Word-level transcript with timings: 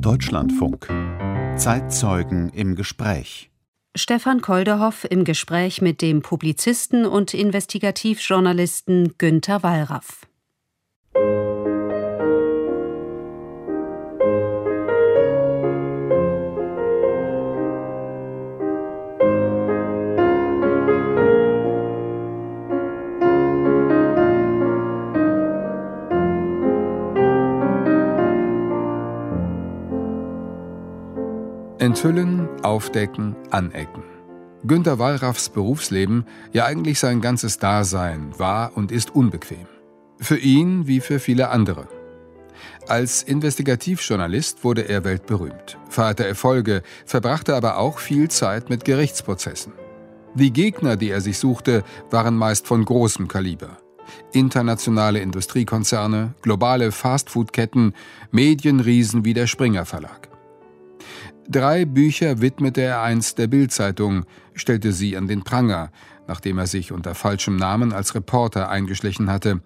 Deutschlandfunk. 0.00 0.88
Zeitzeugen 1.56 2.50
im 2.50 2.74
Gespräch. 2.74 3.50
Stefan 3.96 4.40
Kolderhoff 4.40 5.06
im 5.08 5.24
Gespräch 5.24 5.80
mit 5.80 6.02
dem 6.02 6.22
Publizisten 6.22 7.06
und 7.06 7.32
Investigativjournalisten 7.32 9.14
Günter 9.18 9.62
Wallraff. 9.62 10.26
Enthüllen, 31.94 32.48
aufdecken, 32.64 33.36
anecken. 33.52 34.02
Günter 34.66 34.98
Wallraffs 34.98 35.48
Berufsleben, 35.48 36.26
ja 36.52 36.64
eigentlich 36.64 36.98
sein 36.98 37.20
ganzes 37.20 37.60
Dasein, 37.60 38.36
war 38.36 38.76
und 38.76 38.90
ist 38.90 39.14
unbequem. 39.14 39.68
Für 40.18 40.36
ihn 40.36 40.88
wie 40.88 40.98
für 40.98 41.20
viele 41.20 41.50
andere. 41.50 41.86
Als 42.88 43.22
Investigativjournalist 43.22 44.64
wurde 44.64 44.88
er 44.88 45.04
weltberühmt, 45.04 45.78
feierte 45.88 46.26
Erfolge, 46.26 46.82
verbrachte 47.06 47.54
aber 47.54 47.78
auch 47.78 48.00
viel 48.00 48.28
Zeit 48.28 48.70
mit 48.70 48.84
Gerichtsprozessen. 48.84 49.72
Die 50.34 50.52
Gegner, 50.52 50.96
die 50.96 51.10
er 51.10 51.20
sich 51.20 51.38
suchte, 51.38 51.84
waren 52.10 52.36
meist 52.36 52.66
von 52.66 52.84
großem 52.84 53.28
Kaliber. 53.28 53.78
Internationale 54.32 55.20
Industriekonzerne, 55.20 56.34
globale 56.42 56.90
Fastfood-Ketten, 56.90 57.94
Medienriesen 58.32 59.24
wie 59.24 59.32
der 59.32 59.46
Springer 59.46 59.84
Verlag. 59.84 60.33
Drei 61.48 61.84
Bücher 61.84 62.40
widmete 62.40 62.80
er 62.80 63.02
einst 63.02 63.38
der 63.38 63.48
Bildzeitung, 63.48 64.24
stellte 64.54 64.92
sie 64.92 65.16
an 65.16 65.28
den 65.28 65.44
Pranger, 65.44 65.90
nachdem 66.26 66.58
er 66.58 66.66
sich 66.66 66.90
unter 66.90 67.14
falschem 67.14 67.56
Namen 67.56 67.92
als 67.92 68.14
Reporter 68.14 68.70
eingeschlichen 68.70 69.30
hatte. 69.30 69.60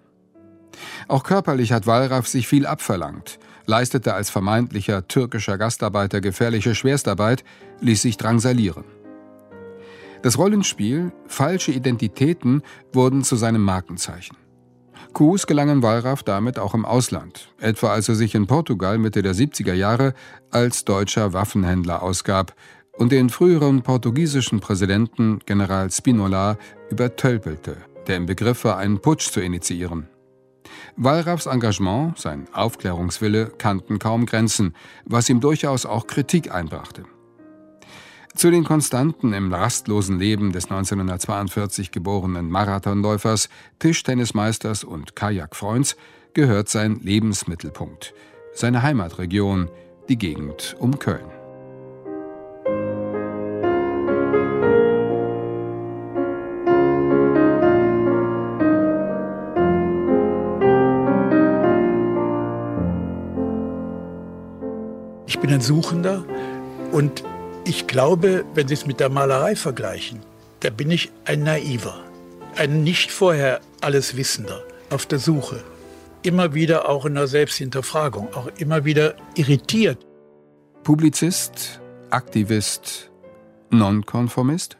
Auch 1.07 1.23
körperlich 1.23 1.71
hat 1.71 1.87
Wallraff 1.87 2.27
sich 2.27 2.47
viel 2.47 2.65
abverlangt, 2.65 3.39
leistete 3.65 4.13
als 4.13 4.29
vermeintlicher 4.29 5.07
türkischer 5.07 5.57
Gastarbeiter 5.57 6.21
gefährliche 6.21 6.75
Schwerstarbeit, 6.75 7.43
ließ 7.79 8.01
sich 8.01 8.17
drangsalieren. 8.17 8.83
Das 10.21 10.37
Rollenspiel, 10.37 11.13
falsche 11.27 11.71
Identitäten 11.71 12.61
wurden 12.91 13.23
zu 13.23 13.37
seinem 13.37 13.61
Markenzeichen. 13.61 14.35
Coups 15.13 15.47
gelangen 15.47 15.81
Wallraff 15.81 16.23
damit 16.23 16.59
auch 16.59 16.73
im 16.73 16.85
Ausland, 16.85 17.51
etwa 17.59 17.91
als 17.91 18.09
er 18.09 18.15
sich 18.15 18.35
in 18.35 18.47
Portugal 18.47 18.97
Mitte 18.97 19.21
der 19.21 19.33
70er 19.33 19.73
Jahre 19.73 20.13
als 20.51 20.85
deutscher 20.85 21.33
Waffenhändler 21.33 22.03
ausgab 22.03 22.55
und 22.97 23.11
den 23.11 23.29
früheren 23.29 23.81
portugiesischen 23.81 24.59
Präsidenten 24.59 25.39
General 25.45 25.89
Spinola 25.91 26.57
übertölpelte, 26.89 27.77
der 28.07 28.17
im 28.17 28.25
Begriff 28.25 28.63
war, 28.63 28.77
einen 28.77 28.99
Putsch 28.99 29.31
zu 29.31 29.39
initiieren. 29.39 30.07
Wallraffs 30.95 31.45
Engagement, 31.45 32.17
sein 32.17 32.47
Aufklärungswille 32.53 33.51
kannten 33.57 33.99
kaum 33.99 34.25
Grenzen, 34.25 34.75
was 35.05 35.29
ihm 35.29 35.39
durchaus 35.39 35.85
auch 35.85 36.07
Kritik 36.07 36.53
einbrachte. 36.53 37.05
Zu 38.35 38.51
den 38.51 38.63
Konstanten 38.63 39.33
im 39.33 39.51
rastlosen 39.51 40.19
Leben 40.19 40.51
des 40.51 40.65
1942 40.65 41.91
geborenen 41.91 42.49
Marathonläufers, 42.49 43.49
Tischtennismeisters 43.79 44.83
und 44.83 45.15
Kajakfreunds 45.15 45.97
gehört 46.33 46.69
sein 46.69 46.99
Lebensmittelpunkt, 47.01 48.13
seine 48.53 48.83
Heimatregion, 48.83 49.69
die 50.09 50.17
Gegend 50.17 50.75
um 50.79 50.99
Köln. 50.99 51.25
Ich 65.25 65.39
bin 65.39 65.51
ein 65.51 65.61
Suchender 65.61 66.23
und 66.91 67.23
ich 67.69 67.85
glaube, 67.85 68.45
wenn 68.55 68.67
Sie 68.67 68.73
es 68.73 68.87
mit 68.87 68.99
der 68.99 69.09
Malerei 69.09 69.55
vergleichen, 69.55 70.21
da 70.61 70.71
bin 70.71 70.89
ich 70.89 71.11
ein 71.25 71.43
Naiver, 71.43 72.03
ein 72.55 72.83
nicht 72.83 73.11
vorher 73.11 73.61
alles 73.79 74.17
Wissender, 74.17 74.63
auf 74.89 75.05
der 75.05 75.19
Suche. 75.19 75.63
Immer 76.23 76.55
wieder 76.55 76.89
auch 76.89 77.05
in 77.05 77.13
der 77.13 77.27
Selbsthinterfragung, 77.27 78.33
auch 78.33 78.49
immer 78.57 78.85
wieder 78.85 79.13
irritiert. 79.35 79.99
Publizist, 80.83 81.79
Aktivist, 82.09 83.11
Nonkonformist? 83.69 84.75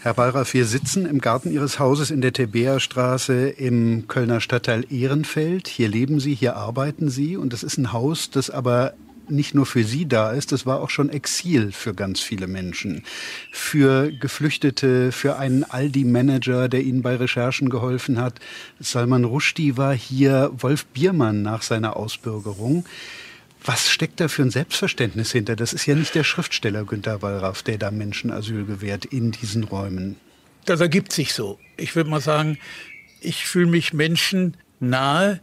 Herr 0.00 0.16
Wallraff, 0.16 0.54
wir 0.54 0.66
sitzen 0.66 1.06
im 1.06 1.20
Garten 1.20 1.50
Ihres 1.50 1.80
Hauses 1.80 2.12
in 2.12 2.20
der 2.20 2.32
Thebea-Straße 2.32 3.48
im 3.48 4.06
Kölner 4.06 4.40
Stadtteil 4.40 4.86
Ehrenfeld. 4.88 5.66
Hier 5.66 5.88
leben 5.88 6.20
Sie, 6.20 6.34
hier 6.34 6.54
arbeiten 6.54 7.08
Sie 7.08 7.36
und 7.36 7.52
es 7.52 7.64
ist 7.64 7.76
ein 7.76 7.92
Haus, 7.92 8.30
das 8.30 8.50
aber 8.50 8.94
nicht 9.30 9.54
nur 9.54 9.66
für 9.66 9.84
Sie 9.84 10.06
da 10.06 10.32
ist, 10.32 10.52
das 10.52 10.66
war 10.66 10.80
auch 10.80 10.90
schon 10.90 11.10
Exil 11.10 11.72
für 11.72 11.94
ganz 11.94 12.20
viele 12.20 12.46
Menschen. 12.46 13.02
Für 13.52 14.10
Geflüchtete, 14.12 15.12
für 15.12 15.36
einen 15.36 15.64
Aldi-Manager, 15.64 16.68
der 16.68 16.82
Ihnen 16.82 17.02
bei 17.02 17.16
Recherchen 17.16 17.70
geholfen 17.70 18.20
hat. 18.20 18.40
Salman 18.80 19.24
Rushdie 19.24 19.76
war 19.76 19.94
hier, 19.94 20.50
Wolf 20.56 20.86
Biermann 20.86 21.42
nach 21.42 21.62
seiner 21.62 21.96
Ausbürgerung. 21.96 22.84
Was 23.64 23.90
steckt 23.90 24.20
da 24.20 24.28
für 24.28 24.42
ein 24.42 24.50
Selbstverständnis 24.50 25.32
hinter? 25.32 25.56
Das 25.56 25.72
ist 25.72 25.86
ja 25.86 25.94
nicht 25.94 26.14
der 26.14 26.24
Schriftsteller 26.24 26.84
Günter 26.84 27.22
Wallraff, 27.22 27.62
der 27.62 27.78
da 27.78 27.90
Menschen 27.90 28.30
Asyl 28.30 28.66
gewährt 28.66 29.06
in 29.06 29.30
diesen 29.30 29.64
Räumen. 29.64 30.16
Das 30.66 30.80
ergibt 30.80 31.12
sich 31.12 31.32
so. 31.32 31.58
Ich 31.76 31.96
würde 31.96 32.10
mal 32.10 32.20
sagen, 32.20 32.58
ich 33.20 33.46
fühle 33.46 33.66
mich 33.66 33.94
Menschen 33.94 34.56
nahe, 34.80 35.40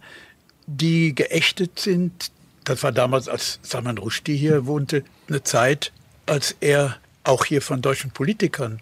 die 0.68 1.16
geächtet 1.16 1.80
sind, 1.80 2.32
das 2.72 2.84
war 2.84 2.94
damals, 2.94 3.28
als 3.28 3.60
Salman 3.64 3.98
Rushdie 3.98 4.38
hier 4.38 4.66
wohnte, 4.66 5.04
eine 5.28 5.44
Zeit, 5.44 5.92
als 6.26 6.56
er 6.62 6.96
auch 7.26 7.44
hier 7.44 7.62
von 7.62 7.82
deutschen 7.82 8.12
Politikern 8.12 8.82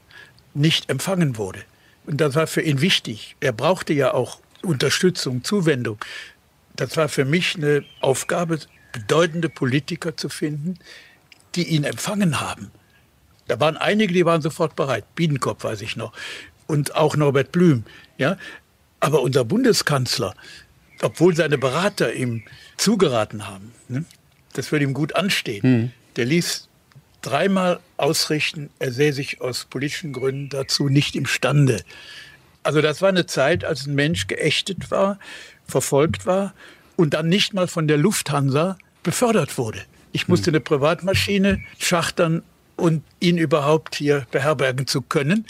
nicht 0.53 0.91
empfangen 0.91 1.37
wurde. 1.37 1.61
Und 2.05 2.21
das 2.21 2.35
war 2.35 2.45
für 2.45 2.61
ihn 2.61 2.81
wichtig. 2.81 3.35
Er 3.39 3.51
brauchte 3.51 3.93
ja 3.93 4.13
auch 4.13 4.41
Unterstützung, 4.61 5.43
Zuwendung. 5.43 5.97
Das 6.75 6.97
war 6.97 7.09
für 7.09 7.25
mich 7.25 7.55
eine 7.55 7.83
Aufgabe, 7.99 8.59
bedeutende 8.91 9.49
Politiker 9.49 10.15
zu 10.15 10.29
finden, 10.29 10.77
die 11.55 11.63
ihn 11.63 11.83
empfangen 11.83 12.39
haben. 12.39 12.69
Da 13.47 13.59
waren 13.59 13.75
einige, 13.75 14.13
die 14.13 14.25
waren 14.25 14.43
sofort 14.43 14.75
bereit. 14.75 15.15
Biedenkopf 15.15 15.63
weiß 15.63 15.81
ich 15.81 15.95
noch. 15.95 16.13
Und 16.67 16.95
auch 16.95 17.15
Norbert 17.15 17.51
Blüm. 17.51 17.85
Ja? 18.19 18.37
Aber 18.99 19.23
unser 19.23 19.45
Bundeskanzler, 19.45 20.35
obwohl 21.01 21.35
seine 21.35 21.57
Berater 21.57 22.13
ihm 22.13 22.43
zugeraten 22.77 23.47
haben, 23.47 23.71
ne, 23.87 24.05
das 24.53 24.71
würde 24.71 24.85
ihm 24.85 24.93
gut 24.93 25.15
anstehen. 25.15 25.61
Mhm. 25.63 25.91
Der 26.15 26.25
ließ 26.25 26.67
dreimal 27.21 27.79
ausrichten, 27.97 28.69
er 28.79 28.91
sähe 28.91 29.13
sich 29.13 29.41
aus 29.41 29.65
politischen 29.65 30.13
Gründen 30.13 30.49
dazu 30.49 30.89
nicht 30.89 31.15
imstande. 31.15 31.83
Also 32.63 32.81
das 32.81 33.01
war 33.01 33.09
eine 33.09 33.25
Zeit, 33.25 33.63
als 33.63 33.87
ein 33.87 33.95
Mensch 33.95 34.27
geächtet 34.27 34.91
war, 34.91 35.19
verfolgt 35.67 36.25
war 36.25 36.53
und 36.95 37.13
dann 37.13 37.29
nicht 37.29 37.53
mal 37.53 37.67
von 37.67 37.87
der 37.87 37.97
Lufthansa 37.97 38.77
befördert 39.03 39.57
wurde. 39.57 39.81
Ich 40.11 40.27
musste 40.27 40.47
hm. 40.47 40.55
eine 40.55 40.59
Privatmaschine 40.61 41.61
schachtern 41.77 42.43
und 42.75 43.03
ihn 43.19 43.37
überhaupt 43.37 43.95
hier 43.95 44.25
beherbergen 44.31 44.87
zu 44.87 45.01
können. 45.01 45.45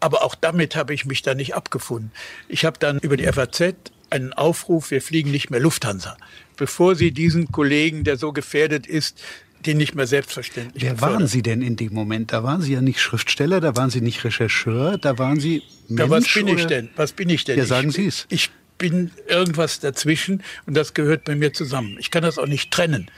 Aber 0.00 0.24
auch 0.24 0.34
damit 0.34 0.74
habe 0.74 0.94
ich 0.94 1.04
mich 1.04 1.22
da 1.22 1.34
nicht 1.34 1.54
abgefunden. 1.54 2.10
Ich 2.48 2.64
habe 2.64 2.78
dann 2.78 2.98
über 2.98 3.16
die 3.16 3.24
FAZ 3.24 3.74
einen 4.12 4.32
Aufruf, 4.32 4.90
wir 4.90 5.02
fliegen 5.02 5.30
nicht 5.30 5.50
mehr 5.50 5.60
Lufthansa, 5.60 6.16
bevor 6.56 6.94
Sie 6.94 7.10
diesen 7.12 7.50
Kollegen, 7.50 8.04
der 8.04 8.16
so 8.16 8.32
gefährdet 8.32 8.86
ist, 8.86 9.20
den 9.66 9.78
nicht 9.78 9.94
mehr 9.94 10.06
selbstverständlich. 10.06 10.82
Wer 10.82 11.00
waren 11.00 11.26
Sie 11.26 11.42
denn 11.42 11.62
in 11.62 11.76
dem 11.76 11.94
Moment? 11.94 12.32
Da 12.32 12.42
waren 12.42 12.62
Sie 12.62 12.72
ja 12.72 12.80
nicht 12.80 13.00
Schriftsteller, 13.00 13.60
da 13.60 13.76
waren 13.76 13.90
Sie 13.90 14.00
nicht 14.00 14.24
Rechercheur, 14.24 14.98
da 14.98 15.18
waren 15.18 15.40
Sie 15.40 15.62
Mensch. 15.88 16.00
Ja, 16.00 16.10
was 16.10 16.32
bin 16.32 16.48
oder? 16.48 16.58
ich 16.58 16.66
denn? 16.66 16.88
Was 16.96 17.12
bin 17.12 17.28
ich 17.28 17.44
denn? 17.44 17.58
Ja, 17.58 17.64
sagen 17.64 17.90
Sie 17.90 18.06
es. 18.06 18.26
Ich 18.28 18.50
bin 18.78 19.12
irgendwas 19.28 19.80
dazwischen 19.80 20.42
und 20.66 20.74
das 20.74 20.94
gehört 20.94 21.24
bei 21.24 21.36
mir 21.36 21.52
zusammen. 21.52 21.96
Ich 22.00 22.10
kann 22.10 22.22
das 22.22 22.38
auch 22.38 22.46
nicht 22.46 22.70
trennen. 22.70 23.10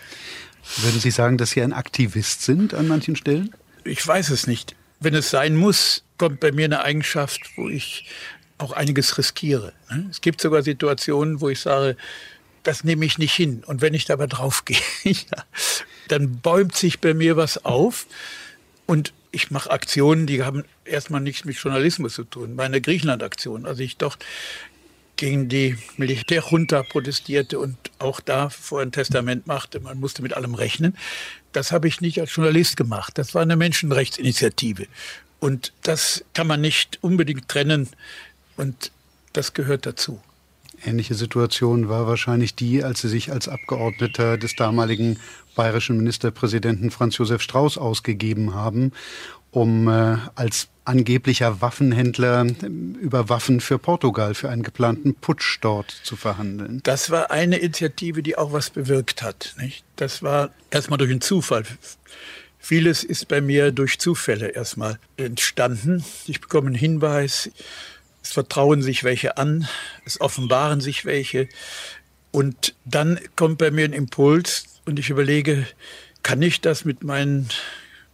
Würden 0.82 1.00
Sie 1.00 1.10
sagen, 1.10 1.38
dass 1.38 1.50
Sie 1.50 1.62
ein 1.62 1.72
Aktivist 1.72 2.42
sind 2.42 2.74
an 2.74 2.88
manchen 2.88 3.16
Stellen? 3.16 3.54
Ich 3.84 4.06
weiß 4.06 4.30
es 4.30 4.46
nicht. 4.46 4.76
Wenn 5.00 5.14
es 5.14 5.30
sein 5.30 5.56
muss, 5.56 6.04
kommt 6.18 6.40
bei 6.40 6.52
mir 6.52 6.66
eine 6.66 6.82
Eigenschaft, 6.84 7.40
wo 7.56 7.68
ich 7.68 8.06
auch 8.64 8.72
einiges 8.72 9.16
riskiere. 9.18 9.72
Ne? 9.90 10.08
Es 10.10 10.20
gibt 10.20 10.40
sogar 10.40 10.62
Situationen, 10.62 11.40
wo 11.40 11.48
ich 11.48 11.60
sage, 11.60 11.96
das 12.62 12.82
nehme 12.82 13.04
ich 13.04 13.18
nicht 13.18 13.34
hin. 13.34 13.62
Und 13.64 13.82
wenn 13.82 13.94
ich 13.94 14.06
dabei 14.06 14.26
draufgehe, 14.26 14.78
ja, 15.04 15.44
dann 16.08 16.40
bäumt 16.40 16.74
sich 16.74 17.00
bei 17.00 17.14
mir 17.14 17.36
was 17.36 17.64
auf 17.64 18.06
und 18.86 19.12
ich 19.30 19.50
mache 19.50 19.70
Aktionen, 19.70 20.26
die 20.26 20.42
haben 20.42 20.64
erstmal 20.84 21.20
nichts 21.20 21.44
mit 21.44 21.56
Journalismus 21.56 22.14
zu 22.14 22.24
tun. 22.24 22.54
Meine 22.54 22.80
Griechenland-Aktion, 22.80 23.66
als 23.66 23.80
ich 23.80 23.96
dort 23.96 24.18
gegen 25.16 25.48
die 25.48 25.76
Militärjunta 25.96 26.82
protestierte 26.82 27.58
und 27.58 27.76
auch 27.98 28.20
da 28.20 28.48
vor 28.48 28.80
ein 28.80 28.92
Testament 28.92 29.46
machte, 29.46 29.80
man 29.80 29.98
musste 29.98 30.22
mit 30.22 30.34
allem 30.34 30.54
rechnen. 30.54 30.96
Das 31.52 31.72
habe 31.72 31.88
ich 31.88 32.00
nicht 32.00 32.20
als 32.20 32.34
Journalist 32.34 32.76
gemacht. 32.76 33.18
Das 33.18 33.34
war 33.34 33.42
eine 33.42 33.56
Menschenrechtsinitiative. 33.56 34.86
Und 35.40 35.72
das 35.82 36.24
kann 36.32 36.46
man 36.46 36.60
nicht 36.60 36.98
unbedingt 37.02 37.48
trennen 37.48 37.88
und 38.56 38.92
das 39.32 39.52
gehört 39.54 39.86
dazu. 39.86 40.20
Ähnliche 40.84 41.14
Situation 41.14 41.88
war 41.88 42.06
wahrscheinlich 42.06 42.54
die, 42.54 42.84
als 42.84 43.00
Sie 43.00 43.08
sich 43.08 43.32
als 43.32 43.48
Abgeordneter 43.48 44.36
des 44.36 44.54
damaligen 44.54 45.18
bayerischen 45.54 45.96
Ministerpräsidenten 45.96 46.90
Franz 46.90 47.16
Josef 47.16 47.40
Strauß 47.42 47.78
ausgegeben 47.78 48.54
haben, 48.54 48.92
um 49.50 49.88
äh, 49.88 50.18
als 50.34 50.68
angeblicher 50.84 51.60
Waffenhändler 51.62 52.46
über 53.00 53.28
Waffen 53.28 53.60
für 53.60 53.78
Portugal, 53.78 54.34
für 54.34 54.50
einen 54.50 54.62
geplanten 54.62 55.14
Putsch 55.14 55.58
dort 55.62 55.90
zu 55.90 56.16
verhandeln. 56.16 56.80
Das 56.82 57.10
war 57.10 57.30
eine 57.30 57.56
Initiative, 57.56 58.22
die 58.22 58.36
auch 58.36 58.52
was 58.52 58.70
bewirkt 58.70 59.22
hat. 59.22 59.54
Nicht? 59.58 59.84
Das 59.96 60.22
war 60.22 60.50
erstmal 60.70 60.98
durch 60.98 61.10
einen 61.10 61.22
Zufall. 61.22 61.64
Vieles 62.58 63.04
ist 63.04 63.28
bei 63.28 63.40
mir 63.40 63.72
durch 63.72 63.98
Zufälle 63.98 64.48
erstmal 64.48 64.98
entstanden. 65.16 66.04
Ich 66.26 66.40
bekomme 66.40 66.68
einen 66.68 66.76
Hinweis, 66.76 67.50
es 68.24 68.32
vertrauen 68.32 68.82
sich 68.82 69.04
welche 69.04 69.36
an, 69.36 69.68
es 70.06 70.20
offenbaren 70.20 70.80
sich 70.80 71.04
welche. 71.04 71.46
Und 72.32 72.74
dann 72.84 73.20
kommt 73.36 73.58
bei 73.58 73.70
mir 73.70 73.84
ein 73.84 73.92
Impuls 73.92 74.64
und 74.86 74.98
ich 74.98 75.10
überlege, 75.10 75.66
kann 76.22 76.40
ich 76.40 76.62
das 76.62 76.86
mit 76.86 77.04
meinen 77.04 77.50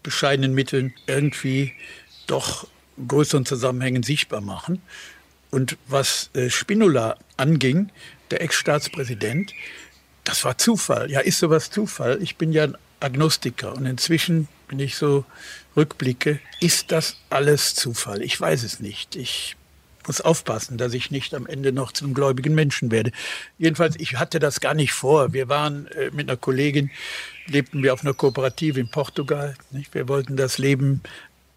bescheidenen 0.02 0.52
Mitteln 0.52 0.92
irgendwie 1.06 1.72
doch 2.26 2.66
größeren 3.06 3.46
Zusammenhängen 3.46 4.02
sichtbar 4.02 4.40
machen. 4.40 4.82
Und 5.50 5.78
was 5.86 6.30
äh, 6.34 6.50
Spinola 6.50 7.16
anging, 7.36 7.90
der 8.32 8.42
Ex-Staatspräsident, 8.42 9.54
das 10.24 10.44
war 10.44 10.58
Zufall. 10.58 11.10
Ja, 11.10 11.20
ist 11.20 11.38
sowas 11.38 11.70
Zufall? 11.70 12.20
Ich 12.20 12.36
bin 12.36 12.52
ja 12.52 12.64
ein 12.64 12.76
Agnostiker 12.98 13.74
und 13.74 13.86
inzwischen, 13.86 14.48
wenn 14.68 14.80
ich 14.80 14.96
so 14.96 15.24
rückblicke, 15.76 16.40
ist 16.60 16.90
das 16.90 17.16
alles 17.30 17.74
Zufall? 17.74 18.22
Ich 18.22 18.38
weiß 18.40 18.64
es 18.64 18.80
nicht. 18.80 19.16
Ich 19.16 19.56
muss 20.10 20.20
aufpassen, 20.20 20.76
dass 20.76 20.92
ich 20.92 21.12
nicht 21.12 21.34
am 21.34 21.46
Ende 21.46 21.70
noch 21.70 21.92
zu 21.92 22.04
einem 22.04 22.14
gläubigen 22.14 22.52
Menschen 22.52 22.90
werde. 22.90 23.12
Jedenfalls, 23.58 23.94
ich 24.00 24.16
hatte 24.16 24.40
das 24.40 24.58
gar 24.60 24.74
nicht 24.74 24.92
vor. 24.92 25.32
Wir 25.32 25.48
waren 25.48 25.86
äh, 25.86 26.10
mit 26.10 26.28
einer 26.28 26.36
Kollegin, 26.36 26.90
lebten 27.46 27.80
wir 27.84 27.94
auf 27.94 28.02
einer 28.02 28.12
Kooperative 28.12 28.80
in 28.80 28.90
Portugal. 28.90 29.54
Nicht? 29.70 29.94
Wir 29.94 30.08
wollten 30.08 30.36
das 30.36 30.58
Leben 30.58 31.00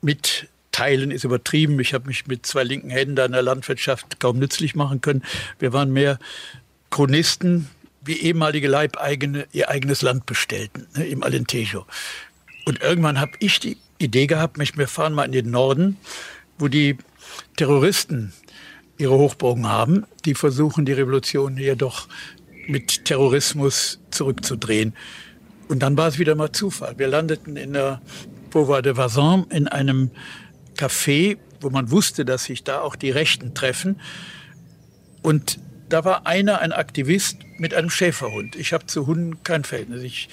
mit 0.01 0.47
Teilen 0.71 1.09
ist 1.09 1.23
übertrieben. 1.23 1.79
Ich 1.79 1.95
habe 1.95 2.05
mich 2.05 2.27
mit 2.27 2.45
zwei 2.45 2.63
linken 2.63 2.91
Händen 2.91 3.17
in 3.17 3.31
der 3.31 3.41
Landwirtschaft 3.41 4.19
kaum 4.19 4.37
nützlich 4.37 4.75
machen 4.75 5.01
können. 5.01 5.23
Wir 5.57 5.73
waren 5.73 5.91
mehr 5.91 6.19
Chronisten, 6.91 7.69
wie 8.05 8.19
ehemalige 8.19 8.67
Leibeigene 8.67 9.47
ihr 9.51 9.69
eigenes 9.69 10.03
Land 10.03 10.27
bestellten, 10.27 10.85
ne, 10.95 11.07
im 11.07 11.23
Alentejo. 11.23 11.87
Und 12.65 12.81
irgendwann 12.81 13.19
habe 13.19 13.31
ich 13.39 13.59
die 13.59 13.77
Idee 13.97 14.27
gehabt, 14.27 14.59
mich, 14.59 14.77
wir 14.77 14.87
fahren 14.87 15.13
mal 15.13 15.25
in 15.25 15.31
den 15.31 15.49
Norden, 15.49 15.97
wo 16.59 16.67
die 16.67 16.97
Terroristen 17.55 18.33
ihre 19.03 19.17
Hochburgen 19.17 19.67
haben, 19.67 20.05
die 20.25 20.33
versuchen, 20.33 20.85
die 20.85 20.93
Revolution 20.93 21.57
hier 21.57 21.75
doch 21.75 22.07
mit 22.67 23.05
Terrorismus 23.05 23.99
zurückzudrehen. 24.11 24.93
Und 25.67 25.79
dann 25.79 25.97
war 25.97 26.07
es 26.07 26.19
wieder 26.19 26.35
mal 26.35 26.51
Zufall. 26.51 26.97
Wir 26.97 27.07
landeten 27.07 27.57
in 27.57 27.73
der 27.73 28.01
Beauvoir 28.49 28.81
de 28.81 28.95
Vazan 28.95 29.45
in 29.49 29.67
einem 29.67 30.11
Café, 30.77 31.37
wo 31.59 31.69
man 31.69 31.91
wusste, 31.91 32.23
dass 32.23 32.45
sich 32.45 32.63
da 32.63 32.79
auch 32.81 32.95
die 32.95 33.11
Rechten 33.11 33.53
treffen. 33.53 33.99
Und 35.21 35.59
da 35.89 36.05
war 36.05 36.25
einer, 36.25 36.59
ein 36.59 36.71
Aktivist 36.71 37.37
mit 37.57 37.73
einem 37.73 37.89
Schäferhund. 37.89 38.55
Ich 38.55 38.71
habe 38.71 38.85
zu 38.85 39.05
Hunden 39.05 39.43
kein 39.43 39.63
Verhältnis. 39.63 40.03
Ich 40.03 40.29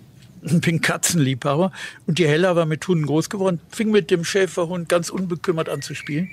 bin 0.40 0.80
Katzenliebhaber. 0.80 1.72
Und 2.06 2.18
die 2.18 2.26
Hella 2.26 2.56
war 2.56 2.64
mit 2.64 2.86
Hunden 2.88 3.06
groß 3.06 3.28
geworden, 3.28 3.60
fing 3.70 3.90
mit 3.90 4.10
dem 4.10 4.24
Schäferhund 4.24 4.88
ganz 4.88 5.10
unbekümmert 5.10 5.68
an 5.68 5.82
zu 5.82 5.94
spielen. 5.94 6.30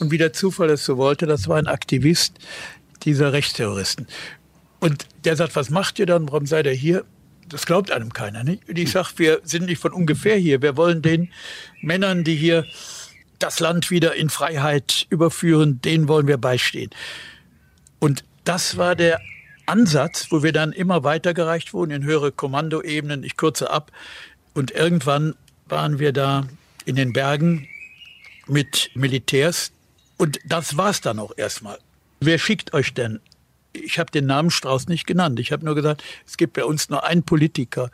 Und 0.00 0.10
wie 0.10 0.18
der 0.18 0.32
Zufall 0.32 0.70
es 0.70 0.84
so 0.84 0.96
wollte, 0.96 1.26
das 1.26 1.48
war 1.48 1.56
ein 1.56 1.66
Aktivist 1.66 2.38
dieser 3.04 3.32
Rechtsterroristen. 3.32 4.06
Und 4.80 5.06
der 5.24 5.36
sagt, 5.36 5.56
was 5.56 5.70
macht 5.70 5.98
ihr 5.98 6.06
dann? 6.06 6.28
Warum 6.28 6.46
seid 6.46 6.66
ihr 6.66 6.72
hier? 6.72 7.04
Das 7.48 7.66
glaubt 7.66 7.90
einem 7.90 8.12
keiner. 8.12 8.44
Nicht? 8.44 8.68
Und 8.68 8.78
ich 8.78 8.90
sage, 8.90 9.08
wir 9.16 9.40
sind 9.44 9.66
nicht 9.66 9.80
von 9.80 9.92
ungefähr 9.92 10.36
hier. 10.36 10.62
Wir 10.62 10.76
wollen 10.76 11.02
den 11.02 11.30
Männern, 11.80 12.24
die 12.24 12.36
hier 12.36 12.64
das 13.38 13.60
Land 13.60 13.90
wieder 13.90 14.14
in 14.14 14.30
Freiheit 14.30 15.06
überführen, 15.10 15.80
denen 15.82 16.08
wollen 16.08 16.26
wir 16.26 16.38
beistehen. 16.38 16.90
Und 17.98 18.24
das 18.44 18.76
war 18.76 18.94
der 18.94 19.20
Ansatz, 19.66 20.26
wo 20.30 20.42
wir 20.42 20.52
dann 20.52 20.72
immer 20.72 21.04
weitergereicht 21.04 21.72
wurden 21.72 21.90
in 21.90 22.04
höhere 22.04 22.32
Kommandoebenen. 22.32 23.22
Ich 23.24 23.36
kürze 23.36 23.70
ab. 23.70 23.92
Und 24.52 24.70
irgendwann 24.70 25.34
waren 25.66 25.98
wir 25.98 26.12
da 26.12 26.46
in 26.84 26.96
den 26.96 27.12
Bergen 27.12 27.68
mit 28.46 28.90
Militärs. 28.94 29.72
Und 30.16 30.38
das 30.44 30.76
war 30.76 30.90
es 30.90 31.00
dann 31.00 31.18
auch 31.18 31.32
erstmal. 31.36 31.78
Wer 32.20 32.38
schickt 32.38 32.74
euch 32.74 32.94
denn? 32.94 33.20
Ich 33.72 33.98
habe 33.98 34.10
den 34.10 34.26
Namen 34.26 34.50
Strauß 34.50 34.86
nicht 34.86 35.06
genannt. 35.06 35.40
Ich 35.40 35.50
habe 35.50 35.64
nur 35.64 35.74
gesagt, 35.74 36.04
es 36.26 36.36
gibt 36.36 36.52
bei 36.52 36.64
uns 36.64 36.88
nur 36.88 37.04
einen 37.04 37.24
Politiker, 37.24 37.90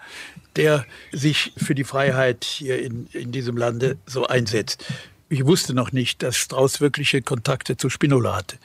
der 0.57 0.85
sich 1.11 1.53
für 1.57 1.75
die 1.75 1.85
Freiheit 1.85 2.45
hier 2.45 2.83
in, 2.83 3.07
in 3.13 3.33
diesem 3.33 3.57
Lande 3.57 3.97
so 4.05 4.27
einsetzt. 4.27 4.85
Ich 5.31 5.47
wusste 5.47 5.73
noch 5.73 5.93
nicht, 5.93 6.23
dass 6.23 6.37
Strauß 6.37 6.81
wirkliche 6.81 7.23
Kontakte 7.23 7.77
zu 7.77 7.89
Spinola 7.89 8.37
hatte. 8.37 8.59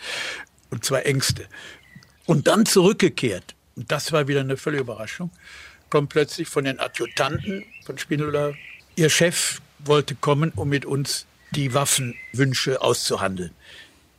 Und 0.71 0.83
zwar 0.83 1.05
Ängste. 1.05 1.45
Und 2.25 2.47
dann 2.47 2.65
zurückgekehrt, 2.65 3.55
und 3.75 3.91
das 3.91 4.11
war 4.11 4.27
wieder 4.27 4.41
eine 4.41 4.57
völlige 4.57 4.81
Überraschung, 4.81 5.29
kommt 5.89 6.09
plötzlich 6.09 6.49
von 6.49 6.65
den 6.65 6.79
Adjutanten 6.79 7.63
von 7.85 7.97
Spinola, 7.97 8.53
ihr 8.95 9.09
Chef 9.09 9.61
wollte 9.79 10.15
kommen, 10.15 10.51
um 10.55 10.69
mit 10.69 10.85
uns 10.85 11.27
die 11.55 11.73
Waffenwünsche 11.73 12.81
auszuhandeln. 12.81 13.51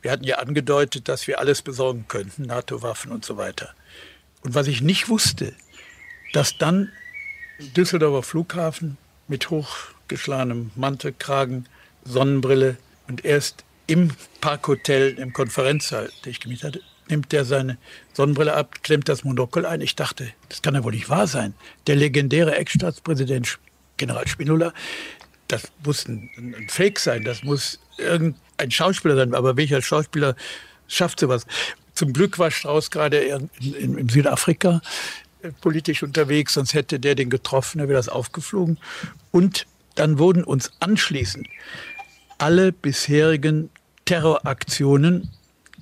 Wir 0.01 0.11
hatten 0.11 0.23
ja 0.23 0.37
angedeutet, 0.37 1.07
dass 1.07 1.27
wir 1.27 1.39
alles 1.39 1.61
besorgen 1.61 2.05
könnten, 2.07 2.43
NATO-Waffen 2.43 3.11
und 3.11 3.25
so 3.25 3.37
weiter. 3.37 3.73
Und 4.43 4.55
was 4.55 4.67
ich 4.67 4.81
nicht 4.81 5.09
wusste, 5.09 5.53
dass 6.33 6.57
dann 6.57 6.91
Düsseldorfer 7.75 8.23
Flughafen 8.23 8.97
mit 9.27 9.49
hochgeschlagenem 9.49 10.71
Mantelkragen, 10.75 11.67
Sonnenbrille 12.05 12.77
und 13.07 13.25
erst 13.25 13.63
im 13.87 14.11
Parkhotel, 14.41 15.17
im 15.17 15.33
Konferenzsaal, 15.33 16.11
den 16.23 16.31
ich 16.31 16.39
gemietet 16.39 16.65
hatte, 16.65 16.81
nimmt 17.09 17.33
er 17.33 17.45
seine 17.45 17.77
Sonnenbrille 18.13 18.53
ab, 18.53 18.83
klemmt 18.83 19.09
das 19.09 19.23
Monokel 19.23 19.65
ein. 19.65 19.81
Ich 19.81 19.95
dachte, 19.95 20.31
das 20.49 20.61
kann 20.61 20.75
ja 20.75 20.83
wohl 20.83 20.93
nicht 20.93 21.09
wahr 21.09 21.27
sein. 21.27 21.53
Der 21.87 21.95
legendäre 21.95 22.55
Ex-Staatspräsident 22.55 23.59
General 23.97 24.27
Spinola, 24.27 24.73
das 25.47 25.71
muss 25.83 26.07
ein, 26.07 26.29
ein, 26.37 26.67
Fake 26.69 26.99
sein, 26.99 27.23
das 27.23 27.43
muss 27.43 27.79
irgendein 27.97 28.71
Schauspieler 28.71 29.15
sein. 29.15 29.33
Aber 29.33 29.57
welcher 29.57 29.81
Schauspieler 29.81 30.35
schafft 30.87 31.19
sowas? 31.19 31.45
Zum 31.93 32.13
Glück 32.13 32.37
war 32.37 32.51
Strauß 32.51 32.91
gerade 32.91 33.17
in, 33.17 33.49
in, 33.97 34.09
Südafrika 34.09 34.81
äh, 35.41 35.51
politisch 35.61 36.03
unterwegs, 36.03 36.53
sonst 36.53 36.73
hätte 36.73 36.99
der 36.99 37.15
den 37.15 37.29
getroffen, 37.29 37.79
er 37.79 37.87
wäre 37.87 37.97
das 37.97 38.09
aufgeflogen. 38.09 38.77
Und 39.31 39.65
dann 39.95 40.19
wurden 40.19 40.43
uns 40.43 40.71
anschließend 40.79 41.47
alle 42.37 42.71
bisherigen 42.71 43.69
Terroraktionen 44.05 45.31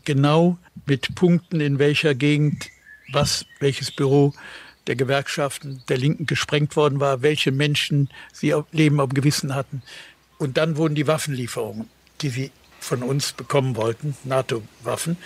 genau 0.05 0.57
mit 0.86 1.15
Punkten, 1.15 1.60
in 1.60 1.79
welcher 1.79 2.15
Gegend 2.15 2.69
was, 3.12 3.45
welches 3.60 3.91
Büro 3.91 4.34
der 4.88 4.96
Gewerkschaften 4.96 5.84
der 5.89 5.98
Linken 5.98 6.25
gesprengt 6.25 6.75
worden 6.75 7.00
war, 7.00 7.22
welche 7.22 7.51
Menschen 7.51 8.10
sie 8.34 8.54
auf 8.54 8.65
Leben 8.72 9.00
auf 9.00 9.10
Gewissen 9.10 9.56
hatten. 9.56 9.82
Und 10.38 10.58
dann 10.58 10.77
wurden 10.77 10.96
die 10.96 11.08
Waffenlieferungen, 11.08 11.89
die 12.22 12.30
sie 12.30 12.51
von 12.80 13.04
uns 13.04 13.34
bekommen 13.34 13.75
wollten, 13.75 14.15
NATO-Waffen. 14.24 15.18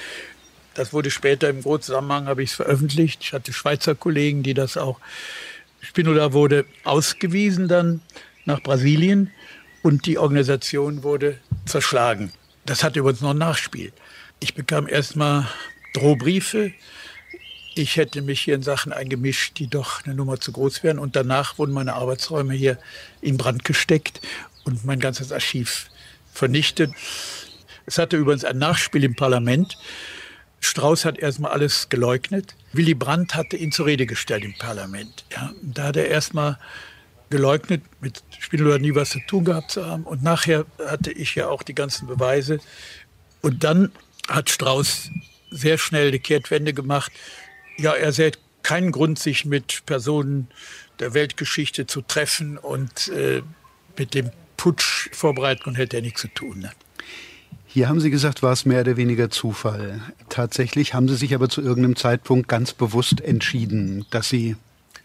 Das 0.75 0.93
wurde 0.93 1.11
später 1.11 1.49
im 1.49 1.61
großen 1.61 1.83
Zusammenhang, 1.83 2.27
habe 2.27 2.43
ich 2.43 2.51
es 2.51 2.55
veröffentlicht. 2.55 3.19
Ich 3.21 3.33
hatte 3.33 3.51
Schweizer 3.51 3.95
Kollegen, 3.95 4.43
die 4.43 4.53
das 4.53 4.77
auch. 4.77 4.99
Spinola 5.81 6.33
wurde 6.33 6.65
ausgewiesen 6.83 7.67
dann 7.67 8.01
nach 8.45 8.61
Brasilien 8.61 9.31
und 9.81 10.05
die 10.05 10.17
Organisation 10.17 11.03
wurde 11.03 11.39
zerschlagen. 11.65 12.31
Das 12.65 12.83
hatte 12.83 12.99
übrigens 12.99 13.21
noch 13.21 13.31
ein 13.31 13.37
Nachspiel. 13.37 13.91
Ich 14.39 14.53
bekam 14.53 14.87
erstmal 14.87 15.47
Drohbriefe. 15.93 16.71
Ich 17.79 17.95
hätte 17.95 18.21
mich 18.21 18.41
hier 18.41 18.55
in 18.55 18.61
Sachen 18.61 18.91
eingemischt, 18.91 19.57
die 19.57 19.67
doch 19.67 20.03
eine 20.03 20.13
Nummer 20.13 20.37
zu 20.37 20.51
groß 20.51 20.83
wären. 20.83 20.99
Und 20.99 21.15
danach 21.15 21.57
wurden 21.57 21.71
meine 21.71 21.93
Arbeitsräume 21.93 22.53
hier 22.53 22.77
in 23.21 23.37
Brand 23.37 23.63
gesteckt 23.63 24.19
und 24.65 24.83
mein 24.83 24.99
ganzes 24.99 25.31
Archiv 25.31 25.89
vernichtet. 26.33 26.91
Es 27.85 27.97
hatte 27.97 28.17
übrigens 28.17 28.43
ein 28.43 28.57
Nachspiel 28.57 29.05
im 29.05 29.15
Parlament. 29.15 29.77
Strauß 30.59 31.05
hat 31.05 31.19
erstmal 31.19 31.53
alles 31.53 31.87
geleugnet. 31.87 32.53
Willy 32.73 32.95
Brandt 32.95 33.35
hatte 33.35 33.55
ihn 33.55 33.71
zur 33.71 33.85
Rede 33.85 34.05
gestellt 34.05 34.43
im 34.43 34.57
Parlament. 34.57 35.23
Ja, 35.31 35.53
da 35.61 35.83
hat 35.83 35.95
er 35.95 36.09
erstmal 36.09 36.59
geleugnet, 37.29 37.81
mit 38.01 38.23
Spinola 38.39 38.77
nie 38.77 38.93
was 38.93 39.11
zu 39.11 39.19
tun 39.25 39.45
gehabt 39.45 39.71
zu 39.71 39.85
haben. 39.85 40.03
Und 40.03 40.21
nachher 40.21 40.65
hatte 40.85 41.13
ich 41.13 41.35
ja 41.35 41.47
auch 41.47 41.63
die 41.63 41.75
ganzen 41.75 42.07
Beweise. 42.07 42.59
Und 43.41 43.63
dann 43.63 43.93
hat 44.27 44.49
Strauß 44.49 45.11
sehr 45.49 45.77
schnell 45.77 46.09
eine 46.09 46.19
Kehrtwende 46.19 46.73
gemacht. 46.73 47.13
Ja, 47.79 47.93
er 47.93 48.11
sah 48.11 48.29
keinen 48.61 48.91
Grund, 48.91 49.19
sich 49.19 49.45
mit 49.45 49.85
Personen 49.85 50.47
der 50.99 51.13
Weltgeschichte 51.13 51.87
zu 51.87 52.01
treffen 52.01 52.57
und 52.57 53.07
äh, 53.09 53.41
mit 53.97 54.13
dem 54.13 54.31
Putsch 54.57 55.09
vorbereiten 55.13 55.75
hätte 55.75 55.97
er 55.97 56.01
nichts 56.01 56.21
zu 56.21 56.27
tun. 56.27 56.59
Ne? 56.59 56.71
Hier 57.65 57.87
haben 57.87 57.99
Sie 57.99 58.09
gesagt, 58.09 58.43
war 58.43 58.51
es 58.51 58.65
mehr 58.65 58.81
oder 58.81 58.97
weniger 58.97 59.29
Zufall. 59.29 60.01
Tatsächlich 60.27 60.93
haben 60.93 61.07
Sie 61.07 61.15
sich 61.15 61.33
aber 61.35 61.49
zu 61.49 61.61
irgendeinem 61.61 61.95
Zeitpunkt 61.95 62.47
ganz 62.47 62.73
bewusst 62.73 63.21
entschieden, 63.21 64.05
dass 64.09 64.27
Sie 64.27 64.55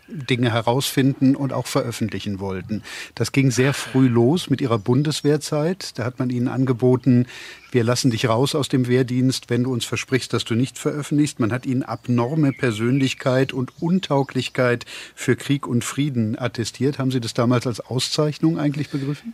Dinge 0.08 0.52
herausfinden 0.52 1.36
und 1.36 1.52
auch 1.52 1.66
veröffentlichen 1.66 2.40
wollten. 2.40 2.82
Das 3.14 3.32
ging 3.32 3.50
sehr 3.50 3.72
früh 3.74 4.08
los 4.08 4.50
mit 4.50 4.60
ihrer 4.60 4.78
Bundeswehrzeit. 4.78 5.98
Da 5.98 6.04
hat 6.04 6.18
man 6.18 6.30
ihnen 6.30 6.48
angeboten, 6.48 7.26
wir 7.70 7.84
lassen 7.84 8.10
dich 8.10 8.28
raus 8.28 8.54
aus 8.54 8.68
dem 8.68 8.86
Wehrdienst, 8.86 9.50
wenn 9.50 9.64
du 9.64 9.72
uns 9.72 9.84
versprichst, 9.84 10.32
dass 10.32 10.44
du 10.44 10.54
nicht 10.54 10.78
veröffentlichst. 10.78 11.40
Man 11.40 11.52
hat 11.52 11.66
ihnen 11.66 11.82
abnorme 11.82 12.52
Persönlichkeit 12.52 13.52
und 13.52 13.72
Untauglichkeit 13.80 14.84
für 15.14 15.36
Krieg 15.36 15.66
und 15.66 15.84
Frieden 15.84 16.38
attestiert. 16.38 16.98
Haben 16.98 17.10
Sie 17.10 17.20
das 17.20 17.34
damals 17.34 17.66
als 17.66 17.80
Auszeichnung 17.80 18.58
eigentlich 18.58 18.90
begriffen? 18.90 19.32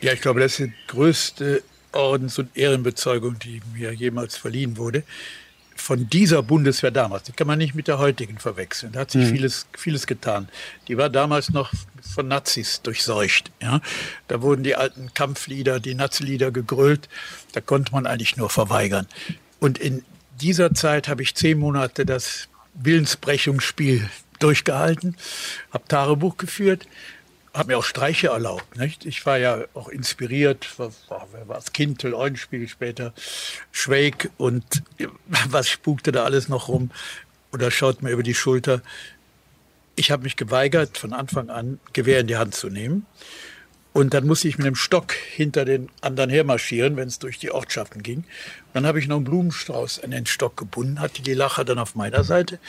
Ja, 0.00 0.12
ich 0.12 0.20
glaube, 0.20 0.40
das 0.40 0.60
ist 0.60 0.70
die 0.70 0.72
größte 0.86 1.62
Ordens- 1.92 2.38
und 2.38 2.56
Ehrenbezeugung, 2.56 3.38
die 3.38 3.60
mir 3.74 3.92
jemals 3.92 4.36
verliehen 4.36 4.76
wurde 4.76 5.02
von 5.80 6.08
dieser 6.08 6.42
Bundeswehr 6.42 6.90
damals, 6.90 7.24
die 7.24 7.32
kann 7.32 7.46
man 7.46 7.58
nicht 7.58 7.74
mit 7.74 7.88
der 7.88 7.98
heutigen 7.98 8.38
verwechseln. 8.38 8.92
Da 8.92 9.00
hat 9.00 9.10
sich 9.10 9.26
mhm. 9.26 9.34
vieles, 9.34 9.66
vieles 9.76 10.06
getan. 10.06 10.48
Die 10.88 10.96
war 10.96 11.08
damals 11.08 11.50
noch 11.50 11.72
von 12.14 12.28
Nazis 12.28 12.82
durchseucht. 12.82 13.50
Ja? 13.60 13.80
Da 14.28 14.42
wurden 14.42 14.62
die 14.62 14.76
alten 14.76 15.12
Kampflieder, 15.14 15.80
die 15.80 15.94
Nazi-Lieder 15.94 16.50
gegrölt. 16.50 17.08
Da 17.52 17.60
konnte 17.60 17.92
man 17.92 18.06
eigentlich 18.06 18.36
nur 18.36 18.50
verweigern. 18.50 19.06
Und 19.58 19.78
in 19.78 20.04
dieser 20.40 20.74
Zeit 20.74 21.08
habe 21.08 21.22
ich 21.22 21.34
zehn 21.34 21.58
Monate 21.58 22.06
das 22.06 22.48
Willensbrechungsspiel 22.74 24.08
durchgehalten, 24.38 25.16
habe 25.72 25.84
Tagebuch 25.88 26.36
geführt 26.36 26.86
habe 27.52 27.72
mir 27.72 27.78
auch 27.78 27.84
Streiche 27.84 28.28
erlaubt. 28.28 28.76
Nicht? 28.76 29.04
Ich 29.06 29.24
war 29.26 29.38
ja 29.38 29.64
auch 29.74 29.88
inspiriert, 29.88 30.78
war, 30.78 30.92
war 31.08 31.58
es 31.58 31.72
Kintel, 31.72 32.14
Eulenspiegel 32.14 32.68
später, 32.68 33.12
Schweig 33.72 34.30
und 34.38 34.64
was 35.48 35.68
spukte 35.68 36.12
da 36.12 36.24
alles 36.24 36.48
noch 36.48 36.68
rum 36.68 36.90
oder 37.52 37.70
schaut 37.70 38.02
mir 38.02 38.10
über 38.10 38.22
die 38.22 38.34
Schulter. 38.34 38.82
Ich 39.96 40.10
habe 40.10 40.22
mich 40.22 40.36
geweigert, 40.36 40.96
von 40.96 41.12
Anfang 41.12 41.50
an 41.50 41.80
Gewehr 41.92 42.20
in 42.20 42.26
die 42.26 42.36
Hand 42.36 42.54
zu 42.54 42.68
nehmen. 42.68 43.06
Und 43.92 44.14
dann 44.14 44.24
musste 44.24 44.46
ich 44.46 44.56
mit 44.56 44.68
einem 44.68 44.76
Stock 44.76 45.12
hinter 45.12 45.64
den 45.64 45.88
anderen 46.00 46.30
hermarschieren, 46.30 46.96
wenn 46.96 47.08
es 47.08 47.18
durch 47.18 47.40
die 47.40 47.50
Ortschaften 47.50 48.04
ging. 48.04 48.22
Dann 48.72 48.86
habe 48.86 49.00
ich 49.00 49.08
noch 49.08 49.16
einen 49.16 49.24
Blumenstrauß 49.24 50.04
an 50.04 50.12
den 50.12 50.26
Stock 50.26 50.56
gebunden, 50.56 51.00
hatte 51.00 51.22
die 51.22 51.34
Lacher 51.34 51.64
dann 51.64 51.80
auf 51.80 51.96
meiner 51.96 52.22
Seite. 52.22 52.60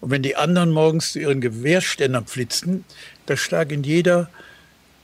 Und 0.00 0.10
wenn 0.10 0.22
die 0.22 0.36
anderen 0.36 0.70
morgens 0.70 1.12
zu 1.12 1.18
ihren 1.18 1.42
Gewehrständern 1.42 2.26
flitzten, 2.26 2.86
da 3.30 3.36
stak 3.36 3.70
in 3.70 3.84
jeder 3.84 4.28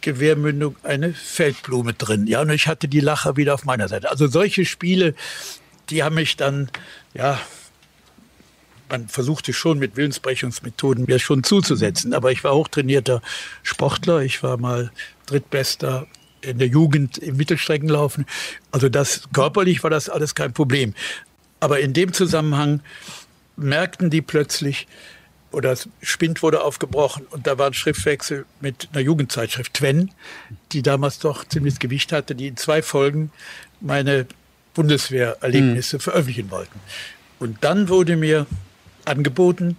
Gewehrmündung 0.01 0.75
eine 0.83 1.15
Feldblume 1.15 1.95
drin. 1.95 2.27
Ja, 2.27 2.41
und 2.41 2.51
ich 2.51 2.67
hatte 2.67 2.89
die 2.89 2.99
Lacher 2.99 3.37
wieder 3.37 3.55
auf 3.55 3.65
meiner 3.65 3.87
Seite. 3.87 4.11
Also 4.11 4.27
solche 4.27 4.65
Spiele, 4.65 5.15
die 5.91 6.03
haben 6.03 6.17
mich 6.17 6.37
dann, 6.37 6.69
ja, 7.15 7.41
man 8.89 9.07
versuchte 9.07 9.53
schon 9.53 9.79
mit 9.79 9.97
Willensbrechungsmethoden 9.97 11.05
mir 11.07 11.21
schon 11.21 11.45
zuzusetzen. 11.45 12.15
Aber 12.15 12.33
ich 12.33 12.43
war 12.43 12.55
hochtrainierter 12.55 13.23
Sportler. 13.63 14.23
Ich 14.23 14.43
war 14.43 14.57
mal 14.57 14.91
drittbester 15.27 16.09
in 16.41 16.59
der 16.59 16.69
Jugend 16.69 17.19
im 17.19 17.37
Mittelstreckenlaufen. 17.37 18.27
Also 18.73 18.89
das 18.89 19.23
körperlich 19.33 19.85
war 19.85 19.91
das 19.91 20.09
alles 20.09 20.35
kein 20.35 20.53
Problem. 20.53 20.95
Aber 21.61 21.79
in 21.79 21.93
dem 21.93 22.13
Zusammenhang 22.13 22.81
merkten 23.57 24.11
die 24.11 24.21
plötzlich, 24.21 24.89
oder 25.57 25.71
das 25.71 25.89
Spind 26.03 26.43
wurde 26.43 26.63
aufgebrochen 26.63 27.27
und 27.31 27.47
da 27.47 27.57
war 27.57 27.69
ein 27.69 27.73
Schriftwechsel 27.73 28.45
mit 28.61 28.91
einer 28.93 29.01
Jugendzeitschrift 29.01 29.73
Twen, 29.73 30.11
die 30.73 30.83
damals 30.83 31.19
doch 31.19 31.49
ziemliches 31.49 31.79
Gewicht 31.79 32.13
hatte, 32.13 32.35
die 32.35 32.49
in 32.49 32.59
zwei 32.59 32.83
Folgen 32.83 33.31
meine 33.81 34.27
Bundeswehrerlebnisse 34.75 35.97
mhm. 35.97 36.01
veröffentlichen 36.01 36.51
wollten. 36.51 36.79
Und 37.39 37.65
dann 37.65 37.89
wurde 37.89 38.17
mir 38.17 38.47
angeboten, 39.07 39.79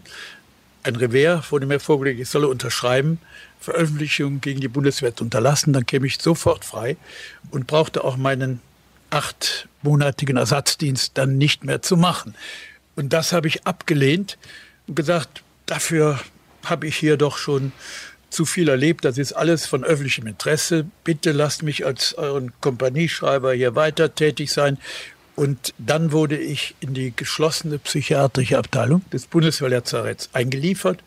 ein 0.82 0.96
Revers 0.96 1.52
wurde 1.52 1.68
mir 1.68 1.80
vorgelegt, 1.80 2.20
ich 2.20 2.30
solle 2.30 2.48
unterschreiben, 2.48 3.20
Veröffentlichung 3.60 4.42
gegen 4.42 4.60
die 4.60 4.68
Bundeswehr 4.68 5.16
zu 5.16 5.26
unterlassen, 5.26 5.74
dann 5.74 5.86
käme 5.86 6.08
ich 6.08 6.18
sofort 6.18 6.66
frei 6.66 6.98
und 7.52 7.68
brauchte 7.68 8.04
auch 8.04 8.18
meinen 8.18 8.62
achtmonatigen 9.12 10.38
Ersatzdienst 10.38 11.12
dann 11.20 11.38
nicht 11.38 11.64
mehr 11.64 11.84
zu 11.84 11.98
machen. 11.98 12.34
Und 12.96 13.14
das 13.14 13.32
habe 13.32 13.48
ich 13.48 13.68
abgelehnt 13.68 14.40
und 14.88 14.96
gesagt, 14.96 15.44
dafür 15.68 16.20
habe 16.66 16.88
ich 16.88 16.98
hier 16.98 17.18
doch 17.18 17.38
schon 17.38 17.72
zu 18.30 18.46
viel 18.46 18.68
erlebt. 18.68 19.06
Das 19.06 19.18
ist 19.18 19.34
alles 19.34 19.66
von 19.66 19.84
öffentlichem 19.84 20.28
Interesse. 20.28 20.86
Bitte 21.04 21.32
lasst 21.32 21.64
mich 21.64 21.86
als 21.86 22.16
euren 22.16 22.52
Kompanieschreiber 22.62 23.54
hier 23.54 23.76
weiter 23.76 24.14
tätig 24.14 24.52
sein. 24.52 24.78
Und 25.36 25.74
dann 25.78 26.12
wurde 26.12 26.38
ich 26.38 26.76
in 26.80 26.94
die 26.94 27.14
geschlossene 27.16 27.78
psychiatrische 27.78 28.58
Abteilung 28.58 29.08
des 29.12 29.28
Bundeswehrlazaretts 29.28 30.30
eingeliefert 30.34 31.04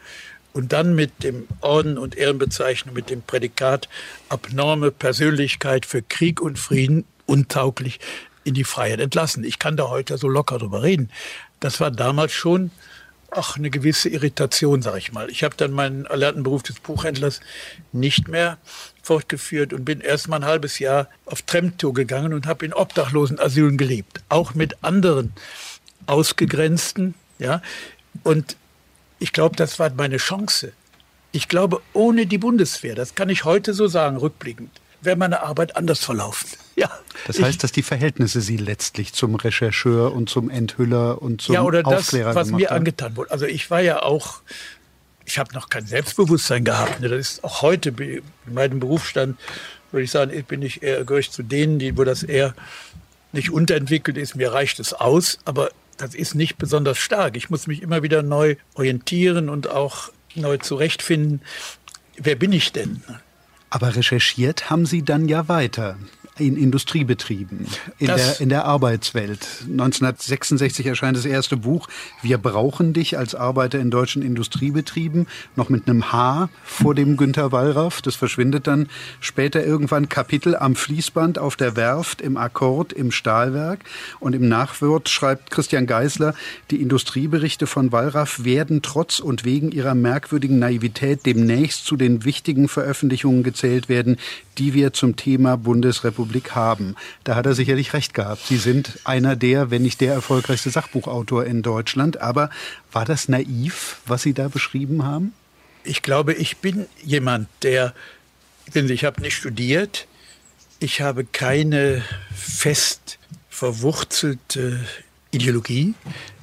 und 0.52 0.72
dann 0.72 0.94
mit 0.94 1.24
dem 1.24 1.46
Orden 1.60 1.98
und 1.98 2.16
Ehrenbezeichnung, 2.16 2.94
mit 2.94 3.10
dem 3.10 3.22
Prädikat 3.22 3.88
abnorme 4.28 4.92
Persönlichkeit 4.92 5.84
für 5.84 6.02
Krieg 6.02 6.40
und 6.40 6.58
Frieden 6.58 7.04
untauglich 7.26 7.98
in 8.44 8.54
die 8.54 8.64
Freiheit 8.64 9.00
entlassen. 9.00 9.44
Ich 9.44 9.58
kann 9.58 9.76
da 9.76 9.88
heute 9.88 10.16
so 10.16 10.28
locker 10.28 10.58
drüber 10.58 10.82
reden. 10.82 11.10
Das 11.58 11.80
war 11.80 11.90
damals 11.90 12.32
schon 12.32 12.70
ach, 13.30 13.56
eine 13.56 13.70
gewisse 13.70 14.08
Irritation, 14.08 14.82
sag 14.82 14.96
ich 14.96 15.12
mal. 15.12 15.30
Ich 15.30 15.44
habe 15.44 15.56
dann 15.56 15.72
meinen 15.72 16.06
erlernten 16.06 16.42
Beruf 16.42 16.62
des 16.62 16.80
Buchhändlers 16.80 17.40
nicht 17.92 18.28
mehr 18.28 18.58
fortgeführt 19.02 19.72
und 19.72 19.84
bin 19.84 20.00
erst 20.00 20.28
mal 20.28 20.36
ein 20.36 20.44
halbes 20.44 20.78
Jahr 20.78 21.08
auf 21.26 21.42
Tremtour 21.42 21.94
gegangen 21.94 22.32
und 22.32 22.46
habe 22.46 22.64
in 22.64 22.72
Obdachlosenasylen 22.72 23.76
gelebt, 23.76 24.20
auch 24.28 24.54
mit 24.54 24.82
anderen 24.82 25.32
Ausgegrenzten, 26.06 27.14
ja. 27.38 27.62
Und 28.24 28.56
ich 29.18 29.32
glaube, 29.32 29.56
das 29.56 29.78
war 29.78 29.90
meine 29.90 30.16
Chance. 30.16 30.72
Ich 31.32 31.48
glaube, 31.48 31.80
ohne 31.92 32.26
die 32.26 32.38
Bundeswehr, 32.38 32.94
das 32.94 33.14
kann 33.14 33.28
ich 33.28 33.44
heute 33.44 33.74
so 33.74 33.86
sagen, 33.86 34.16
rückblickend, 34.16 34.79
wäre 35.02 35.16
meine 35.16 35.42
Arbeit 35.42 35.76
anders 35.76 36.00
verlaufen. 36.00 36.48
Ja, 36.76 36.88
das 37.26 37.42
heißt, 37.42 37.62
dass 37.62 37.72
die 37.72 37.82
Verhältnisse 37.82 38.40
Sie 38.40 38.56
letztlich 38.56 39.12
zum 39.12 39.34
Rechercheur 39.34 40.14
und 40.14 40.30
zum 40.30 40.48
Enthüller 40.48 41.20
und 41.20 41.42
zum 41.42 41.54
ja, 41.54 41.62
oder 41.62 41.86
Aufklärer 41.86 42.32
das, 42.32 42.36
was 42.36 42.50
mir 42.52 42.70
haben. 42.70 42.78
angetan 42.78 43.16
wurde. 43.16 43.30
Also 43.30 43.44
ich 43.44 43.70
war 43.70 43.82
ja 43.82 44.02
auch, 44.02 44.40
ich 45.26 45.38
habe 45.38 45.52
noch 45.52 45.68
kein 45.68 45.84
Selbstbewusstsein 45.84 46.64
gehabt. 46.64 47.00
Ne? 47.00 47.10
Das 47.10 47.18
ist 47.18 47.44
auch 47.44 47.60
heute 47.60 47.90
in 47.90 48.22
meinem 48.46 48.80
Berufsstand, 48.80 49.38
würde 49.90 50.04
ich 50.04 50.10
sagen, 50.10 50.42
bin 50.44 50.62
ich 50.62 50.82
eher 50.82 51.04
gehöre 51.04 51.20
ich 51.20 51.30
zu 51.30 51.42
denen, 51.42 51.78
die, 51.78 51.98
wo 51.98 52.04
das 52.04 52.22
eher 52.22 52.54
nicht 53.32 53.50
unterentwickelt 53.50 54.16
ist. 54.16 54.36
Mir 54.36 54.54
reicht 54.54 54.80
es 54.80 54.94
aus, 54.94 55.38
aber 55.44 55.70
das 55.98 56.14
ist 56.14 56.34
nicht 56.34 56.56
besonders 56.56 56.96
stark. 56.96 57.36
Ich 57.36 57.50
muss 57.50 57.66
mich 57.66 57.82
immer 57.82 58.02
wieder 58.02 58.22
neu 58.22 58.56
orientieren 58.74 59.50
und 59.50 59.68
auch 59.68 60.10
neu 60.34 60.56
zurechtfinden. 60.56 61.42
Wer 62.16 62.36
bin 62.36 62.52
ich 62.52 62.72
denn? 62.72 63.02
Aber 63.70 63.94
recherchiert 63.94 64.68
haben 64.68 64.84
Sie 64.84 65.04
dann 65.04 65.28
ja 65.28 65.48
weiter 65.48 65.96
in 66.40 66.56
Industriebetrieben, 66.56 67.66
in 67.98 68.06
der, 68.06 68.40
in 68.40 68.48
der 68.48 68.64
Arbeitswelt. 68.64 69.46
1966 69.62 70.86
erscheint 70.86 71.16
das 71.16 71.26
erste 71.26 71.56
Buch 71.56 71.88
Wir 72.22 72.38
brauchen 72.38 72.92
dich 72.92 73.18
als 73.18 73.34
Arbeiter 73.34 73.78
in 73.78 73.90
deutschen 73.90 74.22
Industriebetrieben, 74.22 75.26
noch 75.56 75.68
mit 75.68 75.86
einem 75.86 76.12
H 76.12 76.48
vor 76.64 76.94
dem 76.94 77.16
Günter 77.16 77.52
Wallraff. 77.52 78.00
Das 78.02 78.16
verschwindet 78.16 78.66
dann 78.66 78.88
später 79.20 79.64
irgendwann 79.64 80.08
Kapitel 80.08 80.56
am 80.56 80.74
Fließband, 80.74 81.38
auf 81.38 81.56
der 81.56 81.76
Werft, 81.76 82.20
im 82.20 82.36
Akkord, 82.36 82.92
im 82.92 83.12
Stahlwerk. 83.12 83.80
Und 84.18 84.34
im 84.34 84.48
Nachwort 84.48 85.08
schreibt 85.08 85.50
Christian 85.50 85.86
Geisler, 85.86 86.34
die 86.70 86.80
Industrieberichte 86.80 87.66
von 87.66 87.92
Wallraff 87.92 88.44
werden 88.44 88.80
trotz 88.82 89.18
und 89.20 89.44
wegen 89.44 89.70
ihrer 89.72 89.94
merkwürdigen 89.94 90.58
Naivität 90.58 91.26
demnächst 91.26 91.84
zu 91.84 91.96
den 91.96 92.24
wichtigen 92.24 92.68
Veröffentlichungen 92.68 93.42
gezählt 93.42 93.88
werden, 93.88 94.16
die 94.58 94.74
wir 94.74 94.92
zum 94.92 95.16
Thema 95.16 95.56
Bundesrepublik 95.56 96.29
haben. 96.54 96.96
Da 97.24 97.34
hat 97.34 97.46
er 97.46 97.54
sicherlich 97.54 97.92
recht 97.92 98.14
gehabt. 98.14 98.46
Sie 98.46 98.56
sind 98.56 98.98
einer 99.04 99.36
der, 99.36 99.70
wenn 99.70 99.82
nicht 99.82 100.00
der 100.00 100.14
erfolgreichste 100.14 100.70
Sachbuchautor 100.70 101.44
in 101.44 101.62
Deutschland. 101.62 102.20
Aber 102.20 102.50
war 102.92 103.04
das 103.04 103.28
naiv, 103.28 103.98
was 104.06 104.22
Sie 104.22 104.34
da 104.34 104.48
beschrieben 104.48 105.04
haben? 105.04 105.32
Ich 105.84 106.02
glaube, 106.02 106.34
ich 106.34 106.58
bin 106.58 106.86
jemand, 107.02 107.48
der, 107.62 107.94
ich 108.72 109.04
habe 109.04 109.20
nicht 109.22 109.36
studiert, 109.36 110.06
ich 110.78 111.00
habe 111.00 111.24
keine 111.24 112.02
fest 112.34 113.18
verwurzelte 113.48 114.80
Ideologie. 115.30 115.94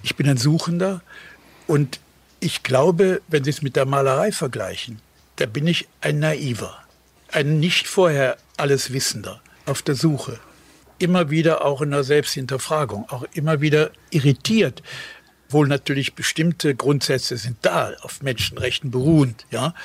Ich 0.03 0.15
bin 0.15 0.29
ein 0.29 0.37
Suchender 0.37 1.01
und 1.65 1.99
ich 2.39 2.63
glaube, 2.63 3.21
wenn 3.27 3.43
Sie 3.43 3.49
es 3.49 3.61
mit 3.61 3.75
der 3.75 3.85
Malerei 3.85 4.31
vergleichen, 4.31 4.99
da 5.37 5.45
bin 5.45 5.65
ich 5.67 5.87
ein 6.01 6.19
Naiver 6.19 6.77
ein 7.31 7.59
nicht 7.59 7.87
vorher 7.87 8.37
alles 8.57 8.93
Wissender 8.93 9.41
auf 9.67 9.81
der 9.81 9.95
Suche. 9.95 10.39
immer 10.99 11.29
wieder 11.29 11.63
auch 11.63 11.81
in 11.81 11.91
der 11.91 12.03
Selbsthinterfragung, 12.03 13.07
auch 13.09 13.23
immer 13.33 13.61
wieder 13.61 13.91
irritiert. 14.09 14.81
Wohl 15.47 15.67
natürlich 15.67 16.15
bestimmte 16.15 16.73
Grundsätze 16.73 17.37
sind 17.37 17.57
da, 17.61 17.93
auf 18.01 18.23
Menschenrechten 18.23 18.89
beruhend, 18.89 19.45
ja. 19.51 19.75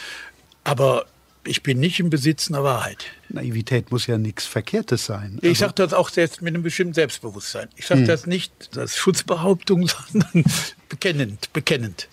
Aber 0.65 1.05
ich 1.45 1.63
bin 1.63 1.81
nicht 1.81 2.01
im 2.01 2.09
Besitz 2.09 2.49
einer 2.49 2.65
Wahrheit. 2.65 3.05
Naivität 3.29 3.91
muss 3.91 4.07
ja 4.07 4.17
nichts 4.17 4.47
Verkehrtes 4.47 5.05
sein. 5.07 5.39
Ich 5.43 5.49
also, 5.51 5.61
sage 5.61 5.75
das 5.75 5.93
auch 5.93 6.09
selbst 6.09 6.41
mit 6.41 6.55
einem 6.55 6.63
bestimmten 6.63 6.95
Selbstbewusstsein. 6.95 7.69
Ich 7.77 7.87
sage 7.87 8.01
hm. 8.01 8.07
das 8.07 8.27
nicht 8.27 8.77
als 8.77 8.97
Schutzbehauptung, 8.97 9.87
sondern 10.13 10.45
bekennend, 10.89 11.53
bekennend. 11.53 12.09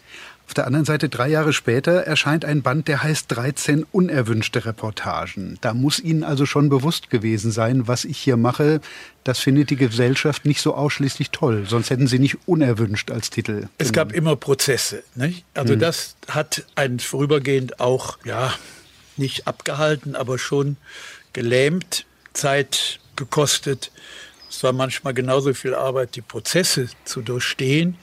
Auf 0.50 0.56
der 0.56 0.66
anderen 0.66 0.86
Seite, 0.86 1.10
drei 1.10 1.28
Jahre 1.28 1.54
später, 1.54 2.08
erscheint 2.08 2.44
ein 2.44 2.64
Band, 2.64 2.88
der 2.88 3.04
heißt 3.04 3.26
13 3.28 3.86
unerwünschte 3.92 4.66
Reportagen. 4.66 5.60
Da 5.62 5.76
muss 5.76 6.00
Ihnen 6.00 6.24
also 6.24 6.48
schon 6.48 6.70
bewusst 6.70 7.12
gewesen 7.12 7.52
sein, 7.52 7.88
was 7.88 8.04
ich 8.04 8.18
hier 8.18 8.36
mache, 8.36 8.82
das 9.24 9.38
findet 9.38 9.70
die 9.70 9.76
Gesellschaft 9.76 10.46
nicht 10.46 10.60
so 10.62 10.74
ausschließlich 10.74 11.30
toll. 11.30 11.66
Sonst 11.68 11.92
hätten 11.92 12.08
Sie 12.08 12.18
nicht 12.18 12.48
unerwünscht 12.48 13.12
als 13.12 13.30
Titel. 13.30 13.68
Es 13.78 13.94
gab 13.94 14.12
immer 14.12 14.36
Prozesse. 14.36 15.04
Nicht? 15.14 15.46
Also 15.54 15.74
hm. 15.74 15.82
das 15.82 16.16
hat 16.28 16.66
einen 16.74 17.00
vorübergehend 17.00 17.80
auch, 17.80 18.18
ja, 18.26 18.52
nicht 19.18 19.46
abgehalten, 19.46 20.16
aber 20.16 20.40
schon 20.40 20.78
gelähmt, 21.32 22.08
Zeit 22.34 23.00
gekostet. 23.16 23.92
Es 24.50 24.64
war 24.64 24.74
manchmal 24.74 25.14
genauso 25.14 25.54
viel 25.54 25.76
Arbeit, 25.76 26.16
die 26.16 26.22
Prozesse 26.22 26.88
zu 27.06 27.22
durchstehen 27.22 28.00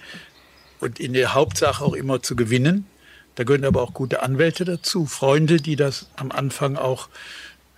und 0.81 1.01
in 1.01 1.13
der 1.13 1.35
Hauptsache 1.35 1.85
auch 1.85 1.95
immer 1.95 2.23
zu 2.23 2.37
gewinnen. 2.37 2.87
Da 3.35 3.45
gehören 3.45 3.65
aber 3.65 3.83
auch 3.83 3.93
gute 3.93 4.23
Anwälte 4.23 4.65
dazu, 4.65 5.07
Freunde, 5.07 5.59
die 5.59 5.77
das 5.77 6.09
am 6.17 6.33
Anfang 6.33 6.77
auch 6.77 7.09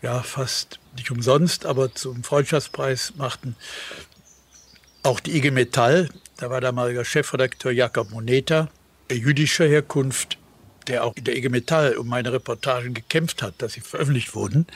ja 0.02 0.23
fast 0.23 0.78
nicht 0.97 1.11
umsonst, 1.11 1.67
aber 1.67 1.95
zum 1.95 2.23
Freundschaftspreis 2.23 3.14
machten. 3.17 3.57
Auch 5.02 5.21
die 5.21 5.37
IG 5.37 5.50
Metall, 5.50 6.09
da 6.37 6.50
war 6.50 6.61
damaliger 6.61 7.05
Chefredakteur 7.05 7.73
Jakob 7.73 8.11
Moneta, 8.11 8.69
jüdischer 9.11 9.67
Herkunft, 9.67 10.38
der 10.87 11.05
auch 11.05 11.17
in 11.17 11.25
der 11.25 11.37
IG 11.37 11.49
Metall 11.49 11.97
um 11.97 12.09
meine 12.09 12.33
Reportagen 12.33 12.95
gekämpft 12.95 13.43
hat, 13.43 13.55
dass 13.59 13.73
sie 13.73 13.81
veröffentlicht 13.81 14.35
wurden. 14.35 14.67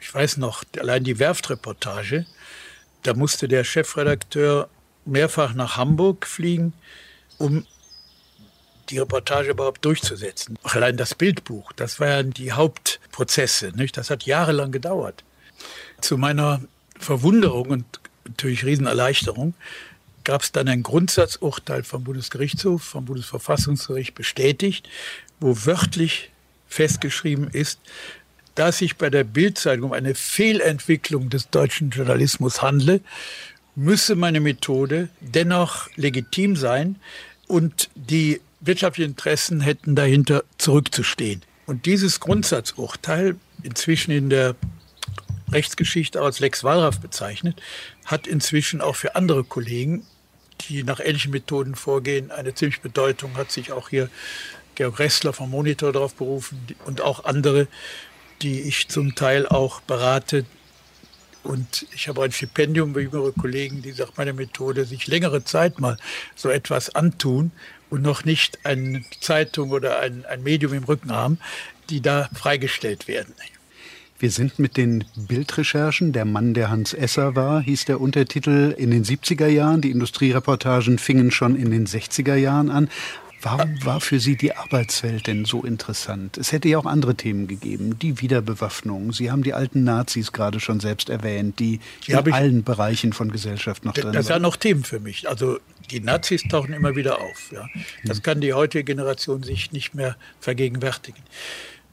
Ich 0.00 0.12
weiß 0.14 0.36
noch, 0.36 0.64
allein 0.78 1.04
die 1.04 1.18
Werftreportage, 1.18 2.26
da 3.02 3.14
musste 3.14 3.48
der 3.48 3.64
Chefredakteur 3.64 4.68
mehrfach 5.04 5.54
nach 5.54 5.76
Hamburg 5.76 6.26
fliegen, 6.26 6.72
um 7.38 7.66
die 8.90 8.98
Reportage 8.98 9.50
überhaupt 9.50 9.84
durchzusetzen. 9.84 10.58
Auch 10.62 10.74
allein 10.74 10.96
das 10.96 11.14
Bildbuch, 11.14 11.72
das 11.72 11.98
waren 11.98 12.30
die 12.30 12.52
Hauptprozesse. 12.52 13.72
Nicht? 13.74 13.96
Das 13.96 14.10
hat 14.10 14.24
jahrelang 14.24 14.70
gedauert. 14.70 15.24
Zu 16.00 16.16
meiner 16.18 16.60
Verwunderung 16.98 17.68
und 17.68 17.84
natürlich 18.24 18.64
Riesenerleichterung 18.64 19.54
gab 20.24 20.42
es 20.42 20.52
dann 20.52 20.68
ein 20.68 20.82
Grundsatzurteil 20.82 21.84
vom 21.84 22.04
Bundesgerichtshof, 22.04 22.82
vom 22.82 23.04
Bundesverfassungsgericht 23.04 24.14
bestätigt, 24.14 24.88
wo 25.40 25.56
wörtlich 25.66 26.30
festgeschrieben 26.68 27.48
ist, 27.50 27.80
dass 28.56 28.78
sich 28.78 28.96
bei 28.96 29.10
der 29.10 29.22
Bildzeitung 29.22 29.84
um 29.84 29.92
eine 29.92 30.14
Fehlentwicklung 30.14 31.30
des 31.30 31.50
deutschen 31.50 31.90
Journalismus 31.90 32.62
handle, 32.62 33.00
müsse 33.76 34.16
meine 34.16 34.40
Methode 34.40 35.08
dennoch 35.20 35.88
legitim 35.96 36.56
sein 36.56 36.96
und 37.46 37.90
die 37.94 38.40
wirtschaftlichen 38.60 39.10
Interessen 39.10 39.60
hätten 39.60 39.94
dahinter 39.94 40.42
zurückzustehen. 40.58 41.42
Und 41.66 41.86
dieses 41.86 42.20
Grundsatzurteil, 42.20 43.36
inzwischen 43.62 44.10
in 44.10 44.30
der 44.30 44.56
Rechtsgeschichte 45.52 46.20
als 46.20 46.40
Lex 46.40 46.64
Wallraff 46.64 47.00
bezeichnet, 47.00 47.60
hat 48.04 48.26
inzwischen 48.26 48.80
auch 48.80 48.96
für 48.96 49.14
andere 49.14 49.44
Kollegen, 49.44 50.04
die 50.68 50.82
nach 50.82 51.00
ähnlichen 51.00 51.30
Methoden 51.30 51.74
vorgehen, 51.74 52.30
eine 52.30 52.54
ziemliche 52.54 52.80
Bedeutung, 52.80 53.36
hat 53.36 53.52
sich 53.52 53.72
auch 53.72 53.90
hier 53.90 54.08
Georg 54.74 54.98
Ressler 54.98 55.32
vom 55.32 55.50
Monitor 55.50 55.92
darauf 55.92 56.14
berufen 56.14 56.66
und 56.84 57.00
auch 57.00 57.24
andere, 57.24 57.68
die 58.42 58.62
ich 58.62 58.88
zum 58.88 59.14
Teil 59.14 59.46
auch 59.46 59.80
berate. 59.82 60.44
Und 61.46 61.86
ich 61.94 62.08
habe 62.08 62.24
ein 62.24 62.32
Stipendium 62.32 62.94
für 62.94 63.02
jüngere 63.02 63.32
Kollegen, 63.32 63.80
die 63.80 63.92
sagt, 63.92 64.18
meine 64.18 64.32
Methode, 64.32 64.84
sich 64.84 65.06
längere 65.06 65.44
Zeit 65.44 65.78
mal 65.78 65.96
so 66.34 66.48
etwas 66.48 66.94
antun 66.94 67.52
und 67.88 68.02
noch 68.02 68.24
nicht 68.24 68.64
eine 68.64 69.04
Zeitung 69.20 69.70
oder 69.70 70.00
ein, 70.00 70.24
ein 70.26 70.42
Medium 70.42 70.72
im 70.72 70.84
Rücken 70.84 71.12
haben, 71.12 71.38
die 71.88 72.00
da 72.00 72.28
freigestellt 72.34 73.06
werden. 73.06 73.34
Wir 74.18 74.30
sind 74.30 74.58
mit 74.58 74.78
den 74.78 75.04
Bildrecherchen, 75.14 76.12
der 76.12 76.24
Mann, 76.24 76.54
der 76.54 76.70
Hans 76.70 76.94
Esser 76.94 77.36
war, 77.36 77.60
hieß 77.60 77.84
der 77.84 78.00
Untertitel 78.00 78.74
in 78.76 78.90
den 78.90 79.04
70er 79.04 79.46
Jahren. 79.46 79.82
Die 79.82 79.90
Industriereportagen 79.90 80.98
fingen 80.98 81.30
schon 81.30 81.54
in 81.54 81.70
den 81.70 81.86
60er 81.86 82.34
Jahren 82.34 82.70
an. 82.70 82.88
Warum 83.42 83.84
war 83.84 84.00
für 84.00 84.18
Sie 84.18 84.36
die 84.36 84.54
Arbeitswelt 84.54 85.26
denn 85.26 85.44
so 85.44 85.62
interessant? 85.62 86.38
Es 86.38 86.52
hätte 86.52 86.68
ja 86.68 86.78
auch 86.78 86.86
andere 86.86 87.14
Themen 87.14 87.46
gegeben, 87.46 87.98
die 87.98 88.20
Wiederbewaffnung. 88.20 89.12
Sie 89.12 89.30
haben 89.30 89.42
die 89.42 89.52
alten 89.52 89.84
Nazis 89.84 90.32
gerade 90.32 90.58
schon 90.58 90.80
selbst 90.80 91.10
erwähnt, 91.10 91.58
die, 91.58 91.80
die 92.06 92.12
in 92.12 92.32
allen 92.32 92.64
Bereichen 92.64 93.12
von 93.12 93.30
Gesellschaft 93.30 93.84
noch 93.84 93.92
drin 93.92 94.12
Das 94.12 94.26
sind 94.26 94.42
noch 94.42 94.56
Themen 94.56 94.84
für 94.84 95.00
mich. 95.00 95.28
Also 95.28 95.58
die 95.90 96.00
Nazis 96.00 96.42
tauchen 96.48 96.72
immer 96.72 96.96
wieder 96.96 97.20
auf. 97.20 97.52
Ja. 97.52 97.68
Das 98.04 98.22
kann 98.22 98.40
die 98.40 98.52
heutige 98.52 98.84
Generation 98.84 99.42
sich 99.42 99.72
nicht 99.72 99.94
mehr 99.94 100.16
vergegenwärtigen. 100.40 101.22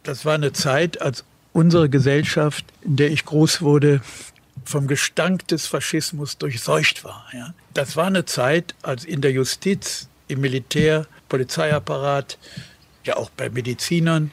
Das 0.03 0.25
war 0.25 0.35
eine 0.35 0.53
Zeit, 0.53 1.01
als 1.01 1.23
unsere 1.51 1.89
Gesellschaft, 1.89 2.65
in 2.81 2.95
der 2.95 3.11
ich 3.11 3.25
groß 3.25 3.61
wurde, 3.61 4.01
vom 4.65 4.87
Gestank 4.87 5.47
des 5.47 5.67
Faschismus 5.67 6.37
durchseucht 6.37 7.03
war. 7.03 7.25
Ja. 7.33 7.53
Das 7.73 7.95
war 7.95 8.07
eine 8.07 8.25
Zeit, 8.25 8.75
als 8.81 9.05
in 9.05 9.21
der 9.21 9.31
Justiz, 9.31 10.07
im 10.27 10.41
Militär, 10.41 11.05
Polizeiapparat, 11.33 12.37
ja 13.05 13.17
auch 13.17 13.31
bei 13.31 13.49
Medizinern, 13.49 14.29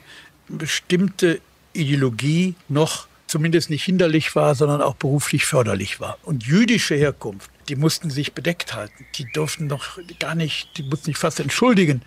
bestimmte 0.49 1.41
Ideologie 1.73 2.57
noch 2.69 3.07
zumindest 3.27 3.71
nicht 3.71 3.85
hinderlich 3.85 4.37
war, 4.37 4.55
sondern 4.55 4.83
auch 4.83 4.97
beruflich 4.97 5.47
förderlich 5.47 5.99
war. 5.99 6.19
Und 6.25 6.45
jüdische 6.45 6.95
Herkunft, 6.97 7.51
die 7.71 7.77
mussten 7.77 8.11
sich 8.11 8.35
bedeckt 8.35 8.75
halten. 8.75 9.07
Die 9.15 9.25
durften 9.33 9.71
doch 9.71 9.99
gar 10.19 10.35
nicht, 10.35 10.77
die 10.77 10.83
mussten 10.83 11.07
sich 11.07 11.17
fast 11.17 11.41
entschuldigen, 11.41 12.03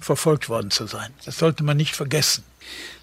verfolgt 0.00 0.48
worden 0.48 0.72
zu 0.72 0.88
sein. 0.88 1.12
Das 1.24 1.38
sollte 1.38 1.62
man 1.62 1.76
nicht 1.76 1.94
vergessen. 1.94 2.42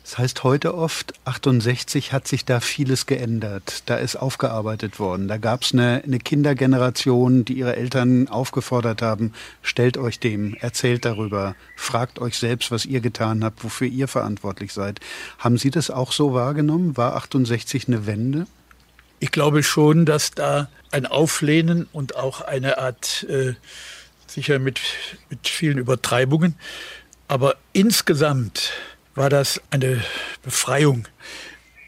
Das 0.09 0.17
heißt 0.17 0.43
heute 0.43 0.73
oft, 0.73 1.13
68 1.25 2.13
hat 2.13 2.27
sich 2.27 2.43
da 2.43 2.61
vieles 2.61 3.05
geändert. 3.05 3.83
Da 3.85 3.97
ist 3.97 4.15
aufgearbeitet 4.15 4.97
worden. 4.97 5.27
Da 5.27 5.37
gab 5.37 5.61
es 5.61 5.71
eine, 5.71 6.01
eine, 6.03 6.17
Kindergeneration, 6.17 7.45
die 7.45 7.53
ihre 7.53 7.75
Eltern 7.75 8.27
aufgefordert 8.27 9.03
haben, 9.03 9.33
stellt 9.61 9.99
euch 9.99 10.19
dem, 10.19 10.55
erzählt 10.55 11.05
darüber, 11.05 11.55
fragt 11.75 12.17
euch 12.17 12.39
selbst, 12.39 12.71
was 12.71 12.87
ihr 12.87 13.01
getan 13.01 13.43
habt, 13.43 13.63
wofür 13.63 13.85
ihr 13.85 14.07
verantwortlich 14.07 14.73
seid. 14.73 14.99
Haben 15.37 15.59
Sie 15.59 15.69
das 15.69 15.91
auch 15.91 16.11
so 16.11 16.33
wahrgenommen? 16.33 16.97
War 16.97 17.15
68 17.15 17.87
eine 17.87 18.07
Wende? 18.07 18.47
Ich 19.19 19.29
glaube 19.29 19.61
schon, 19.61 20.07
dass 20.07 20.31
da 20.31 20.69
ein 20.89 21.05
Auflehnen 21.05 21.87
und 21.93 22.15
auch 22.15 22.41
eine 22.41 22.79
Art, 22.79 23.27
äh, 23.29 23.53
sicher 24.25 24.57
mit, 24.57 24.79
mit 25.29 25.47
vielen 25.47 25.77
Übertreibungen, 25.77 26.55
aber 27.27 27.57
insgesamt 27.73 28.71
war 29.19 29.29
das 29.29 29.62
eine 29.69 30.01
Befreiung. 30.43 31.05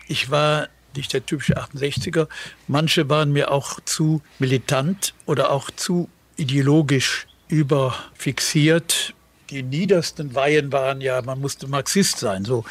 Ich 0.09 0.29
war 0.29 0.67
nicht 0.97 1.13
der 1.13 1.25
typische 1.25 1.57
68er. 1.57 2.27
Manche 2.67 3.07
waren 3.07 3.31
mir 3.31 3.51
auch 3.51 3.79
zu 3.85 4.21
militant 4.37 5.13
oder 5.25 5.49
auch 5.49 5.71
zu 5.71 6.09
ideologisch 6.35 7.27
überfixiert. 7.47 9.13
Die 9.49 9.63
niedersten 9.63 10.35
Weihen 10.35 10.73
waren 10.73 10.99
ja, 10.99 11.21
man 11.21 11.39
musste 11.39 11.67
Marxist 11.67 12.17
sein. 12.19 12.43
So. 12.43 12.65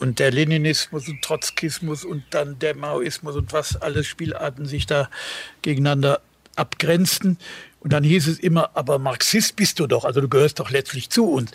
Und 0.00 0.18
der 0.18 0.32
Leninismus 0.32 1.06
und 1.06 1.22
Trotzkismus 1.22 2.04
und 2.04 2.24
dann 2.30 2.58
der 2.58 2.74
Maoismus 2.74 3.36
und 3.36 3.52
was 3.52 3.76
alles 3.76 4.08
Spielarten 4.08 4.66
sich 4.66 4.86
da 4.86 5.08
gegeneinander 5.62 6.20
abgrenzten. 6.56 7.38
Und 7.78 7.92
dann 7.92 8.02
hieß 8.02 8.26
es 8.26 8.38
immer, 8.40 8.70
aber 8.74 8.98
Marxist 8.98 9.54
bist 9.54 9.78
du 9.78 9.86
doch, 9.86 10.04
also 10.04 10.20
du 10.20 10.28
gehörst 10.28 10.58
doch 10.58 10.70
letztlich 10.70 11.10
zu 11.10 11.30
uns. 11.30 11.52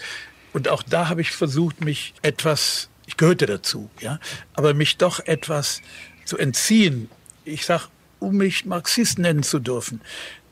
Und 0.54 0.68
auch 0.68 0.84
da 0.84 1.10
habe 1.10 1.22
ich 1.22 1.32
versucht, 1.32 1.82
mich 1.82 2.14
etwas, 2.22 2.90
ich 3.06 3.18
gehörte 3.18 3.46
dazu, 3.46 3.90
ja, 4.00 4.20
aber 4.54 4.74
mich 4.74 4.98
doch 4.98 5.20
etwas 5.20 5.82
zu 6.26 6.38
entziehen. 6.38 7.10
Ich 7.46 7.66
sage, 7.66 7.86
um 8.20 8.38
mich 8.38 8.66
Marxist 8.66 9.20
nennen 9.20 9.44
zu 9.44 9.60
dürfen. 9.60 10.02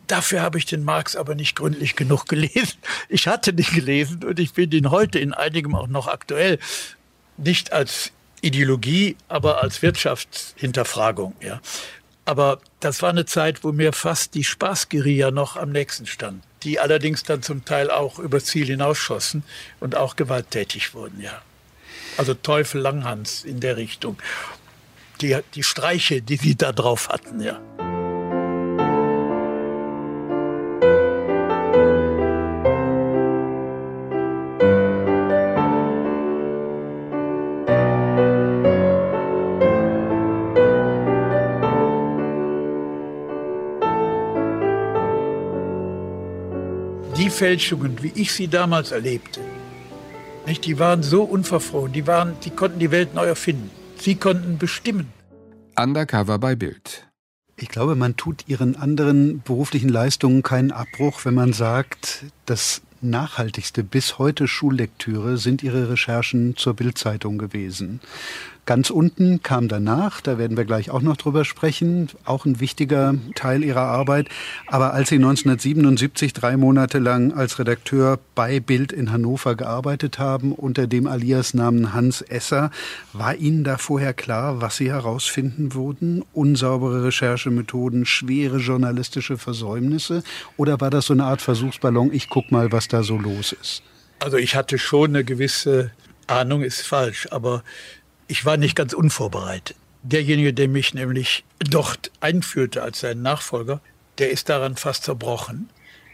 Dafür 0.08 0.42
habe 0.42 0.58
ich 0.58 0.66
den 0.66 0.84
Marx 0.84 1.16
aber 1.16 1.36
nicht 1.36 1.56
gründlich 1.56 1.96
genug 1.96 2.28
gelesen. 2.28 2.78
Ich 3.10 3.28
hatte 3.28 3.54
den 3.54 3.66
gelesen 3.66 4.24
und 4.24 4.40
ich 4.40 4.52
finde 4.52 4.78
ihn 4.78 4.90
heute 4.90 5.20
in 5.20 5.34
einigem 5.34 5.76
auch 5.76 5.88
noch 5.88 6.08
aktuell. 6.08 6.60
Nicht 7.36 7.74
als 7.74 8.12
Ideologie, 8.42 9.18
aber 9.28 9.62
als 9.62 9.82
Wirtschaftshinterfragung. 9.82 11.36
Ja. 11.42 11.60
Aber 12.24 12.60
das 12.80 13.02
war 13.02 13.10
eine 13.10 13.26
Zeit, 13.26 13.64
wo 13.64 13.72
mir 13.74 13.92
fast 13.92 14.34
die 14.34 14.44
Spaßgeria 14.44 15.32
noch 15.32 15.58
am 15.58 15.72
nächsten 15.72 16.06
stand 16.06 16.44
die 16.68 16.82
allerdings 16.82 17.24
dann 17.24 17.42
zum 17.42 17.64
Teil 17.64 17.90
auch 17.90 18.20
übers 18.20 18.44
Ziel 18.44 18.68
hinausschossen 18.68 19.44
und 19.80 19.96
auch 19.96 20.18
gewalttätig 20.18 20.94
wurden, 20.94 21.22
ja. 21.22 21.42
Also 22.18 22.34
Teufel 22.34 22.82
Langhans 22.82 23.46
in 23.46 23.62
der 23.62 23.78
Richtung. 23.78 24.18
Die, 25.22 25.38
die 25.56 25.64
Streiche, 25.64 26.22
die 26.22 26.36
sie 26.36 26.58
da 26.58 26.74
drauf 26.74 27.08
hatten, 27.08 27.40
ja. 27.40 27.62
Fälschungen, 47.38 48.02
wie 48.02 48.12
ich 48.16 48.32
sie 48.32 48.48
damals 48.48 48.92
erlebte, 48.92 49.42
nicht, 50.48 50.66
die 50.66 50.80
waren 50.80 51.04
so 51.04 51.24
unverfroren, 51.24 51.94
die, 51.94 52.08
waren, 52.08 52.34
die 52.44 52.50
konnten 52.50 52.80
die 52.80 52.90
Welt 52.90 53.14
neu 53.14 53.26
erfinden. 53.26 53.70
Sie 54.00 54.16
konnten 54.16 54.58
bestimmen. 54.58 55.08
Undercover 55.78 56.40
bei 56.40 56.56
Bild. 56.56 57.06
Ich 57.56 57.70
glaube, 57.70 57.96
man 57.96 58.16
tut 58.16 58.46
ihren 58.48 58.76
anderen 58.76 59.42
beruflichen 59.42 59.90
Leistungen 59.90 60.42
keinen 60.42 60.72
Abbruch, 60.72 61.26
wenn 61.26 61.36
man 61.36 61.54
sagt, 61.54 62.26
das 62.46 62.82
nachhaltigste 63.02 63.84
bis 63.84 64.18
heute 64.18 64.48
Schullektüre 64.48 65.38
sind 65.38 65.62
ihre 65.62 65.90
Recherchen 65.90 66.56
zur 66.56 66.74
Bildzeitung 66.74 67.38
gewesen. 67.38 68.00
Ganz 68.68 68.90
unten 68.90 69.42
kam 69.42 69.70
danach, 69.70 70.20
da 70.20 70.38
werden 70.38 70.58
wir 70.58 70.66
gleich 70.66 70.90
auch 70.90 71.02
noch 71.02 71.16
drüber 71.16 71.46
sprechen, 71.46 72.10
auch 72.26 72.44
ein 72.44 72.60
wichtiger 72.60 73.16
Teil 73.34 73.64
ihrer 73.64 73.84
Arbeit. 73.84 74.28
Aber 74.68 74.94
als 74.94 75.08
sie 75.08 75.16
1977 75.16 76.34
drei 76.34 76.58
Monate 76.58 77.00
lang 77.00 77.32
als 77.32 77.60
Redakteur 77.60 78.20
bei 78.36 78.60
Bild 78.60 78.92
in 78.92 79.10
Hannover 79.10 79.56
gearbeitet 79.56 80.20
haben, 80.20 80.52
unter 80.52 80.86
dem 80.86 81.08
Aliasnamen 81.08 81.94
Hans 81.94 82.22
Esser, 82.22 82.70
war 83.14 83.38
Ihnen 83.38 83.64
da 83.64 83.78
vorher 83.78 84.14
klar, 84.14 84.60
was 84.60 84.76
Sie 84.76 84.92
herausfinden 84.92 85.74
würden? 85.74 86.26
Unsaubere 86.34 87.06
Recherchemethoden, 87.06 88.06
schwere 88.06 88.58
journalistische 88.58 89.38
Versäumnisse? 89.38 90.24
Oder 90.58 90.82
war 90.82 90.90
das 90.90 91.06
so 91.06 91.14
eine 91.14 91.24
Art 91.24 91.42
Versuchsballon, 91.42 92.12
ich 92.12 92.28
guck 92.28 92.52
mal, 92.52 92.70
was 92.74 92.90
da 92.90 93.02
so 93.02 93.18
los 93.18 93.54
ist? 93.54 93.82
Also 94.20 94.36
ich 94.36 94.58
hatte 94.58 94.78
schon 94.78 95.12
eine 95.12 95.24
gewisse 95.24 95.92
Ahnung, 96.28 96.62
ist 96.62 96.82
falsch, 96.82 97.28
aber 97.32 97.64
ich 98.28 98.46
war 98.46 98.58
nicht 98.58 98.76
ganz 98.76 98.94
unvorbereitet. 98.94 99.76
Derjenige, 100.04 100.54
der 100.54 100.68
mich 100.68 100.94
nämlich 100.94 101.44
dort 101.60 102.12
einführte 102.20 102.84
als 102.84 103.00
sein 103.00 103.22
Nachfolger, 103.22 103.82
der 104.18 104.32
ist 104.32 104.50
daran 104.50 104.76
fast 104.76 105.04
zerbrochen. 105.04 105.70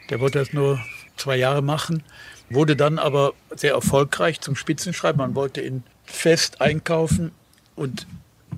Der 0.09 0.19
wollte 0.19 0.39
das 0.39 0.53
nur 0.53 0.79
zwei 1.17 1.37
Jahre 1.37 1.61
machen, 1.61 2.03
wurde 2.49 2.75
dann 2.75 2.99
aber 2.99 3.33
sehr 3.55 3.73
erfolgreich 3.73 4.41
zum 4.41 4.55
Spitzenschreiber. 4.55 5.17
Man 5.17 5.35
wollte 5.35 5.61
ihn 5.61 5.83
fest 6.05 6.61
einkaufen 6.61 7.31
und 7.75 8.07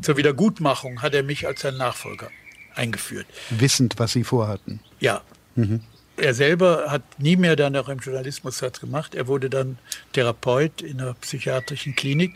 zur 0.02 0.18
Wiedergutmachung 0.18 1.02
hat 1.02 1.14
er 1.14 1.24
mich 1.24 1.48
als 1.48 1.62
sein 1.62 1.78
Nachfolger 1.78 2.30
eingeführt. 2.76 3.26
Wissend, 3.50 3.96
was 3.98 4.14
Sie 4.14 4.24
vorhatten. 4.24 4.80
Ja. 5.00 5.22
Mhm. 5.56 5.82
Er 6.18 6.34
selber 6.34 6.86
hat 6.88 7.02
nie 7.20 7.36
mehr 7.36 7.56
dann 7.56 7.76
auch 7.76 7.90
im 7.90 8.00
Journalismus 8.00 8.62
was 8.62 8.80
gemacht. 8.80 9.16
Er 9.16 9.28
wurde 9.28 9.50
dann 9.50 9.78
Therapeut 10.14 10.82
in 10.82 11.02
einer 11.02 11.14
psychiatrischen 11.16 11.96
Klinik 11.96 12.36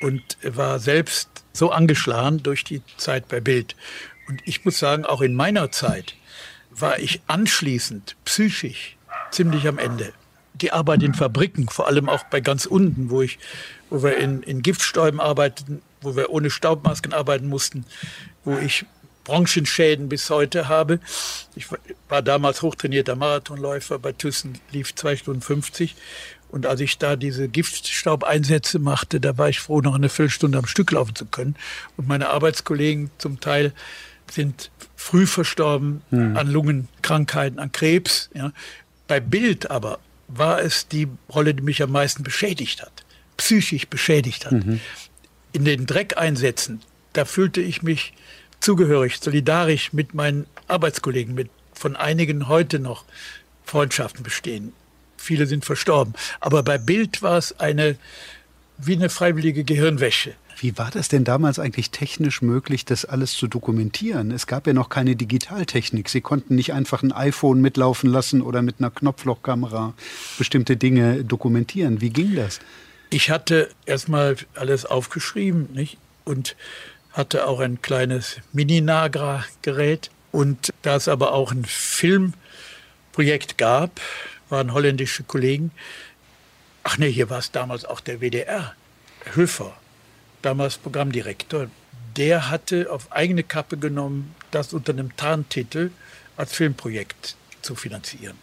und 0.00 0.22
war 0.42 0.78
selbst 0.78 1.28
so 1.52 1.70
angeschlagen 1.70 2.42
durch 2.42 2.64
die 2.64 2.82
Zeit 2.96 3.28
bei 3.28 3.40
Bild. 3.40 3.76
Und 4.28 4.40
ich 4.44 4.64
muss 4.64 4.78
sagen, 4.78 5.04
auch 5.04 5.20
in 5.20 5.34
meiner 5.34 5.70
Zeit 5.70 6.14
war 6.70 6.98
ich 6.98 7.20
anschließend 7.26 8.16
psychisch 8.24 8.96
ziemlich 9.30 9.66
am 9.66 9.78
Ende. 9.78 10.12
Die 10.54 10.72
Arbeit 10.72 11.02
in 11.02 11.14
Fabriken, 11.14 11.68
vor 11.68 11.86
allem 11.86 12.08
auch 12.08 12.24
bei 12.24 12.40
ganz 12.40 12.66
unten, 12.66 13.10
wo 13.10 13.22
ich, 13.22 13.38
wo 13.90 14.02
wir 14.02 14.16
in, 14.16 14.42
in 14.42 14.62
Giftstäuben 14.62 15.20
arbeiteten, 15.20 15.82
wo 16.00 16.16
wir 16.16 16.30
ohne 16.30 16.50
Staubmasken 16.50 17.12
arbeiten 17.12 17.48
mussten, 17.48 17.84
wo 18.44 18.58
ich 18.58 18.84
Branchenschäden 19.24 20.08
bis 20.08 20.30
heute 20.30 20.68
habe. 20.68 21.00
Ich 21.54 21.66
war 22.08 22.22
damals 22.22 22.62
hochtrainierter 22.62 23.14
Marathonläufer, 23.14 23.98
bei 23.98 24.12
Thyssen 24.12 24.58
lief 24.72 24.94
zwei 24.94 25.16
Stunden 25.16 25.42
50 25.42 25.94
und 26.50 26.66
als 26.66 26.80
ich 26.80 26.98
da 26.98 27.16
diese 27.16 27.48
Giftstaubeinsätze 27.48 28.78
machte, 28.78 29.20
da 29.20 29.36
war 29.36 29.48
ich 29.48 29.60
froh, 29.60 29.80
noch 29.80 29.94
eine 29.94 30.08
Viertelstunde 30.08 30.58
am 30.58 30.66
Stück 30.66 30.90
laufen 30.92 31.14
zu 31.14 31.26
können. 31.26 31.56
Und 31.96 32.08
meine 32.08 32.30
Arbeitskollegen 32.30 33.10
zum 33.18 33.40
Teil 33.40 33.72
sind 34.30 34.70
früh 34.96 35.26
verstorben 35.26 36.02
hm. 36.10 36.36
an 36.36 36.48
Lungenkrankheiten, 36.48 37.58
an 37.58 37.72
Krebs. 37.72 38.30
Ja. 38.34 38.52
Bei 39.06 39.20
Bild 39.20 39.70
aber 39.70 39.98
war 40.28 40.60
es 40.60 40.88
die 40.88 41.08
Rolle, 41.32 41.54
die 41.54 41.62
mich 41.62 41.82
am 41.82 41.92
meisten 41.92 42.22
beschädigt 42.22 42.82
hat, 42.82 43.04
psychisch 43.36 43.86
beschädigt 43.88 44.44
hat. 44.46 44.52
Mhm. 44.52 44.80
In 45.52 45.64
den 45.64 45.86
Dreckeinsätzen, 45.86 46.82
da 47.14 47.24
fühlte 47.24 47.62
ich 47.62 47.82
mich 47.82 48.12
zugehörig, 48.60 49.18
solidarisch 49.18 49.94
mit 49.94 50.12
meinen 50.12 50.46
Arbeitskollegen, 50.66 51.34
mit 51.34 51.48
von 51.72 51.96
einigen 51.96 52.48
heute 52.48 52.78
noch 52.78 53.04
Freundschaften 53.64 54.22
bestehen 54.22 54.74
viele 55.18 55.46
sind 55.46 55.64
verstorben. 55.64 56.14
Aber 56.40 56.62
bei 56.62 56.78
Bild 56.78 57.22
war 57.22 57.36
es 57.36 57.58
eine, 57.60 57.96
wie 58.78 58.94
eine 58.94 59.10
freiwillige 59.10 59.64
Gehirnwäsche. 59.64 60.32
Wie 60.60 60.76
war 60.76 60.90
das 60.90 61.08
denn 61.08 61.22
damals 61.22 61.60
eigentlich 61.60 61.90
technisch 61.90 62.42
möglich, 62.42 62.84
das 62.84 63.04
alles 63.04 63.32
zu 63.32 63.46
dokumentieren? 63.46 64.32
Es 64.32 64.48
gab 64.48 64.66
ja 64.66 64.72
noch 64.72 64.88
keine 64.88 65.14
Digitaltechnik. 65.14 66.08
Sie 66.08 66.20
konnten 66.20 66.56
nicht 66.56 66.72
einfach 66.72 67.02
ein 67.02 67.12
iPhone 67.12 67.60
mitlaufen 67.60 68.10
lassen 68.10 68.42
oder 68.42 68.62
mit 68.62 68.76
einer 68.78 68.90
Knopflochkamera 68.90 69.94
bestimmte 70.36 70.76
Dinge 70.76 71.24
dokumentieren. 71.24 72.00
Wie 72.00 72.10
ging 72.10 72.34
das? 72.34 72.58
Ich 73.10 73.30
hatte 73.30 73.68
erstmal 73.86 74.36
alles 74.54 74.84
aufgeschrieben 74.84 75.68
nicht? 75.72 75.98
und 76.28 76.56
hatte 77.12 77.46
auch 77.46 77.60
ein 77.60 77.80
kleines 77.82 78.36
Mini-Nagra-Gerät. 78.52 80.10
Und 80.30 80.74
da 80.82 80.96
es 80.96 81.08
aber 81.08 81.32
auch 81.32 81.52
ein 81.52 81.64
Filmprojekt 81.64 83.56
gab, 83.56 84.00
waren 84.48 84.72
holländische 84.72 85.22
Kollegen. 85.22 85.70
Ach 86.84 86.98
nee, 86.98 87.10
hier 87.10 87.30
war 87.30 87.38
es 87.38 87.50
damals 87.50 87.84
auch 87.84 88.00
der 88.00 88.20
WDR, 88.20 88.74
Höfer, 89.34 89.76
damals 90.42 90.78
Programmdirektor. 90.78 91.68
Der 92.16 92.50
hatte 92.50 92.90
auf 92.90 93.12
eigene 93.12 93.42
Kappe 93.42 93.76
genommen, 93.76 94.34
das 94.50 94.72
unter 94.72 94.92
einem 94.92 95.14
Tarntitel 95.16 95.90
als 96.36 96.52
Filmprojekt 96.52 97.36
zu 97.62 97.74
finanzieren. 97.74 98.36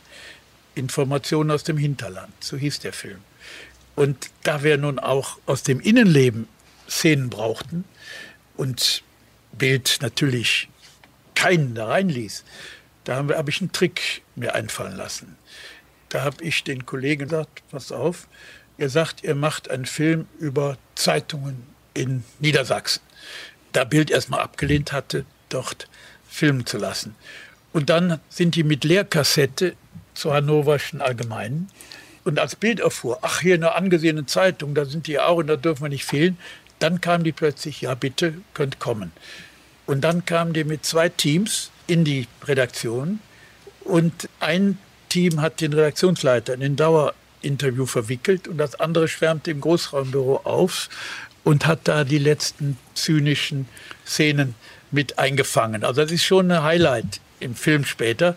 Informationen 0.75 1.51
aus 1.51 1.63
dem 1.63 1.77
Hinterland, 1.77 2.33
so 2.41 2.57
hieß 2.57 2.79
der 2.79 2.93
Film. 2.93 3.19
Und 3.95 4.29
da 4.43 4.63
wir 4.63 4.77
nun 4.77 4.99
auch 4.99 5.39
aus 5.45 5.63
dem 5.63 5.79
Innenleben 5.79 6.47
Szenen 6.87 7.29
brauchten 7.29 7.85
und 8.57 9.03
Bild 9.53 9.99
natürlich 10.01 10.69
keinen 11.33 11.75
da 11.75 11.87
reinließ, 11.87 12.43
da 13.05 13.15
habe 13.15 13.37
hab 13.37 13.47
ich 13.47 13.61
einen 13.61 13.71
Trick 13.71 14.21
mir 14.35 14.53
einfallen 14.53 14.95
lassen. 14.95 15.37
Da 16.15 16.23
habe 16.23 16.45
ich 16.45 16.63
den 16.63 16.85
Kollegen 16.85 17.25
gesagt, 17.25 17.61
pass 17.71 17.91
auf, 17.91 18.29
ihr 18.77 18.87
sagt, 18.87 19.25
ihr 19.25 19.35
macht 19.35 19.69
einen 19.69 19.85
Film 19.85 20.27
über 20.39 20.77
Zeitungen 20.95 21.61
in 21.93 22.23
Niedersachsen. 22.39 23.01
Da 23.73 23.83
Bild 23.83 24.09
erstmal 24.09 24.39
abgelehnt 24.39 24.93
hatte, 24.93 25.25
dort 25.49 25.89
filmen 26.25 26.65
zu 26.65 26.77
lassen. 26.77 27.15
Und 27.73 27.89
dann 27.89 28.21
sind 28.29 28.55
die 28.55 28.63
mit 28.63 28.85
Lehrkassette 28.85 29.75
zur 30.13 30.35
Hannoverschen 30.35 31.01
Allgemeinen. 31.01 31.67
Und 32.23 32.39
als 32.39 32.55
Bild 32.55 32.79
erfuhr, 32.79 33.19
ach, 33.21 33.41
hier 33.41 33.55
eine 33.55 33.75
angesehene 33.75 34.25
Zeitung, 34.25 34.73
da 34.73 34.85
sind 34.85 35.07
die 35.07 35.19
auch 35.19 35.35
und 35.35 35.47
da 35.47 35.57
dürfen 35.57 35.83
wir 35.83 35.89
nicht 35.89 36.05
fehlen, 36.05 36.37
dann 36.79 37.01
kamen 37.01 37.25
die 37.25 37.33
plötzlich, 37.33 37.81
ja 37.81 37.93
bitte, 37.93 38.35
könnt 38.53 38.79
kommen. 38.79 39.11
Und 39.85 39.99
dann 40.05 40.23
kamen 40.23 40.53
die 40.53 40.63
mit 40.63 40.85
zwei 40.85 41.09
Teams 41.09 41.71
in 41.87 42.05
die 42.05 42.29
Redaktion 42.45 43.19
und 43.83 44.29
ein 44.39 44.77
Team 45.15 45.39
hat 45.39 45.61
den 45.61 45.71
Redaktionsleiter 45.71 46.55
in 46.55 46.61
ein 46.61 46.75
Dauerinterview 46.75 47.85
verwickelt 47.85 48.49
und 48.49 48.57
das 48.57 48.77
andere 48.81 49.07
schwärmte 49.07 49.49
im 49.49 49.61
Großraumbüro 49.61 50.41
auf 50.43 50.89
und 51.45 51.65
hat 51.65 51.87
da 51.87 52.03
die 52.03 52.17
letzten 52.17 52.77
zynischen 52.95 53.69
Szenen 54.05 54.55
mit 54.91 55.17
eingefangen. 55.17 55.85
Also 55.85 56.01
das 56.01 56.11
ist 56.11 56.25
schon 56.25 56.51
ein 56.51 56.63
Highlight 56.63 57.21
im 57.39 57.55
Film 57.55 57.85
später. 57.85 58.35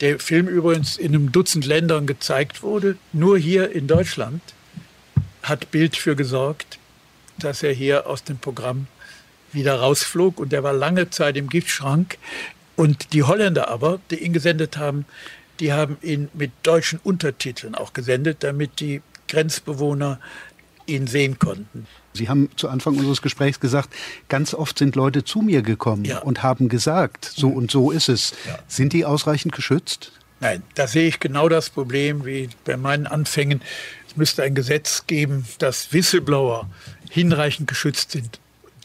Der 0.00 0.18
Film 0.18 0.48
übrigens 0.48 0.96
in 0.96 1.14
einem 1.14 1.30
Dutzend 1.30 1.64
Ländern 1.64 2.08
gezeigt 2.08 2.64
wurde. 2.64 2.96
Nur 3.12 3.38
hier 3.38 3.70
in 3.70 3.86
Deutschland 3.86 4.42
hat 5.44 5.70
Bild 5.70 5.96
für 5.96 6.16
gesorgt, 6.16 6.80
dass 7.38 7.62
er 7.62 7.72
hier 7.72 8.08
aus 8.08 8.24
dem 8.24 8.38
Programm 8.38 8.88
wieder 9.52 9.76
rausflog. 9.76 10.40
Und 10.40 10.52
er 10.52 10.64
war 10.64 10.72
lange 10.72 11.08
Zeit 11.08 11.36
im 11.36 11.48
Giftschrank. 11.48 12.18
Und 12.74 13.12
die 13.12 13.22
Holländer 13.22 13.68
aber, 13.68 14.00
die 14.10 14.24
ihn 14.24 14.32
gesendet 14.32 14.76
haben, 14.76 15.06
die 15.60 15.72
haben 15.72 15.96
ihn 16.02 16.28
mit 16.34 16.52
deutschen 16.62 16.98
Untertiteln 17.02 17.74
auch 17.74 17.92
gesendet, 17.92 18.38
damit 18.40 18.80
die 18.80 19.02
Grenzbewohner 19.28 20.20
ihn 20.86 21.06
sehen 21.06 21.38
konnten. 21.38 21.86
Sie 22.12 22.28
haben 22.28 22.48
zu 22.56 22.68
Anfang 22.68 22.96
unseres 22.96 23.22
Gesprächs 23.22 23.60
gesagt, 23.60 23.90
ganz 24.28 24.54
oft 24.54 24.78
sind 24.78 24.96
Leute 24.96 25.24
zu 25.24 25.42
mir 25.42 25.62
gekommen 25.62 26.04
ja. 26.04 26.20
und 26.20 26.42
haben 26.42 26.68
gesagt, 26.68 27.24
so 27.24 27.48
und 27.48 27.70
so 27.70 27.90
ist 27.90 28.08
es. 28.08 28.32
Ja. 28.46 28.58
Sind 28.68 28.92
die 28.92 29.04
ausreichend 29.04 29.52
geschützt? 29.52 30.12
Nein, 30.40 30.62
da 30.74 30.86
sehe 30.86 31.08
ich 31.08 31.20
genau 31.20 31.48
das 31.48 31.70
Problem 31.70 32.24
wie 32.24 32.48
bei 32.64 32.76
meinen 32.76 33.06
Anfängen. 33.06 33.60
Es 34.08 34.16
müsste 34.16 34.42
ein 34.42 34.54
Gesetz 34.54 35.06
geben, 35.06 35.46
dass 35.58 35.92
Whistleblower 35.92 36.68
hinreichend 37.10 37.68
geschützt 37.68 38.12
sind. 38.12 38.38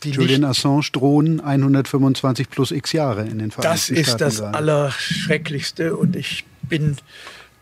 Julian 0.03 0.43
Assange 0.43 0.89
drohen 0.91 1.41
125 1.41 2.49
plus 2.49 2.71
x 2.71 2.91
Jahre 2.91 3.21
in 3.21 3.38
den 3.38 3.51
Vereinigten 3.51 3.95
Staaten. 3.95 3.95
Das 3.95 4.10
ist 4.12 4.21
das 4.21 4.38
gerade. 4.38 4.57
Allerschrecklichste 4.57 5.95
und 5.95 6.15
ich 6.15 6.45
bin 6.71 6.95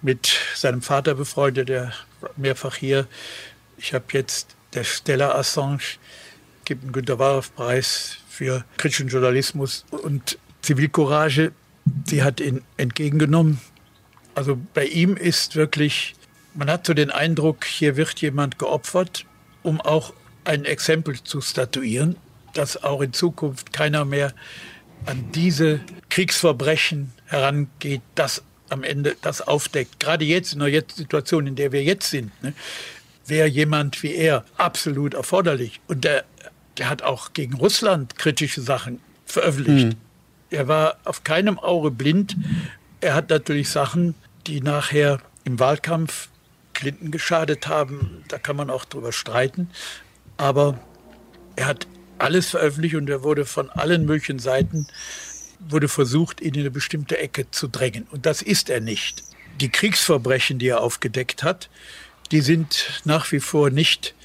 mit 0.03 0.37
seinem 0.55 0.83
Vater 0.83 1.15
befreundet, 1.15 1.67
der 1.67 1.91
mehrfach 2.37 2.75
hier. 2.75 3.07
Ich 3.77 3.95
habe 3.95 4.05
jetzt 4.13 4.55
der 4.73 4.83
Stella 4.83 5.33
Assange 5.33 5.97
gibt 6.63 6.83
einen 6.83 6.91
Günter 6.91 7.17
Wahrer-Preis 7.17 8.17
für 8.29 8.63
kritischen 8.77 9.07
Journalismus 9.07 9.85
und 9.89 10.37
Zivilcourage. 10.61 11.51
Sie 12.05 12.21
hat 12.21 12.39
ihn 12.39 12.61
entgegengenommen 12.77 13.59
Also 14.35 14.59
bei 14.75 14.85
ihm 14.85 15.17
ist 15.17 15.55
wirklich, 15.55 16.13
man 16.53 16.69
hat 16.69 16.85
so 16.85 16.93
den 16.93 17.09
Eindruck, 17.09 17.65
hier 17.65 17.97
wird 17.97 18.21
jemand 18.21 18.59
geopfert, 18.59 19.25
um 19.63 19.81
auch 19.81 20.13
ein 20.45 20.65
Exempel 20.65 21.23
zu 21.23 21.41
statuieren, 21.41 22.15
dass 22.53 22.83
auch 22.83 23.01
in 23.01 23.13
Zukunft 23.13 23.73
keiner 23.73 24.05
mehr 24.05 24.33
an 25.07 25.31
diese 25.33 25.79
Kriegsverbrechen 26.09 27.11
herangeht, 27.25 28.03
das 28.13 28.43
am 28.71 28.83
Ende 28.83 29.15
das 29.21 29.41
aufdeckt. 29.41 29.99
Gerade 29.99 30.25
jetzt 30.25 30.53
in 30.53 30.59
der 30.59 30.83
Situation, 30.93 31.47
in 31.47 31.55
der 31.55 31.71
wir 31.71 31.83
jetzt 31.83 32.09
sind, 32.09 32.31
ne, 32.43 32.53
wäre 33.25 33.47
jemand 33.47 34.01
wie 34.03 34.15
er 34.15 34.43
absolut 34.57 35.13
erforderlich. 35.13 35.79
Und 35.87 36.03
der, 36.03 36.25
der 36.77 36.89
hat 36.89 37.01
auch 37.01 37.33
gegen 37.33 37.55
Russland 37.55 38.17
kritische 38.17 38.61
Sachen 38.61 38.99
veröffentlicht. 39.25 39.87
Mhm. 39.87 39.95
Er 40.49 40.67
war 40.67 40.97
auf 41.03 41.23
keinem 41.23 41.59
Auge 41.59 41.91
blind. 41.91 42.35
Er 43.01 43.13
hat 43.13 43.29
natürlich 43.29 43.69
Sachen, 43.69 44.15
die 44.47 44.61
nachher 44.61 45.19
im 45.43 45.59
Wahlkampf 45.59 46.29
Clinton 46.73 47.11
geschadet 47.11 47.67
haben. 47.67 48.23
Da 48.29 48.37
kann 48.39 48.55
man 48.55 48.69
auch 48.69 48.85
drüber 48.85 49.11
streiten. 49.11 49.69
Aber 50.37 50.79
er 51.55 51.67
hat 51.67 51.87
alles 52.17 52.49
veröffentlicht 52.49 52.95
und 52.95 53.09
er 53.09 53.23
wurde 53.23 53.45
von 53.45 53.69
allen 53.69 54.05
möglichen 54.05 54.39
Seiten 54.39 54.87
wurde 55.59 55.87
versucht, 55.87 56.41
ihn 56.41 56.53
in 56.53 56.61
eine 56.61 56.71
bestimmte 56.71 57.17
Ecke 57.17 57.49
zu 57.51 57.67
drängen. 57.67 58.07
Und 58.11 58.25
das 58.25 58.41
ist 58.41 58.69
er 58.69 58.79
nicht. 58.79 59.23
Die 59.59 59.69
Kriegsverbrechen, 59.69 60.59
die 60.59 60.67
er 60.67 60.81
aufgedeckt 60.81 61.43
hat, 61.43 61.69
die 62.31 62.41
sind 62.41 63.01
nach 63.05 63.31
wie 63.31 63.39
vor 63.39 63.69
nicht 63.69 64.15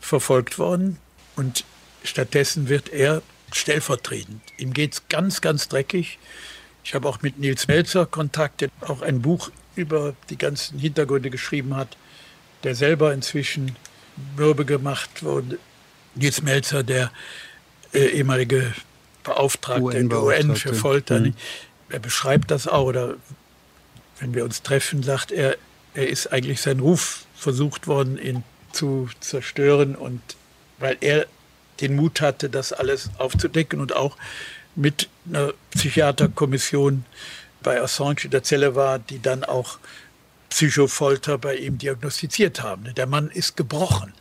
verfolgt 0.00 0.58
worden. 0.58 0.98
Und 1.36 1.64
stattdessen 2.02 2.68
wird 2.68 2.88
er 2.88 3.22
stellvertretend. 3.52 4.42
Ihm 4.58 4.72
geht 4.72 4.94
es 4.94 5.08
ganz, 5.08 5.40
ganz 5.40 5.68
dreckig. 5.68 6.18
Ich 6.84 6.94
habe 6.94 7.08
auch 7.08 7.22
mit 7.22 7.38
Nils 7.38 7.68
Melzer 7.68 8.06
Kontakt, 8.06 8.60
der 8.62 8.70
auch 8.80 9.02
ein 9.02 9.22
Buch 9.22 9.50
über 9.76 10.14
die 10.30 10.38
ganzen 10.38 10.78
Hintergründe 10.78 11.30
geschrieben 11.30 11.76
hat, 11.76 11.96
der 12.64 12.74
selber 12.74 13.14
inzwischen 13.14 13.76
mürbe 14.36 14.64
gemacht 14.64 15.22
wurde. 15.22 15.58
Nils 16.14 16.42
Melzer, 16.42 16.82
der 16.82 17.12
äh, 17.92 18.06
ehemalige 18.06 18.74
Beauftragte 19.22 20.04
der 20.04 20.22
UN 20.22 20.56
für 20.56 20.74
Folter, 20.74 21.20
mhm. 21.20 21.34
er 21.88 21.98
beschreibt 21.98 22.50
das 22.50 22.66
auch. 22.66 22.86
Oder 22.86 23.14
wenn 24.18 24.34
wir 24.34 24.44
uns 24.44 24.62
treffen, 24.62 25.02
sagt 25.02 25.32
er, 25.32 25.56
er 25.94 26.08
ist 26.08 26.32
eigentlich 26.32 26.60
sein 26.60 26.80
Ruf 26.80 27.26
versucht 27.34 27.86
worden, 27.86 28.18
ihn 28.18 28.44
zu 28.72 29.08
zerstören. 29.20 29.94
Und 29.94 30.20
weil 30.78 30.96
er 31.00 31.26
den 31.80 31.96
Mut 31.96 32.20
hatte, 32.20 32.48
das 32.48 32.72
alles 32.72 33.10
aufzudecken 33.18 33.80
und 33.80 33.94
auch 33.94 34.16
mit 34.74 35.08
einer 35.28 35.52
Psychiaterkommission 35.72 37.04
bei 37.62 37.80
Assange 37.80 38.24
in 38.24 38.30
der 38.30 38.42
Zelle 38.42 38.74
war, 38.74 38.98
die 38.98 39.20
dann 39.20 39.44
auch 39.44 39.78
Psychofolter 40.50 41.38
bei 41.38 41.56
ihm 41.56 41.78
diagnostiziert 41.78 42.62
haben. 42.62 42.92
Der 42.94 43.06
Mann 43.06 43.30
ist 43.30 43.56
gebrochen. 43.56 44.12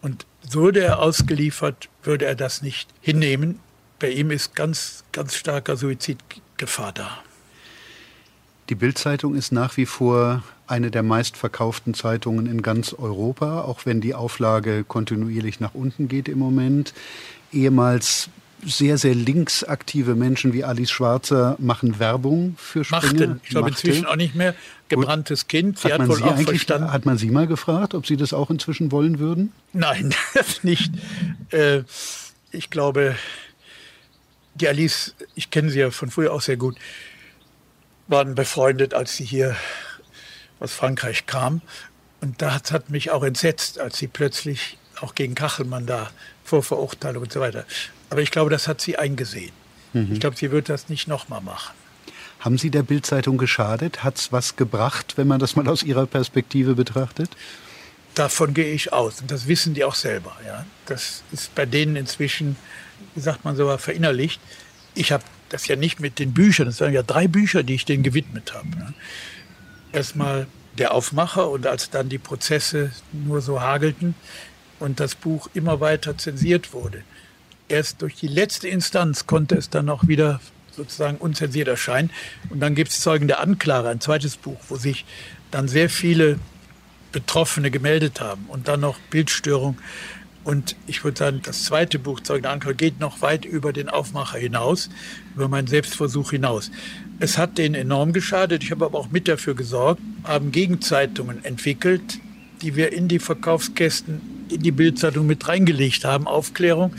Und 0.00 0.26
würde 0.50 0.82
er 0.82 0.98
ausgeliefert, 0.98 1.88
würde 2.02 2.26
er 2.26 2.34
das 2.34 2.62
nicht 2.62 2.88
hinnehmen. 3.00 3.60
Bei 3.98 4.10
ihm 4.10 4.30
ist 4.30 4.54
ganz, 4.54 5.04
ganz 5.12 5.34
starker 5.34 5.76
Suizidgefahr 5.76 6.92
da. 6.92 7.18
Die 8.70 8.74
Bildzeitung 8.74 9.34
ist 9.34 9.52
nach 9.52 9.76
wie 9.76 9.86
vor 9.86 10.42
eine 10.66 10.90
der 10.90 11.02
meistverkauften 11.02 11.92
Zeitungen 11.92 12.46
in 12.46 12.62
ganz 12.62 12.94
Europa, 12.94 13.60
auch 13.62 13.84
wenn 13.84 14.00
die 14.00 14.14
Auflage 14.14 14.84
kontinuierlich 14.84 15.60
nach 15.60 15.74
unten 15.74 16.08
geht 16.08 16.28
im 16.28 16.38
Moment. 16.38 16.94
Ehemals 17.52 18.30
sehr, 18.64 18.96
sehr 18.96 19.14
linksaktive 19.14 20.14
Menschen 20.14 20.54
wie 20.54 20.64
Alice 20.64 20.90
Schwarzer 20.90 21.56
machen 21.58 21.98
Werbung 21.98 22.54
für 22.58 22.84
Springer. 22.84 23.02
Machten. 23.02 23.40
Ich 23.42 23.50
glaube 23.50 23.68
inzwischen 23.68 24.06
auch 24.06 24.16
nicht 24.16 24.34
mehr. 24.34 24.54
Gebranntes. 24.88 25.48
Kind. 25.48 25.78
Sie 25.78 25.92
hat, 25.92 26.00
hat 26.00 26.08
wohl 26.08 26.16
Sie 26.16 26.24
auch 26.24 26.40
verstanden. 26.40 26.92
Hat 26.92 27.04
man 27.04 27.18
Sie 27.18 27.30
mal 27.30 27.46
gefragt, 27.46 27.94
ob 27.94 28.06
Sie 28.06 28.16
das 28.16 28.32
auch 28.32 28.50
inzwischen 28.50 28.92
wollen 28.92 29.18
würden? 29.18 29.52
Nein, 29.72 30.14
das 30.34 30.64
nicht. 30.64 30.92
Äh, 31.50 31.82
ich 32.50 32.70
glaube, 32.70 33.16
die 34.54 34.68
Alice, 34.68 35.14
ich 35.34 35.50
kenne 35.50 35.70
sie 35.70 35.80
ja 35.80 35.90
von 35.90 36.10
früher 36.10 36.32
auch 36.32 36.40
sehr 36.40 36.56
gut, 36.56 36.76
waren 38.06 38.34
befreundet, 38.34 38.94
als 38.94 39.16
sie 39.16 39.24
hier 39.24 39.56
aus 40.60 40.72
Frankreich 40.72 41.26
kam. 41.26 41.62
Und 42.20 42.40
das 42.40 42.72
hat 42.72 42.90
mich 42.90 43.10
auch 43.10 43.22
entsetzt, 43.22 43.78
als 43.78 43.98
sie 43.98 44.06
plötzlich 44.06 44.78
auch 45.00 45.14
gegen 45.14 45.34
Kachelmann 45.34 45.86
da 45.86 46.10
vor 46.44 46.62
Verurteilung 46.62 47.24
und 47.24 47.32
so 47.32 47.40
weiter. 47.40 47.64
Aber 48.10 48.22
ich 48.22 48.30
glaube, 48.30 48.50
das 48.50 48.68
hat 48.68 48.80
sie 48.80 48.96
eingesehen. 48.96 49.52
Mhm. 49.92 50.12
Ich 50.12 50.20
glaube, 50.20 50.36
sie 50.36 50.50
wird 50.50 50.68
das 50.68 50.88
nicht 50.88 51.08
nochmal 51.08 51.40
machen. 51.40 51.74
Haben 52.40 52.58
Sie 52.58 52.70
der 52.70 52.82
Bildzeitung 52.82 53.38
geschadet? 53.38 54.04
Hat 54.04 54.18
es 54.18 54.30
was 54.30 54.56
gebracht, 54.56 55.14
wenn 55.16 55.26
man 55.26 55.40
das 55.40 55.56
mal 55.56 55.66
aus 55.66 55.82
Ihrer 55.82 56.06
Perspektive 56.06 56.74
betrachtet? 56.74 57.30
Davon 58.14 58.52
gehe 58.52 58.72
ich 58.72 58.92
aus. 58.92 59.22
Und 59.22 59.30
das 59.30 59.48
wissen 59.48 59.72
die 59.72 59.82
auch 59.82 59.94
selber. 59.94 60.36
Ja? 60.46 60.66
Das 60.84 61.22
ist 61.32 61.54
bei 61.54 61.64
denen 61.64 61.96
inzwischen, 61.96 62.56
wie 63.14 63.20
sagt 63.20 63.44
man 63.44 63.56
so, 63.56 63.76
verinnerlicht. 63.78 64.40
Ich 64.94 65.12
habe 65.12 65.24
das 65.48 65.66
ja 65.66 65.76
nicht 65.76 66.00
mit 66.00 66.18
den 66.18 66.34
Büchern, 66.34 66.66
das 66.66 66.80
waren 66.80 66.92
ja 66.92 67.02
drei 67.02 67.28
Bücher, 67.28 67.62
die 67.62 67.74
ich 67.74 67.84
denen 67.84 68.02
gewidmet 68.02 68.54
habe. 68.54 68.68
Ne? 68.68 68.94
Erstmal 69.92 70.46
der 70.78 70.92
Aufmacher 70.92 71.50
und 71.50 71.66
als 71.66 71.90
dann 71.90 72.08
die 72.08 72.18
Prozesse 72.18 72.90
nur 73.12 73.40
so 73.40 73.60
hagelten 73.60 74.14
und 74.80 75.00
das 75.00 75.14
Buch 75.14 75.48
immer 75.54 75.80
weiter 75.80 76.18
zensiert 76.18 76.72
wurde. 76.72 77.02
Erst 77.68 78.02
durch 78.02 78.16
die 78.16 78.28
letzte 78.28 78.68
Instanz 78.68 79.26
konnte 79.26 79.54
es 79.54 79.70
dann 79.70 79.88
auch 79.88 80.06
wieder 80.06 80.40
sozusagen 80.74 81.16
unzensiert 81.18 81.68
erscheinen. 81.68 82.10
Und 82.50 82.60
dann 82.60 82.74
gibt 82.74 82.90
es 82.90 83.00
Zeugen 83.00 83.28
der 83.28 83.40
Anklage, 83.40 83.88
ein 83.88 84.00
zweites 84.00 84.36
Buch, 84.36 84.58
wo 84.68 84.76
sich 84.76 85.04
dann 85.50 85.68
sehr 85.68 85.88
viele 85.88 86.38
Betroffene 87.12 87.70
gemeldet 87.70 88.20
haben 88.20 88.46
und 88.48 88.66
dann 88.66 88.80
noch 88.80 88.98
Bildstörung 89.10 89.78
und 90.44 90.76
ich 90.86 91.02
würde 91.02 91.18
sagen, 91.18 91.40
das 91.42 91.64
zweite 91.64 91.98
Buch, 91.98 92.20
Zeugen 92.20 92.46
Anker, 92.46 92.74
geht 92.74 93.00
noch 93.00 93.22
weit 93.22 93.46
über 93.46 93.72
den 93.72 93.88
Aufmacher 93.88 94.38
hinaus, 94.38 94.90
über 95.34 95.48
meinen 95.48 95.66
Selbstversuch 95.66 96.32
hinaus. 96.32 96.70
Es 97.18 97.38
hat 97.38 97.56
denen 97.56 97.74
enorm 97.74 98.12
geschadet. 98.12 98.62
Ich 98.62 98.70
habe 98.70 98.84
aber 98.84 98.98
auch 98.98 99.10
mit 99.10 99.26
dafür 99.26 99.54
gesorgt, 99.54 100.02
haben 100.24 100.52
Gegenzeitungen 100.52 101.42
entwickelt, 101.44 102.20
die 102.60 102.76
wir 102.76 102.92
in 102.92 103.08
die 103.08 103.18
Verkaufskästen, 103.18 104.20
in 104.50 104.62
die 104.62 104.70
Bildzeitung 104.70 105.26
mit 105.26 105.48
reingelegt 105.48 106.04
haben, 106.04 106.26
Aufklärung 106.26 106.94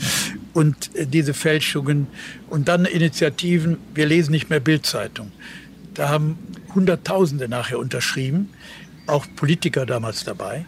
und 0.52 0.94
äh, 0.96 1.06
diese 1.06 1.32
Fälschungen 1.32 2.08
und 2.50 2.66
dann 2.66 2.84
Initiativen, 2.84 3.78
wir 3.94 4.06
lesen 4.06 4.32
nicht 4.32 4.50
mehr 4.50 4.60
Bildzeitung. 4.60 5.30
Da 5.94 6.08
haben 6.08 6.36
Hunderttausende 6.74 7.48
nachher 7.48 7.78
unterschrieben, 7.78 8.50
auch 9.06 9.24
Politiker 9.36 9.86
damals 9.86 10.24
dabei. 10.24 10.66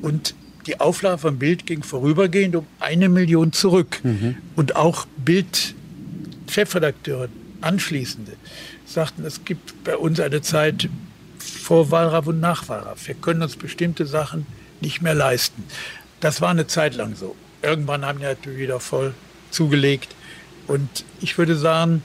Und 0.00 0.34
die 0.66 0.80
Auflage 0.80 1.18
vom 1.18 1.38
Bild 1.38 1.66
ging 1.66 1.82
vorübergehend 1.82 2.56
um 2.56 2.66
eine 2.80 3.08
Million 3.08 3.52
zurück. 3.52 4.00
Mhm. 4.02 4.36
Und 4.56 4.76
auch 4.76 5.06
Bild-Chefredakteure, 5.24 7.28
anschließende, 7.60 8.32
sagten, 8.84 9.24
es 9.24 9.44
gibt 9.44 9.84
bei 9.84 9.96
uns 9.96 10.20
eine 10.20 10.42
Zeit 10.42 10.88
vor 11.38 11.90
Wahlraff 11.90 12.26
und 12.26 12.40
nach 12.40 12.68
Wahlraff. 12.68 13.06
Wir 13.06 13.14
können 13.14 13.42
uns 13.42 13.56
bestimmte 13.56 14.06
Sachen 14.06 14.46
nicht 14.80 15.02
mehr 15.02 15.14
leisten. 15.14 15.64
Das 16.20 16.40
war 16.40 16.50
eine 16.50 16.66
Zeit 16.66 16.94
lang 16.94 17.14
so. 17.14 17.36
Irgendwann 17.62 18.04
haben 18.04 18.18
die 18.18 18.24
natürlich 18.24 18.58
wieder 18.58 18.80
voll 18.80 19.14
zugelegt. 19.50 20.14
Und 20.66 21.04
ich 21.20 21.38
würde 21.38 21.56
sagen, 21.56 22.02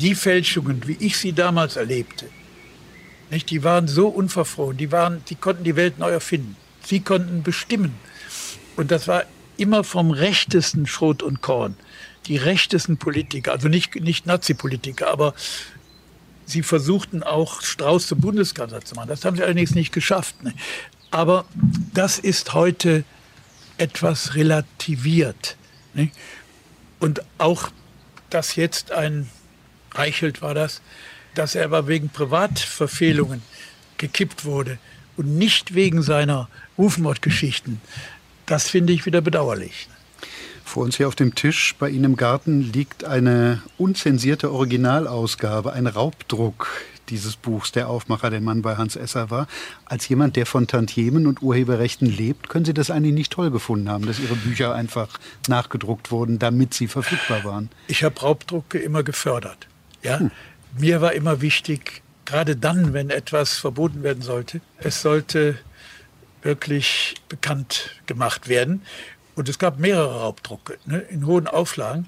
die 0.00 0.14
Fälschungen, 0.14 0.86
wie 0.86 0.96
ich 0.98 1.18
sie 1.18 1.32
damals 1.32 1.76
erlebte, 1.76 2.26
nicht, 3.30 3.50
die 3.50 3.64
waren 3.64 3.88
so 3.88 4.08
unverfroren, 4.08 4.76
die, 4.76 4.92
waren, 4.92 5.22
die 5.28 5.34
konnten 5.34 5.64
die 5.64 5.76
Welt 5.76 5.98
neu 5.98 6.10
erfinden. 6.10 6.56
Sie 6.84 7.00
konnten 7.00 7.42
bestimmen. 7.42 7.94
Und 8.76 8.90
das 8.90 9.08
war 9.08 9.24
immer 9.56 9.84
vom 9.84 10.10
rechtesten 10.10 10.86
Schrot 10.86 11.22
und 11.22 11.40
Korn. 11.40 11.76
Die 12.26 12.36
rechtesten 12.36 12.96
Politiker, 12.96 13.52
also 13.52 13.68
nicht, 13.68 13.94
nicht 13.96 14.26
Nazi-Politiker, 14.26 15.08
aber 15.08 15.34
sie 16.46 16.62
versuchten 16.62 17.22
auch 17.22 17.62
Strauß 17.62 18.06
zum 18.06 18.20
Bundeskanzler 18.20 18.82
zu 18.82 18.94
machen. 18.94 19.08
Das 19.08 19.24
haben 19.24 19.36
sie 19.36 19.42
allerdings 19.42 19.74
nicht 19.74 19.92
geschafft. 19.92 20.42
Ne? 20.42 20.54
Aber 21.10 21.44
das 21.92 22.18
ist 22.18 22.54
heute 22.54 23.04
etwas 23.78 24.34
relativiert. 24.34 25.56
Ne? 25.94 26.10
Und 26.98 27.22
auch, 27.38 27.70
dass 28.30 28.56
jetzt 28.56 28.90
ein 28.90 29.28
Reichelt 29.92 30.42
war 30.42 30.54
das, 30.54 30.80
dass 31.34 31.54
er 31.54 31.64
aber 31.64 31.86
wegen 31.86 32.08
Privatverfehlungen 32.08 33.42
gekippt 33.96 34.44
wurde 34.44 34.78
und 35.16 35.36
nicht 35.36 35.74
wegen 35.74 36.02
seiner 36.02 36.48
Rufmordgeschichten. 36.78 37.80
Das 38.46 38.68
finde 38.68 38.92
ich 38.92 39.06
wieder 39.06 39.20
bedauerlich. 39.20 39.88
Vor 40.64 40.84
uns 40.84 40.96
hier 40.96 41.08
auf 41.08 41.14
dem 41.14 41.34
Tisch 41.34 41.74
bei 41.78 41.88
Ihnen 41.88 42.04
im 42.04 42.16
Garten 42.16 42.60
liegt 42.72 43.04
eine 43.04 43.62
unzensierte 43.78 44.50
Originalausgabe, 44.50 45.72
ein 45.72 45.86
Raubdruck 45.86 46.68
dieses 47.10 47.36
Buchs, 47.36 47.72
der 47.72 47.88
Aufmacher, 47.88 48.30
der 48.30 48.40
Mann 48.40 48.62
bei 48.62 48.76
Hans 48.76 48.96
Esser 48.96 49.30
war. 49.30 49.46
Als 49.84 50.08
jemand, 50.08 50.36
der 50.36 50.46
von 50.46 50.66
Tantiemen 50.66 51.26
und 51.26 51.42
Urheberrechten 51.42 52.06
lebt, 52.08 52.48
können 52.48 52.64
Sie 52.64 52.74
das 52.74 52.90
eigentlich 52.90 53.14
nicht 53.14 53.32
toll 53.32 53.50
gefunden 53.50 53.88
haben, 53.88 54.06
dass 54.06 54.18
Ihre 54.18 54.36
Bücher 54.36 54.74
einfach 54.74 55.08
nachgedruckt 55.48 56.10
wurden, 56.10 56.38
damit 56.38 56.74
sie 56.74 56.88
verfügbar 56.88 57.44
waren? 57.44 57.70
Ich 57.86 58.04
habe 58.04 58.18
Raubdrucke 58.20 58.78
immer 58.78 59.02
gefördert. 59.02 59.68
Ja? 60.02 60.20
Hm. 60.20 60.30
Mir 60.78 61.00
war 61.00 61.12
immer 61.12 61.40
wichtig, 61.40 62.02
gerade 62.24 62.56
dann, 62.56 62.92
wenn 62.92 63.10
etwas 63.10 63.54
verboten 63.58 64.02
werden 64.02 64.22
sollte, 64.22 64.60
es 64.78 65.02
sollte 65.02 65.58
wirklich 66.42 67.14
bekannt 67.28 67.90
gemacht 68.06 68.48
werden. 68.48 68.82
Und 69.34 69.48
es 69.48 69.58
gab 69.58 69.78
mehrere 69.78 70.20
Raubdrucke 70.20 70.78
ne, 70.86 70.98
in 70.98 71.26
hohen 71.26 71.48
Auflagen. 71.48 72.06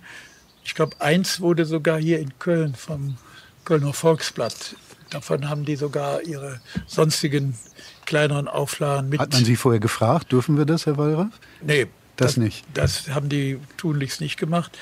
Ich 0.64 0.74
glaube, 0.74 1.00
eins 1.00 1.40
wurde 1.40 1.64
sogar 1.64 1.98
hier 1.98 2.18
in 2.20 2.38
Köln 2.38 2.74
vom 2.74 3.16
Kölner 3.64 3.92
Volksblatt. 3.92 4.76
Davon 5.10 5.48
haben 5.48 5.64
die 5.64 5.76
sogar 5.76 6.22
ihre 6.22 6.60
sonstigen 6.86 7.56
kleineren 8.04 8.48
Auflagen 8.48 9.08
mit. 9.08 9.20
Hat 9.20 9.32
man 9.32 9.44
Sie 9.44 9.56
vorher 9.56 9.80
gefragt, 9.80 10.32
dürfen 10.32 10.56
wir 10.56 10.64
das, 10.64 10.86
Herr 10.86 10.96
Wallraff? 10.96 11.40
Nee. 11.62 11.86
Das, 12.16 12.28
das 12.28 12.36
nicht. 12.38 12.64
Das 12.72 13.08
haben 13.08 13.28
die 13.28 13.58
tunlichst 13.76 14.20
nicht 14.20 14.38
gemacht. 14.38 14.76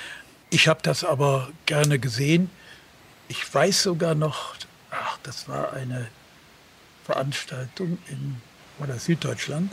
Ich 0.50 0.68
habe 0.68 0.80
das 0.82 1.02
aber 1.02 1.48
gerne 1.66 1.98
gesehen. 1.98 2.48
Ich 3.26 3.52
weiß 3.52 3.82
sogar 3.82 4.14
noch, 4.14 4.54
ach, 4.94 5.18
das 5.22 5.48
war 5.48 5.72
eine 5.72 6.08
Veranstaltung 7.04 7.98
in 8.08 8.36
oder 8.78 8.98
Süddeutschland. 8.98 9.72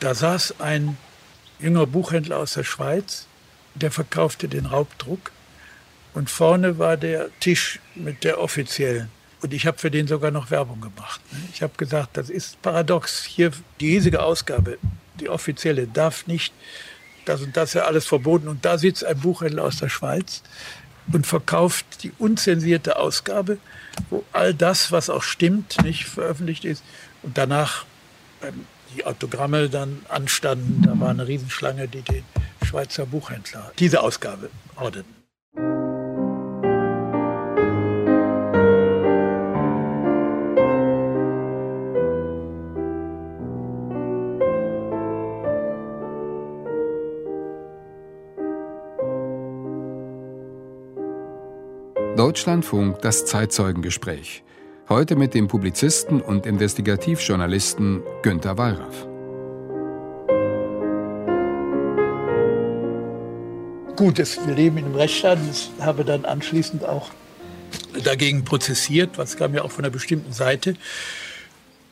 Da 0.00 0.14
saß 0.14 0.60
ein 0.60 0.96
junger 1.58 1.86
Buchhändler 1.86 2.38
aus 2.38 2.54
der 2.54 2.64
Schweiz, 2.64 3.26
der 3.74 3.90
verkaufte 3.90 4.48
den 4.48 4.66
Raubdruck. 4.66 5.30
Und 6.14 6.30
vorne 6.30 6.78
war 6.78 6.96
der 6.96 7.28
Tisch 7.38 7.80
mit 7.94 8.24
der 8.24 8.40
offiziellen. 8.40 9.10
Und 9.42 9.54
ich 9.54 9.66
habe 9.66 9.78
für 9.78 9.90
den 9.90 10.06
sogar 10.06 10.30
noch 10.30 10.50
Werbung 10.50 10.80
gemacht. 10.80 11.20
Ne? 11.32 11.38
Ich 11.52 11.62
habe 11.62 11.72
gesagt, 11.76 12.16
das 12.16 12.30
ist 12.30 12.60
paradox. 12.62 13.24
Hier 13.24 13.52
die 13.78 13.94
riesige 13.94 14.22
Ausgabe, 14.22 14.78
die 15.20 15.28
offizielle, 15.28 15.86
darf 15.86 16.26
nicht, 16.26 16.52
das 17.24 17.42
und 17.42 17.56
das 17.56 17.74
ja 17.74 17.84
alles 17.84 18.06
verboten. 18.06 18.48
Und 18.48 18.64
da 18.64 18.76
sitzt 18.76 19.04
ein 19.04 19.20
Buchhändler 19.20 19.64
aus 19.64 19.78
der 19.78 19.88
Schweiz 19.88 20.42
und 21.12 21.26
verkauft 21.26 22.02
die 22.02 22.12
unzensierte 22.18 22.96
Ausgabe, 22.96 23.58
wo 24.08 24.24
all 24.32 24.54
das, 24.54 24.92
was 24.92 25.10
auch 25.10 25.22
stimmt, 25.22 25.82
nicht 25.82 26.06
veröffentlicht 26.06 26.64
ist. 26.64 26.82
Und 27.22 27.38
danach 27.38 27.84
ähm, 28.42 28.66
die 28.96 29.04
Autogramme 29.04 29.68
dann 29.68 30.04
anstanden. 30.08 30.82
Da 30.82 30.98
war 30.98 31.10
eine 31.10 31.26
Riesenschlange, 31.26 31.88
die 31.88 32.02
den 32.02 32.24
Schweizer 32.64 33.06
Buchhändler 33.06 33.72
diese 33.78 34.02
Ausgabe 34.02 34.50
ordneten. 34.76 35.19
Deutschlandfunk 52.20 53.00
das 53.00 53.24
Zeitzeugengespräch. 53.24 54.44
Heute 54.90 55.16
mit 55.16 55.32
dem 55.32 55.48
Publizisten 55.48 56.20
und 56.20 56.44
Investigativjournalisten 56.44 58.02
Günter 58.20 58.58
Wallraff. 58.58 59.06
Gut, 63.96 64.18
wir 64.18 64.54
leben 64.54 64.76
in 64.76 64.84
einem 64.84 64.96
Rechtsstaat. 64.96 65.38
Ich 65.50 65.70
habe 65.80 66.04
dann 66.04 66.26
anschließend 66.26 66.84
auch 66.84 67.08
dagegen 68.04 68.44
prozessiert, 68.44 69.16
was 69.16 69.38
kam 69.38 69.54
ja 69.54 69.62
auch 69.62 69.72
von 69.72 69.86
einer 69.86 69.92
bestimmten 69.92 70.34
Seite 70.34 70.74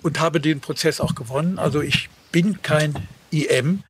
und 0.02 0.20
habe 0.20 0.42
den 0.42 0.60
Prozess 0.60 1.00
auch 1.00 1.14
gewonnen. 1.14 1.58
Also 1.58 1.80
ich 1.80 2.10
bin 2.32 2.60
kein 2.60 2.92
IM. 3.30 3.82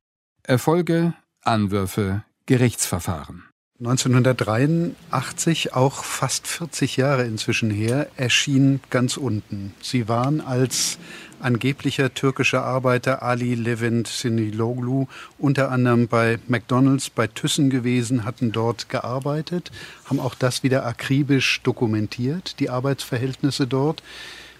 Erfolge, 0.43 1.13
Anwürfe, 1.43 2.23
Gerichtsverfahren. 2.45 3.48
1983, 3.81 5.73
auch 5.73 6.03
fast 6.03 6.47
40 6.47 6.97
Jahre 6.97 7.23
inzwischen 7.23 7.71
her, 7.71 8.09
erschien 8.17 8.81
ganz 8.89 9.15
unten. 9.15 9.73
Sie 9.81 10.09
waren 10.09 10.41
als 10.41 10.97
angeblicher 11.39 12.13
türkischer 12.13 12.65
Arbeiter 12.65 13.23
Ali 13.23 13.55
Levent 13.55 14.07
Siniloglu 14.07 15.05
unter 15.37 15.71
anderem 15.71 16.09
bei 16.09 16.39
McDonalds 16.49 17.09
bei 17.09 17.27
Thyssen 17.27 17.69
gewesen, 17.69 18.25
hatten 18.25 18.51
dort 18.51 18.89
gearbeitet, 18.89 19.71
haben 20.03 20.19
auch 20.19 20.35
das 20.35 20.61
wieder 20.61 20.85
akribisch 20.85 21.61
dokumentiert, 21.63 22.59
die 22.59 22.69
Arbeitsverhältnisse 22.69 23.65
dort. 23.65 24.03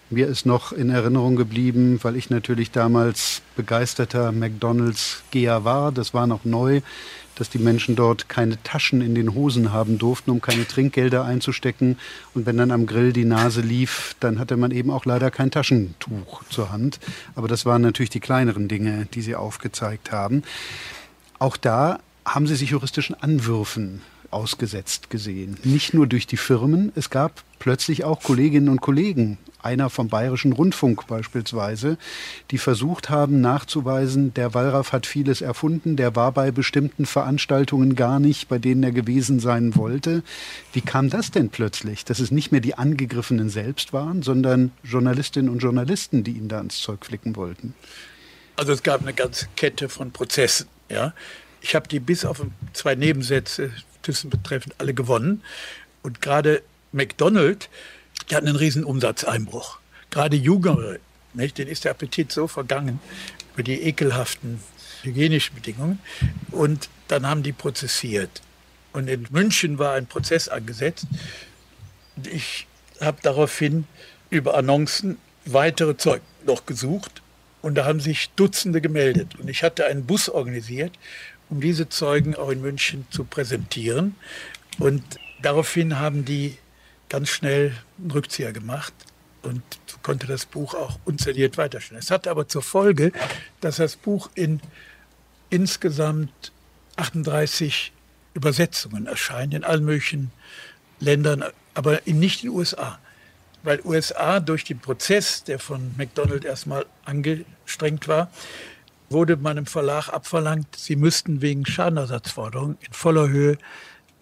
Mir 0.10 0.28
ist 0.28 0.46
noch 0.46 0.72
in 0.72 0.90
Erinnerung 0.90 1.36
geblieben, 1.36 2.00
weil 2.04 2.16
ich 2.16 2.30
natürlich 2.30 2.72
damals 2.72 3.42
begeisterter 3.58 4.32
McDonalds-Geher 4.32 5.66
war. 5.66 5.92
Das 5.92 6.14
war 6.14 6.26
noch 6.26 6.46
neu 6.46 6.82
dass 7.40 7.50
die 7.50 7.58
Menschen 7.58 7.96
dort 7.96 8.30
keine 8.30 8.62
Taschen 8.64 9.02
in 9.02 9.16
den 9.16 9.34
Hosen 9.34 9.74
haben 9.74 9.98
durften, 9.98 10.30
um 10.30 10.42
keine 10.42 10.68
Trinkgelder 10.68 11.24
einzustecken. 11.24 11.98
Und 12.36 12.46
wenn 12.46 12.58
dann 12.58 12.72
am 12.72 12.86
Grill 12.86 13.14
die 13.14 13.26
Nase 13.26 13.62
lief, 13.62 14.16
dann 14.20 14.38
hatte 14.38 14.58
man 14.58 14.72
eben 14.72 14.92
auch 14.92 15.06
leider 15.06 15.32
kein 15.32 15.50
Taschentuch 15.50 16.44
zur 16.50 16.72
Hand. 16.72 17.00
Aber 17.36 17.48
das 17.48 17.66
waren 17.66 17.82
natürlich 17.82 18.10
die 18.10 18.20
kleineren 18.20 18.68
Dinge, 18.68 19.08
die 19.14 19.22
Sie 19.22 19.36
aufgezeigt 19.36 20.12
haben. 20.12 20.44
Auch 21.40 21.58
da 21.58 22.00
haben 22.26 22.46
Sie 22.46 22.56
sich 22.56 22.72
juristischen 22.72 23.16
Anwürfen 23.16 24.02
ausgesetzt 24.32 25.10
gesehen. 25.10 25.58
Nicht 25.64 25.94
nur 25.94 26.08
durch 26.08 26.28
die 26.28 26.38
Firmen, 26.38 26.92
es 26.96 27.10
gab 27.10 27.44
plötzlich 27.60 28.04
auch 28.04 28.22
Kolleginnen 28.22 28.70
und 28.70 28.82
Kollegen, 28.82 29.38
einer 29.62 29.90
vom 29.90 30.08
Bayerischen 30.08 30.54
Rundfunk 30.54 31.08
beispielsweise, 31.08 31.98
die 32.52 32.58
versucht 32.58 33.10
haben 33.10 33.42
nachzuweisen, 33.42 34.34
der 34.34 34.54
Wallraff 34.54 34.94
hat 34.94 35.06
vieles 35.06 35.42
erfunden, 35.42 35.96
der 35.96 36.16
war 36.16 36.32
bei 36.32 36.52
bestimmten 36.52 37.06
Veranstaltungen 37.06 37.96
gar 37.96 38.20
nicht, 38.20 38.48
bei 38.48 38.58
denen 38.58 38.84
er 38.84 38.92
gewesen 38.92 39.40
sein 39.40 39.76
wollte. 39.76 40.24
Wie 40.74 40.82
kam 40.82 41.10
das 41.10 41.32
denn 41.32 41.50
plötzlich, 41.50 42.06
dass 42.06 42.20
es 42.20 42.32
nicht 42.32 42.52
mehr 42.52 42.62
die 42.62 42.76
Angegriffenen 42.76 43.50
selbst 43.50 43.92
waren, 43.92 44.22
sondern 44.22 44.72
Journalistinnen 44.84 45.52
und 45.52 45.60
Journalisten, 45.60 46.24
die 46.24 46.32
ihn 46.32 46.48
da 46.48 46.62
ins 46.62 46.80
Zeug 46.80 47.06
flicken 47.06 47.36
wollten? 47.36 47.74
Also 48.56 48.74
es 48.74 48.84
gab 48.84 49.02
eine 49.02 49.14
ganze 49.14 49.48
Kette 49.56 49.90
von 49.90 50.12
Prozessen. 50.12 50.68
Ja. 50.90 51.14
Ich 51.62 51.76
habe 51.76 51.88
die 51.88 52.00
bis 52.00 52.26
auf 52.26 52.42
zwei 52.74 52.96
Nebensätze 52.96 53.72
Thyssen 54.10 54.32
betreffend 54.32 54.76
alle 54.80 54.94
gewonnen. 54.94 55.44
Und 56.02 56.22
gerade 56.22 56.64
McDonald, 56.92 57.70
die 58.30 58.36
hatten 58.36 58.48
einen 58.48 58.56
riesen 58.56 58.84
Umsatzeinbruch. 58.84 59.80
Gerade 60.10 60.36
Jüngere, 60.36 60.98
nicht? 61.34 61.60
denen 61.60 61.70
ist 61.70 61.86
der 61.86 61.92
Appetit 61.92 62.32
so 62.32 62.48
vergangen 62.48 63.00
über 63.54 63.62
die 63.62 63.82
ekelhaften 63.84 64.60
hygienischen 65.04 65.56
Bedingungen. 65.56 66.00
Und 66.50 66.90
dann 67.08 67.28
haben 67.28 67.44
die 67.44 67.52
prozessiert. 67.52 68.42
Und 68.94 69.08
in 69.08 69.28
München 69.30 69.78
war 69.78 69.94
ein 69.94 70.08
Prozess 70.08 70.50
angesetzt. 70.50 71.06
Ich 72.32 72.66
habe 73.00 73.20
daraufhin 73.22 73.86
über 74.32 74.58
Annoncen 74.58 75.18
weitere 75.46 75.96
Zeugen 75.98 76.26
noch 76.46 76.66
gesucht. 76.66 77.22
Und 77.62 77.76
da 77.76 77.86
haben 77.86 78.00
sich 78.00 78.32
Dutzende 78.32 78.82
gemeldet. 78.82 79.36
Und 79.38 79.50
ich 79.50 79.62
hatte 79.62 79.86
einen 79.86 80.06
Bus 80.06 80.30
organisiert, 80.30 80.94
um 81.50 81.62
diese 81.62 81.90
Zeugen 81.90 82.36
auch 82.36 82.50
in 82.50 82.62
München 82.62 83.06
zu 83.10 83.24
präsentieren. 83.24 84.16
Und 84.78 85.04
daraufhin 85.42 86.00
haben 86.00 86.26
die 86.26 86.58
ganz 87.10 87.30
schnell 87.30 87.74
einen 87.98 88.12
Rückzieher 88.12 88.54
gemacht 88.54 88.94
und 89.42 89.64
konnte 90.04 90.28
das 90.28 90.46
Buch 90.46 90.74
auch 90.74 91.00
unzerliert 91.06 91.58
weiterstehen. 91.58 91.98
Es 91.98 92.12
hatte 92.12 92.30
aber 92.30 92.48
zur 92.48 92.62
Folge, 92.62 93.12
dass 93.62 93.78
das 93.78 93.96
Buch 93.96 94.30
in 94.36 94.62
insgesamt 95.50 96.52
38 96.98 97.92
Übersetzungen 98.34 99.08
erscheint, 99.08 99.54
in 99.54 99.64
allen 99.64 99.86
möglichen 99.86 100.32
Ländern, 101.00 101.44
aber 101.74 102.02
nicht 102.06 102.44
in 102.44 102.50
den 102.52 102.58
USA. 102.58 103.00
Weil 103.64 103.82
USA 103.84 104.40
durch 104.40 104.64
den 104.64 104.80
Prozess, 104.80 105.44
der 105.44 105.60
von 105.60 105.94
McDonald 105.98 106.46
erstmal 106.46 106.86
angestrengt 107.06 108.08
war, 108.08 108.32
wurde 109.10 109.38
meinem 109.38 109.66
Verlag 109.66 110.10
abverlangt, 110.10 110.76
sie 110.76 110.96
müssten 110.96 111.42
wegen 111.42 111.66
Schadenersatzforderungen 111.66 112.78
in 112.82 112.94
voller 112.94 113.30
Höhe 113.30 113.58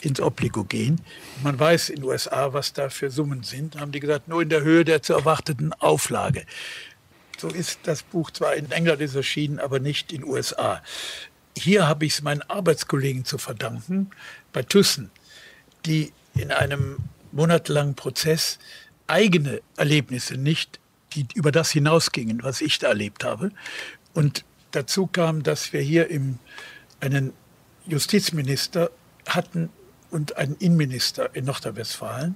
ins 0.01 0.21
Obligo 0.21 0.63
gehen. 0.63 1.01
Man 1.43 1.59
weiß 1.59 1.89
in 1.89 1.97
den 1.97 2.05
USA, 2.05 2.53
was 2.53 2.73
da 2.73 2.89
für 2.89 3.09
Summen 3.09 3.43
sind, 3.43 3.79
haben 3.79 3.91
die 3.91 3.99
gesagt, 3.99 4.27
nur 4.27 4.41
in 4.41 4.49
der 4.49 4.61
Höhe 4.61 4.85
der 4.85 5.01
zu 5.01 5.13
erwarteten 5.13 5.73
Auflage. 5.73 6.45
So 7.38 7.47
ist 7.49 7.79
das 7.83 8.03
Buch 8.03 8.31
zwar 8.31 8.55
in 8.55 8.71
England 8.71 9.01
ist 9.01 9.15
erschienen, 9.15 9.59
aber 9.59 9.79
nicht 9.79 10.11
in 10.11 10.21
den 10.21 10.29
USA. 10.29 10.81
Hier 11.57 11.88
habe 11.88 12.05
ich 12.05 12.13
es 12.13 12.21
meinen 12.21 12.41
Arbeitskollegen 12.43 13.25
zu 13.25 13.38
verdanken, 13.38 14.11
bei 14.53 14.63
Thyssen, 14.63 15.11
die 15.85 16.13
in 16.35 16.51
einem 16.51 16.97
monatelangen 17.31 17.95
Prozess 17.95 18.59
eigene 19.07 19.61
Erlebnisse 19.75 20.35
nicht, 20.35 20.79
die 21.13 21.27
über 21.33 21.51
das 21.51 21.71
hinausgingen, 21.71 22.43
was 22.43 22.61
ich 22.61 22.79
da 22.79 22.88
erlebt 22.88 23.23
habe. 23.23 23.51
Und 24.13 24.45
dazu 24.72 25.07
kam, 25.07 25.43
dass 25.43 25.74
wir 25.74 25.82
hier 25.82 26.09
im, 26.09 26.39
einen 26.99 27.34
Justizminister 27.86 28.91
hatten, 29.28 29.70
und 30.09 30.38
einen 30.38 30.55
Innenminister 30.55 31.36
in 31.36 31.45
Nordrhein-Westfalen, 31.45 32.36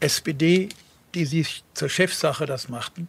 SPD, 0.00 0.68
die 1.14 1.24
sich 1.24 1.64
zur 1.74 1.88
Chefsache 1.88 2.46
das 2.46 2.68
machten 2.68 3.08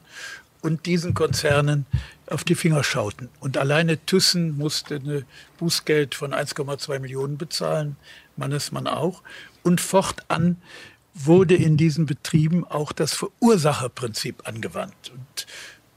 und 0.61 0.85
diesen 0.85 1.13
Konzernen 1.13 1.85
auf 2.27 2.43
die 2.43 2.55
Finger 2.55 2.83
schauten. 2.83 3.29
Und 3.39 3.57
alleine 3.57 4.03
Thyssen 4.05 4.57
musste 4.57 4.95
ein 4.95 5.25
Bußgeld 5.57 6.15
von 6.15 6.33
1,2 6.33 6.99
Millionen 6.99 7.37
bezahlen, 7.37 7.97
Mannesmann 8.35 8.87
auch, 8.87 9.21
und 9.63 9.81
fortan 9.81 10.57
wurde 11.13 11.55
in 11.55 11.77
diesen 11.77 12.05
Betrieben 12.05 12.65
auch 12.65 12.91
das 12.91 13.13
Verursacherprinzip 13.13 14.47
angewandt. 14.47 15.11
Und 15.13 15.47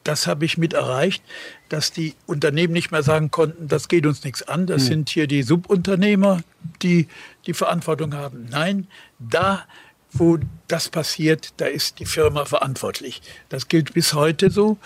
das 0.08 0.26
habe 0.26 0.46
ich 0.46 0.56
mit 0.56 0.72
erreicht, 0.72 1.22
dass 1.68 1.92
die 1.92 2.14
Unternehmen 2.26 2.72
nicht 2.72 2.90
mehr 2.90 3.02
sagen 3.02 3.30
konnten, 3.30 3.68
das 3.68 3.88
geht 3.88 4.06
uns 4.06 4.24
nichts 4.24 4.42
an, 4.42 4.66
das 4.66 4.84
mhm. 4.84 4.86
sind 4.86 5.10
hier 5.10 5.26
die 5.26 5.42
Subunternehmer, 5.42 6.40
die 6.80 7.08
die 7.46 7.52
Verantwortung 7.52 8.14
haben. 8.14 8.48
Nein, 8.50 8.86
da, 9.18 9.66
wo 10.12 10.38
das 10.66 10.88
passiert, 10.88 11.52
da 11.58 11.66
ist 11.66 11.98
die 11.98 12.06
Firma 12.06 12.46
verantwortlich. 12.46 13.20
Das 13.50 13.68
gilt 13.68 13.92
bis 13.92 14.14
heute 14.14 14.50
so. 14.50 14.78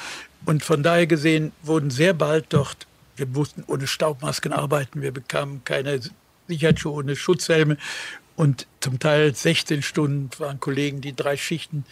Und 0.45 0.64
von 0.64 0.83
daher 0.83 1.07
gesehen 1.07 1.53
wurden 1.62 1.91
sehr 1.91 2.14
bald 2.14 2.47
dort, 2.49 2.89
wir 3.14 3.27
mussten 3.27 3.62
ohne 3.68 3.87
Staubmasken 3.87 4.53
arbeiten, 4.53 5.03
wir 5.03 5.12
bekamen 5.12 5.62
keine 5.64 6.01
Sicherheitsschuhe, 6.49 6.95
ohne 6.95 7.14
Schutzhelme. 7.14 7.77
Und 8.35 8.66
zum 8.81 8.99
Teil 8.99 9.37
16 9.37 9.83
Stunden 9.83 10.31
waren 10.39 10.59
Kollegen, 10.59 11.01
die 11.01 11.14
drei 11.14 11.37
Schichten 11.37 11.85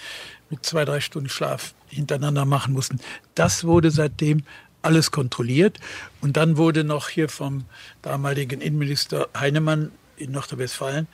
mit 0.50 0.66
zwei, 0.66 0.84
drei 0.84 1.00
Stunden 1.00 1.28
Schlaf 1.28 1.74
hintereinander 1.88 2.44
machen 2.44 2.74
mussten. 2.74 3.00
Das 3.34 3.64
wurde 3.64 3.90
seitdem 3.90 4.42
alles 4.82 5.10
kontrolliert. 5.10 5.78
Und 6.20 6.36
dann 6.36 6.56
wurde 6.56 6.84
noch 6.84 7.08
hier 7.08 7.28
vom 7.28 7.64
damaligen 8.02 8.60
Innenminister 8.60 9.28
Heinemann 9.36 9.92
in 10.16 10.32
Nordrhein-Westfalen 10.32 11.06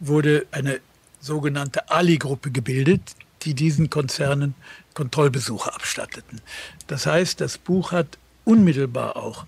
wurde 0.00 0.46
eine 0.52 0.80
sogenannte 1.20 1.90
Ali-Gruppe 1.90 2.50
gebildet, 2.50 3.16
die 3.42 3.54
diesen 3.54 3.90
Konzernen 3.90 4.54
Kontrollbesuche 4.94 5.74
abstatteten. 5.74 6.40
Das 6.86 7.06
heißt, 7.06 7.40
das 7.40 7.58
Buch 7.58 7.92
hat 7.92 8.18
unmittelbar 8.44 9.16
auch 9.16 9.46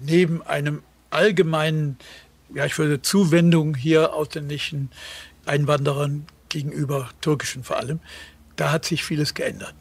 neben 0.00 0.42
einem 0.42 0.82
allgemeinen, 1.10 1.96
ja, 2.54 2.66
ich 2.66 2.76
würde 2.78 3.00
Zuwendung 3.00 3.74
hier 3.74 4.12
ausländischen 4.12 4.90
Einwanderern 5.46 6.26
gegenüber 6.48 7.08
türkischen 7.20 7.64
vor 7.64 7.78
allem, 7.78 8.00
da 8.56 8.72
hat 8.72 8.84
sich 8.84 9.04
vieles 9.04 9.34
geändert. 9.34 9.74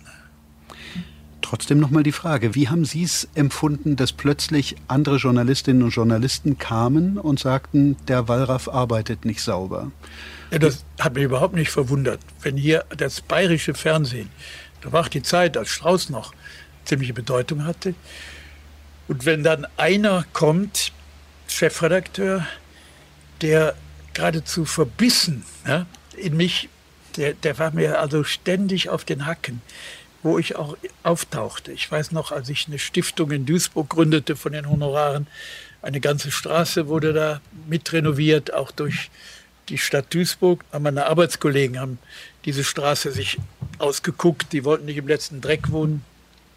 Trotzdem 1.41 1.79
nochmal 1.79 2.01
die 2.01 2.11
Frage, 2.11 2.55
wie 2.55 2.69
haben 2.69 2.85
Sie 2.85 3.03
es 3.03 3.27
empfunden, 3.35 3.95
dass 3.95 4.11
plötzlich 4.11 4.75
andere 4.87 5.17
Journalistinnen 5.17 5.83
und 5.83 5.91
Journalisten 5.91 6.57
kamen 6.57 7.19
und 7.19 7.39
sagten, 7.39 7.97
der 8.07 8.27
Wallraff 8.27 8.67
arbeitet 8.67 9.25
nicht 9.25 9.41
sauber? 9.41 9.91
Ja, 10.51 10.57
das 10.57 10.83
hat 10.99 11.13
mich 11.13 11.23
überhaupt 11.23 11.53
nicht 11.53 11.69
verwundert. 11.69 12.19
Wenn 12.41 12.57
hier 12.57 12.83
das 12.97 13.21
bayerische 13.21 13.75
Fernsehen, 13.75 14.29
da 14.81 14.91
war 14.91 15.01
auch 15.01 15.07
die 15.07 15.21
Zeit, 15.21 15.55
als 15.55 15.69
Strauß 15.69 16.09
noch 16.09 16.33
ziemliche 16.83 17.13
Bedeutung 17.13 17.63
hatte, 17.63 17.93
und 19.07 19.25
wenn 19.25 19.43
dann 19.43 19.67
einer 19.77 20.25
kommt, 20.33 20.91
Chefredakteur, 21.47 22.45
der 23.41 23.75
geradezu 24.13 24.65
verbissen 24.65 25.43
ja, 25.67 25.85
in 26.17 26.35
mich, 26.37 26.69
der, 27.17 27.33
der 27.33 27.57
war 27.59 27.71
mir 27.71 27.99
also 27.99 28.23
ständig 28.23 28.89
auf 28.89 29.03
den 29.03 29.25
Hacken 29.25 29.61
wo 30.25 30.39
ich 30.39 30.55
auch 30.55 30.75
auftauchte. 31.03 31.71
Ich 31.71 31.89
weiß 31.89 32.11
noch, 32.11 32.31
als 32.31 32.49
ich 32.49 32.65
eine 32.67 32.79
Stiftung 32.79 33.29
in 33.29 33.45
Duisburg 33.45 33.91
gründete 33.91 34.35
von 34.35 34.53
den 34.53 34.67
Honoraren, 34.67 35.27
eine 35.83 35.99
ganze 35.99 36.31
Straße 36.31 36.87
wurde 36.87 37.13
da 37.13 37.41
mit 37.67 37.93
renoviert, 37.93 38.51
auch 38.51 38.71
durch 38.71 39.11
die 39.69 39.77
Stadt 39.77 40.11
Duisburg. 40.11 40.65
Meine 40.77 41.05
Arbeitskollegen 41.05 41.79
haben 41.79 41.99
diese 42.43 42.63
Straße 42.63 43.11
sich 43.11 43.37
ausgeguckt. 43.77 44.51
Die 44.51 44.65
wollten 44.65 44.85
nicht 44.85 44.97
im 44.97 45.07
letzten 45.07 45.41
Dreck 45.41 45.71
wohnen, 45.71 46.03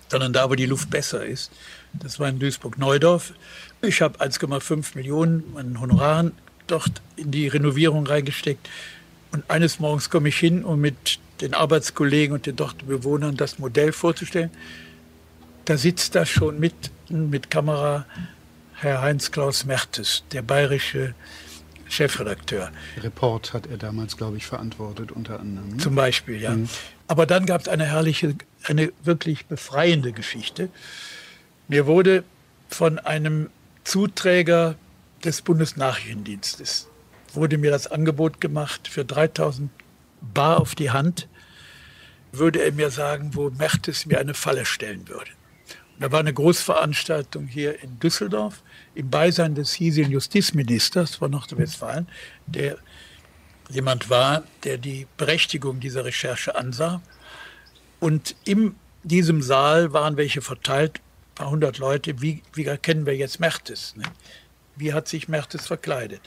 sondern 0.09 0.32
da, 0.32 0.48
wo 0.48 0.54
die 0.54 0.64
Luft 0.64 0.88
besser 0.88 1.26
ist. 1.26 1.52
Das 1.92 2.18
war 2.18 2.30
in 2.30 2.38
Duisburg-Neudorf. 2.38 3.34
Ich 3.82 4.00
habe 4.00 4.18
1,5 4.18 4.96
Millionen 4.96 5.44
an 5.56 5.78
Honoraren 5.78 6.32
dort 6.66 7.02
in 7.16 7.30
die 7.30 7.48
Renovierung 7.48 8.06
reingesteckt. 8.06 8.66
Und 9.32 9.50
eines 9.50 9.78
Morgens 9.78 10.10
komme 10.10 10.28
ich 10.28 10.38
hin, 10.38 10.64
um 10.64 10.80
mit 10.80 11.18
den 11.40 11.54
Arbeitskollegen 11.54 12.34
und 12.34 12.46
den 12.46 12.56
dort 12.56 12.86
Bewohnern 12.86 13.36
das 13.36 13.58
Modell 13.58 13.92
vorzustellen. 13.92 14.50
Da 15.64 15.76
sitzt 15.76 16.14
da 16.14 16.24
schon 16.24 16.58
mit, 16.58 16.74
mit 17.08 17.50
Kamera 17.50 18.06
Herr 18.74 19.02
Heinz-Klaus 19.02 19.64
Mertes, 19.64 20.24
der 20.32 20.42
bayerische 20.42 21.14
Chefredakteur. 21.88 22.70
Report 23.02 23.52
hat 23.52 23.66
er 23.66 23.76
damals, 23.76 24.16
glaube 24.16 24.36
ich, 24.36 24.46
verantwortet 24.46 25.10
unter 25.10 25.40
anderem. 25.40 25.70
Ne? 25.70 25.76
Zum 25.78 25.94
Beispiel, 25.94 26.40
ja. 26.40 26.52
Mhm. 26.52 26.68
Aber 27.06 27.26
dann 27.26 27.46
gab 27.46 27.62
es 27.62 27.68
eine 27.68 27.86
herrliche, 27.86 28.34
eine 28.64 28.92
wirklich 29.02 29.46
befreiende 29.46 30.12
Geschichte. 30.12 30.68
Mir 31.66 31.86
wurde 31.86 32.24
von 32.68 32.98
einem 32.98 33.50
Zuträger 33.84 34.76
des 35.24 35.42
Bundesnachrichtendienstes 35.42 36.88
wurde 37.34 37.58
mir 37.58 37.70
das 37.70 37.86
Angebot 37.86 38.40
gemacht 38.40 38.88
für 38.88 39.04
3000 39.04 39.70
bar 40.20 40.60
auf 40.60 40.74
die 40.74 40.90
Hand, 40.90 41.28
würde 42.32 42.62
er 42.62 42.72
mir 42.72 42.90
sagen, 42.90 43.30
wo 43.34 43.50
Mertes 43.50 44.06
mir 44.06 44.18
eine 44.18 44.34
Falle 44.34 44.64
stellen 44.64 45.08
würde. 45.08 45.30
Und 45.94 46.02
da 46.02 46.12
war 46.12 46.20
eine 46.20 46.32
Großveranstaltung 46.32 47.46
hier 47.46 47.82
in 47.82 47.98
Düsseldorf 47.98 48.62
im 48.94 49.10
Beisein 49.10 49.54
des 49.54 49.72
hiesigen 49.72 50.12
Justizministers 50.12 51.16
von 51.16 51.30
Nordrhein-Westfalen, 51.30 52.06
der 52.46 52.78
jemand 53.70 54.08
war, 54.10 54.44
der 54.64 54.78
die 54.78 55.06
Berechtigung 55.16 55.80
dieser 55.80 56.04
Recherche 56.04 56.56
ansah. 56.56 57.02
Und 58.00 58.36
in 58.44 58.76
diesem 59.02 59.42
Saal 59.42 59.92
waren 59.92 60.16
welche 60.16 60.40
verteilt, 60.40 60.98
ein 60.98 61.34
paar 61.34 61.50
hundert 61.50 61.78
Leute. 61.78 62.20
Wie, 62.20 62.42
wie 62.54 62.64
erkennen 62.64 63.06
wir 63.06 63.16
jetzt 63.16 63.40
Mertes? 63.40 63.94
Ne? 63.96 64.04
Wie 64.76 64.92
hat 64.92 65.08
sich 65.08 65.28
Mertes 65.28 65.66
verkleidet? 65.66 66.20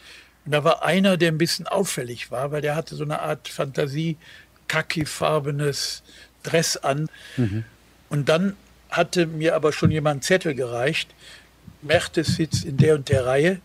Und 0.45 0.51
da 0.53 0.63
war 0.63 0.83
einer, 0.83 1.17
der 1.17 1.31
ein 1.31 1.37
bisschen 1.37 1.67
auffällig 1.67 2.31
war, 2.31 2.51
weil 2.51 2.61
der 2.61 2.75
hatte 2.75 2.95
so 2.95 3.03
eine 3.03 3.21
Art 3.21 3.47
Fantasie, 3.47 4.17
kaki-farbenes 4.67 6.03
Dress 6.43 6.77
an. 6.77 7.09
Mhm. 7.37 7.63
Und 8.09 8.29
dann 8.29 8.55
hatte 8.89 9.25
mir 9.27 9.55
aber 9.55 9.71
schon 9.71 9.91
jemand 9.91 10.23
Zettel 10.23 10.55
gereicht. 10.55 11.13
Mertes 11.81 12.35
sitzt 12.35 12.65
in 12.65 12.77
der 12.77 12.95
und 12.95 13.09
der 13.09 13.25
Reihe, 13.25 13.61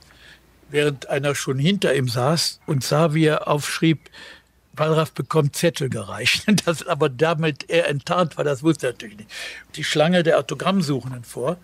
während 0.70 1.08
einer 1.08 1.34
schon 1.34 1.58
hinter 1.58 1.94
ihm 1.94 2.08
saß 2.08 2.60
und 2.66 2.84
sah, 2.84 3.14
wie 3.14 3.26
er 3.26 3.48
aufschrieb, 3.48 4.10
Wallraff 4.74 5.12
bekommt 5.12 5.56
Zettel 5.56 5.88
gereicht. 5.88 6.44
Das 6.66 6.86
aber 6.86 7.08
damit 7.08 7.70
er 7.70 7.88
enttarnt 7.88 8.36
war, 8.36 8.44
das 8.44 8.62
wusste 8.62 8.88
er 8.88 8.92
natürlich 8.92 9.18
nicht. 9.18 9.30
Die 9.74 9.84
Schlange 9.84 10.22
der 10.22 10.38
Autogrammsuchenden 10.38 11.24
vor 11.24 11.56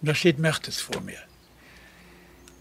und 0.00 0.08
da 0.08 0.14
steht 0.14 0.38
Mertes 0.38 0.80
vor 0.80 1.00
mir. 1.00 1.18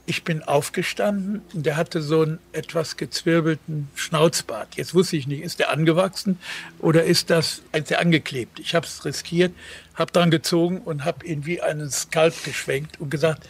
Ich 0.07 0.23
bin 0.23 0.43
aufgestanden 0.43 1.41
und 1.53 1.65
der 1.65 1.77
hatte 1.77 2.01
so 2.01 2.21
einen 2.21 2.39
etwas 2.51 2.95
gezwirbelten 2.95 3.89
Schnauzbart. 3.95 4.75
Jetzt 4.75 4.93
wusste 4.93 5.17
ich 5.17 5.25
nicht, 5.25 5.41
ist 5.41 5.59
der 5.59 5.71
angewachsen 5.71 6.37
oder 6.77 7.03
ist 7.05 7.31
das 7.31 7.63
ist 7.73 7.89
der 7.89 7.99
angeklebt? 7.99 8.59
Ich 8.59 8.75
habe 8.75 8.85
es 8.85 9.03
riskiert, 9.03 9.51
habe 9.95 10.11
dran 10.11 10.29
gezogen 10.29 10.79
und 10.81 11.05
habe 11.05 11.25
ihn 11.25 11.47
wie 11.47 11.59
einen 11.59 11.89
Skalp 11.89 12.43
geschwenkt 12.43 12.99
und 13.01 13.09
gesagt, 13.09 13.49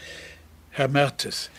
Herr 0.71 0.87
Mertes, 0.87 1.49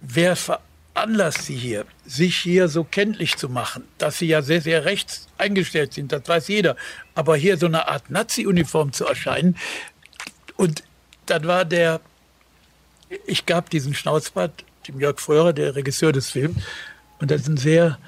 wer 0.00 0.36
veranlasst 0.36 1.44
Sie 1.44 1.56
hier, 1.56 1.84
sich 2.06 2.36
hier 2.36 2.68
so 2.68 2.82
kenntlich 2.82 3.36
zu 3.36 3.50
machen, 3.50 3.84
dass 3.98 4.18
Sie 4.18 4.26
ja 4.26 4.40
sehr, 4.40 4.62
sehr 4.62 4.86
rechts 4.86 5.28
eingestellt 5.36 5.92
sind, 5.92 6.12
das 6.12 6.26
weiß 6.26 6.48
jeder, 6.48 6.76
aber 7.14 7.36
hier 7.36 7.58
so 7.58 7.66
eine 7.66 7.88
Art 7.88 8.10
Nazi-Uniform 8.10 8.92
zu 8.92 9.04
erscheinen. 9.04 9.56
Und 10.56 10.82
dann 11.26 11.46
war 11.46 11.66
der 11.66 12.00
ich 13.26 13.46
gab 13.46 13.70
diesen 13.70 13.94
Schnauzbart 13.94 14.64
dem 14.88 15.00
Jörg 15.00 15.20
Fröhrer, 15.20 15.52
der 15.52 15.74
Regisseur 15.74 16.12
des 16.12 16.30
Films. 16.30 16.56
Und 17.18 17.30
das 17.30 17.42
ist 17.42 17.48
ein 17.48 17.56
sehr 17.56 17.98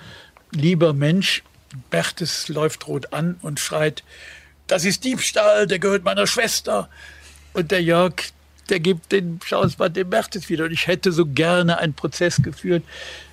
lieber 0.51 0.93
Mensch. 0.93 1.43
Bertes 1.91 2.49
läuft 2.49 2.87
rot 2.87 3.13
an 3.13 3.39
und 3.43 3.61
schreit, 3.61 4.03
das 4.67 4.85
ist 4.85 5.05
Diebstahl, 5.05 5.67
der 5.67 5.79
gehört 5.79 6.05
meiner 6.05 6.27
Schwester. 6.27 6.89
Und 7.53 7.71
der 7.71 7.83
Jörg, 7.83 8.15
der 8.69 8.81
gibt 8.81 9.13
den 9.13 9.41
Schnauzbart 9.45 9.97
dem 9.97 10.11
Bertes 10.11 10.49
wieder. 10.49 10.65
Und 10.65 10.73
ich 10.73 10.87
hätte 10.87 11.13
so 11.13 11.27
gerne 11.27 11.79
einen 11.79 11.95
Prozess 11.95 12.43
geführt 12.43 12.83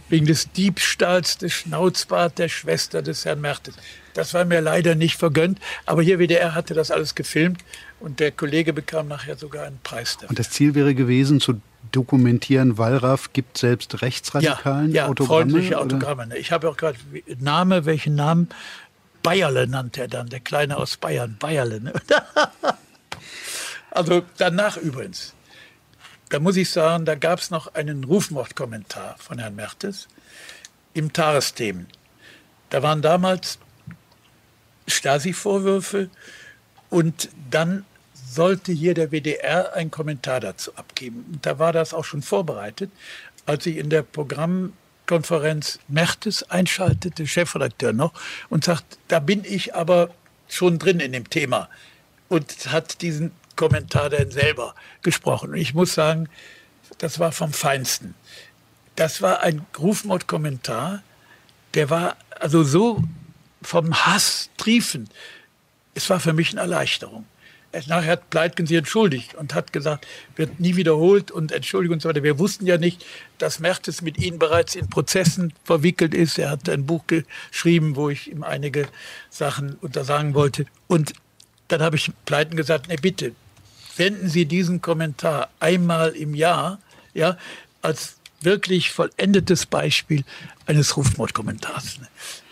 wegen 0.09 0.25
des 0.25 0.51
Diebstahls 0.51 1.37
des 1.37 1.53
Schnauzbart 1.53 2.37
der 2.37 2.49
Schwester 2.49 3.01
des 3.01 3.25
Herrn 3.25 3.41
Mertes. 3.41 3.75
Das 4.13 4.33
war 4.33 4.45
mir 4.45 4.61
leider 4.61 4.95
nicht 4.95 5.17
vergönnt, 5.17 5.59
aber 5.85 6.01
hier 6.01 6.19
WDR 6.19 6.55
hatte 6.55 6.73
das 6.73 6.91
alles 6.91 7.15
gefilmt 7.15 7.63
und 7.99 8.19
der 8.19 8.31
Kollege 8.31 8.73
bekam 8.73 9.07
nachher 9.07 9.37
sogar 9.37 9.65
einen 9.65 9.79
Preis 9.83 10.15
dafür. 10.15 10.29
Und 10.29 10.39
das 10.39 10.49
Ziel 10.49 10.75
wäre 10.75 10.93
gewesen, 10.93 11.39
zu 11.39 11.61
dokumentieren, 11.91 12.77
Wallraff 12.77 13.33
gibt 13.33 13.57
selbst 13.57 14.01
rechtsradikalen 14.01 14.91
ja, 14.91 15.03
ja, 15.03 15.09
Autogramme? 15.09 15.51
freundliche 15.51 15.79
Autogramme. 15.79 16.25
Oder? 16.27 16.37
Ich 16.37 16.51
habe 16.51 16.69
auch 16.69 16.77
gerade 16.77 16.97
Name, 17.39 17.85
welchen 17.85 18.15
Namen? 18.15 18.49
Bayerle 19.21 19.67
nannte 19.67 20.01
er 20.01 20.07
dann, 20.09 20.27
der 20.27 20.41
Kleine 20.41 20.75
aus 20.75 20.97
Bayern, 20.97 21.37
Bayerle. 21.39 21.79
Ne? 21.79 21.93
also 23.91 24.23
danach 24.37 24.75
übrigens, 24.75 25.33
da 26.29 26.39
muss 26.39 26.57
ich 26.57 26.69
sagen, 26.69 27.05
da 27.05 27.15
gab 27.15 27.39
es 27.39 27.49
noch 27.49 27.73
einen 27.73 28.03
Rufmordkommentar 28.03 29.15
von 29.19 29.39
Herrn 29.39 29.55
Mertes 29.55 30.09
im 30.93 31.13
Tagesthemen. 31.13 31.87
Da 32.69 32.83
waren 32.83 33.01
damals 33.01 33.59
Stasi-Vorwürfe 34.87 36.09
und 36.89 37.29
dann 37.49 37.85
sollte 38.13 38.71
hier 38.71 38.93
der 38.93 39.11
WDR 39.11 39.73
einen 39.73 39.91
Kommentar 39.91 40.39
dazu 40.39 40.75
abgeben. 40.75 41.25
Und 41.31 41.45
da 41.45 41.59
war 41.59 41.73
das 41.73 41.93
auch 41.93 42.05
schon 42.05 42.21
vorbereitet. 42.21 42.91
Als 43.45 43.65
ich 43.65 43.77
in 43.77 43.89
der 43.89 44.01
Programm 44.01 44.73
Konferenz 45.05 45.79
Mertes 45.87 46.49
einschaltete, 46.49 47.27
Chefredakteur 47.27 47.93
noch, 47.93 48.13
und 48.49 48.63
sagt, 48.63 48.97
da 49.07 49.19
bin 49.19 49.43
ich 49.43 49.75
aber 49.75 50.09
schon 50.47 50.79
drin 50.79 50.99
in 50.99 51.11
dem 51.11 51.29
Thema 51.29 51.69
und 52.29 52.71
hat 52.71 53.01
diesen 53.01 53.31
Kommentar 53.55 54.09
dann 54.09 54.31
selber 54.31 54.75
gesprochen. 55.01 55.51
Und 55.51 55.57
ich 55.57 55.73
muss 55.73 55.93
sagen, 55.93 56.29
das 56.97 57.19
war 57.19 57.31
vom 57.31 57.53
Feinsten. 57.53 58.15
Das 58.95 59.21
war 59.21 59.41
ein 59.41 59.65
Rufmord-Kommentar, 59.77 61.03
der 61.73 61.89
war 61.89 62.17
also 62.39 62.63
so 62.63 63.03
vom 63.63 63.93
Hass 64.05 64.49
triefend. 64.57 65.09
Es 65.95 66.09
war 66.09 66.19
für 66.19 66.33
mich 66.33 66.51
eine 66.51 66.61
Erleichterung. 66.61 67.25
Nachher 67.87 68.11
hat 68.11 68.29
Pleitgen 68.29 68.67
sich 68.67 68.77
entschuldigt 68.77 69.33
und 69.33 69.55
hat 69.55 69.73
gesagt, 69.73 70.05
wird 70.35 70.59
nie 70.59 70.75
wiederholt 70.75 71.31
und 71.31 71.51
Entschuldigung 71.51 71.95
und 71.95 72.01
so 72.01 72.09
weiter. 72.09 72.21
Wir 72.21 72.37
wussten 72.37 72.67
ja 72.67 72.77
nicht, 72.77 73.03
dass 73.39 73.59
Mertes 73.59 74.03
mit 74.03 74.19
Ihnen 74.19 74.37
bereits 74.37 74.75
in 74.75 74.89
Prozessen 74.89 75.53
verwickelt 75.63 76.13
ist. 76.13 76.37
Er 76.37 76.51
hat 76.51 76.69
ein 76.69 76.85
Buch 76.85 77.03
geschrieben, 77.07 77.95
wo 77.95 78.09
ich 78.09 78.29
ihm 78.29 78.43
einige 78.43 78.87
Sachen 79.31 79.73
untersagen 79.81 80.35
wollte. 80.35 80.65
Und 80.87 81.13
dann 81.67 81.81
habe 81.81 81.95
ich 81.95 82.11
Pleiten 82.25 82.55
gesagt, 82.55 82.89
ne 82.89 82.95
bitte, 83.01 83.33
wenden 83.97 84.29
Sie 84.29 84.45
diesen 84.45 84.81
Kommentar 84.81 85.49
einmal 85.59 86.09
im 86.09 86.35
Jahr, 86.35 86.79
ja, 87.15 87.37
als 87.81 88.17
wirklich 88.41 88.91
vollendetes 88.91 89.65
Beispiel 89.65 90.23
eines 90.65 90.95
Rufmordkommentars. 90.97 91.99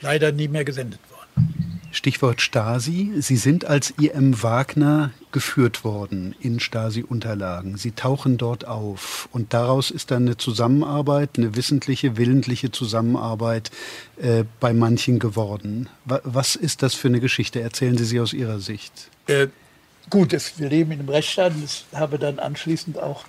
Leider 0.01 0.31
nie 0.31 0.47
mehr 0.47 0.65
gesendet 0.65 0.99
worden. 1.09 1.71
Stichwort 1.91 2.41
Stasi. 2.41 3.11
Sie 3.19 3.35
sind 3.35 3.65
als 3.65 3.93
IM 3.99 4.41
Wagner 4.41 5.11
geführt 5.31 5.83
worden 5.83 6.35
in 6.39 6.59
Stasi-Unterlagen. 6.59 7.77
Sie 7.77 7.91
tauchen 7.91 8.37
dort 8.37 8.65
auf. 8.65 9.27
Und 9.31 9.53
daraus 9.53 9.91
ist 9.91 10.11
dann 10.11 10.25
eine 10.25 10.37
Zusammenarbeit, 10.37 11.31
eine 11.37 11.55
wissentliche, 11.55 12.17
willentliche 12.17 12.71
Zusammenarbeit 12.71 13.71
äh, 14.21 14.45
bei 14.59 14.73
manchen 14.73 15.19
geworden. 15.19 15.89
Was 16.05 16.55
ist 16.55 16.81
das 16.81 16.95
für 16.95 17.09
eine 17.09 17.19
Geschichte? 17.19 17.59
Erzählen 17.59 17.97
Sie 17.97 18.05
sie 18.05 18.19
aus 18.19 18.33
Ihrer 18.33 18.59
Sicht. 18.59 19.09
Äh, 19.27 19.47
gut, 20.09 20.31
es, 20.33 20.59
wir 20.59 20.69
leben 20.69 20.91
in 20.91 20.99
einem 20.99 21.09
Rechtsstaat. 21.09 21.53
Ich 21.63 21.85
habe 21.93 22.17
dann 22.17 22.39
anschließend 22.39 22.99
auch 22.99 23.25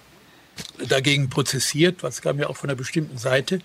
dagegen 0.88 1.28
prozessiert, 1.28 2.02
was 2.02 2.22
kam 2.22 2.38
ja 2.38 2.48
auch 2.48 2.56
von 2.56 2.70
einer 2.70 2.76
bestimmten 2.76 3.18
Seite 3.18 3.60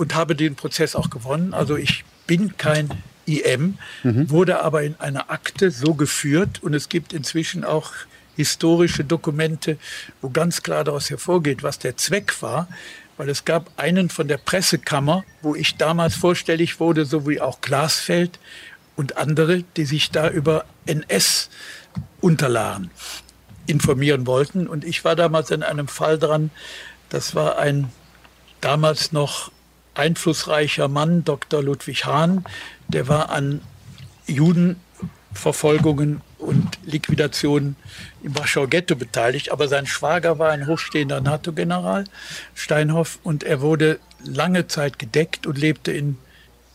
und 0.00 0.14
habe 0.14 0.34
den 0.34 0.56
Prozess 0.56 0.96
auch 0.96 1.10
gewonnen. 1.10 1.52
Also 1.52 1.76
ich 1.76 2.06
bin 2.26 2.56
kein 2.56 2.88
IM, 3.26 3.76
mhm. 4.02 4.30
wurde 4.30 4.62
aber 4.62 4.82
in 4.82 4.98
einer 4.98 5.30
Akte 5.30 5.70
so 5.70 5.92
geführt 5.92 6.62
und 6.62 6.72
es 6.72 6.88
gibt 6.88 7.12
inzwischen 7.12 7.64
auch 7.64 7.92
historische 8.34 9.04
Dokumente, 9.04 9.76
wo 10.22 10.30
ganz 10.30 10.62
klar 10.62 10.84
daraus 10.84 11.10
hervorgeht, 11.10 11.62
was 11.62 11.78
der 11.78 11.98
Zweck 11.98 12.40
war, 12.40 12.66
weil 13.18 13.28
es 13.28 13.44
gab 13.44 13.70
einen 13.76 14.08
von 14.08 14.26
der 14.26 14.38
Pressekammer, 14.38 15.22
wo 15.42 15.54
ich 15.54 15.76
damals 15.76 16.14
vorstellig 16.14 16.80
wurde, 16.80 17.04
so 17.04 17.28
wie 17.28 17.42
auch 17.42 17.60
Glasfeld 17.60 18.38
und 18.96 19.18
andere, 19.18 19.64
die 19.76 19.84
sich 19.84 20.10
da 20.10 20.30
über 20.30 20.64
NS-Unterlagen 20.86 22.90
informieren 23.66 24.26
wollten. 24.26 24.66
Und 24.66 24.82
ich 24.82 25.04
war 25.04 25.14
damals 25.14 25.50
in 25.50 25.62
einem 25.62 25.88
Fall 25.88 26.18
dran, 26.18 26.50
das 27.10 27.34
war 27.34 27.58
ein 27.58 27.92
damals 28.62 29.12
noch 29.12 29.52
einflussreicher 29.94 30.88
Mann, 30.88 31.24
Dr. 31.24 31.62
Ludwig 31.62 32.04
Hahn, 32.04 32.44
der 32.88 33.08
war 33.08 33.30
an 33.30 33.60
Judenverfolgungen 34.26 36.20
und 36.38 36.78
Liquidationen 36.84 37.76
im 38.22 38.36
Warschauer 38.36 38.68
Ghetto 38.68 38.96
beteiligt, 38.96 39.52
aber 39.52 39.68
sein 39.68 39.86
Schwager 39.86 40.38
war 40.38 40.50
ein 40.50 40.66
hochstehender 40.66 41.20
NATO-General, 41.20 42.04
Steinhoff, 42.54 43.18
und 43.22 43.44
er 43.44 43.60
wurde 43.60 44.00
lange 44.24 44.66
Zeit 44.66 44.98
gedeckt 44.98 45.46
und 45.46 45.58
lebte 45.58 45.92
in, 45.92 46.16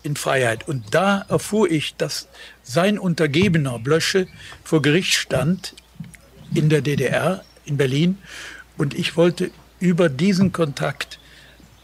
in 0.04 0.16
Freiheit. 0.16 0.68
Und 0.68 0.94
da 0.94 1.26
erfuhr 1.30 1.70
ich, 1.70 1.96
dass 1.96 2.28
sein 2.64 3.00
Untergebener 3.00 3.80
Blösche 3.80 4.28
vor 4.64 4.82
Gericht 4.82 5.14
stand 5.14 5.74
in 6.54 6.70
der 6.70 6.82
DDR, 6.82 7.44
in 7.66 7.78
Berlin, 7.78 8.18
und 8.78 8.94
ich 8.94 9.16
wollte 9.16 9.52
über 9.80 10.10
diesen 10.10 10.52
Kontakt 10.52 11.20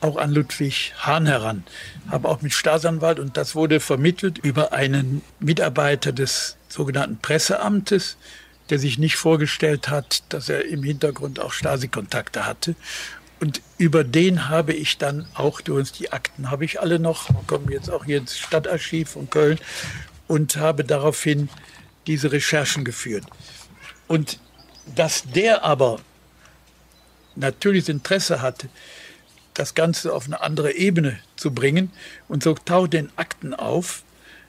auch 0.01 0.17
an 0.17 0.31
Ludwig 0.31 0.93
Hahn 0.97 1.25
heran, 1.27 1.63
habe 2.09 2.27
auch 2.27 2.41
mit 2.41 2.53
Staatsanwalt 2.53 3.19
und 3.19 3.37
das 3.37 3.55
wurde 3.55 3.79
vermittelt 3.79 4.39
über 4.39 4.73
einen 4.73 5.21
Mitarbeiter 5.39 6.11
des 6.11 6.57
sogenannten 6.67 7.17
Presseamtes, 7.17 8.17
der 8.69 8.79
sich 8.79 8.97
nicht 8.97 9.15
vorgestellt 9.15 9.89
hat, 9.89 10.23
dass 10.29 10.49
er 10.49 10.65
im 10.65 10.83
Hintergrund 10.83 11.39
auch 11.39 11.53
Stasi-Kontakte 11.53 12.45
hatte. 12.45 12.75
Und 13.39 13.61
über 13.77 14.03
den 14.03 14.49
habe 14.49 14.73
ich 14.73 14.97
dann 14.97 15.27
auch, 15.33 15.61
durch 15.61 15.91
die 15.91 16.11
Akten 16.11 16.51
habe 16.51 16.63
ich 16.63 16.79
alle 16.79 16.99
noch, 16.99 17.29
kommen 17.47 17.69
jetzt 17.71 17.89
auch 17.89 18.05
hier 18.05 18.17
ins 18.17 18.37
Stadtarchiv 18.37 19.09
von 19.09 19.29
Köln 19.29 19.59
und 20.27 20.57
habe 20.57 20.83
daraufhin 20.83 21.49
diese 22.07 22.31
Recherchen 22.31 22.85
geführt. 22.85 23.25
Und 24.07 24.39
dass 24.95 25.23
der 25.23 25.63
aber 25.63 25.99
natürlich 27.35 27.89
Interesse 27.89 28.41
hatte, 28.41 28.69
das 29.61 29.75
Ganze 29.75 30.11
auf 30.11 30.25
eine 30.25 30.41
andere 30.41 30.73
Ebene 30.73 31.19
zu 31.35 31.53
bringen. 31.53 31.91
Und 32.27 32.41
so 32.41 32.55
taucht 32.55 32.93
den 32.93 33.11
Akten 33.15 33.53
auf. 33.53 34.01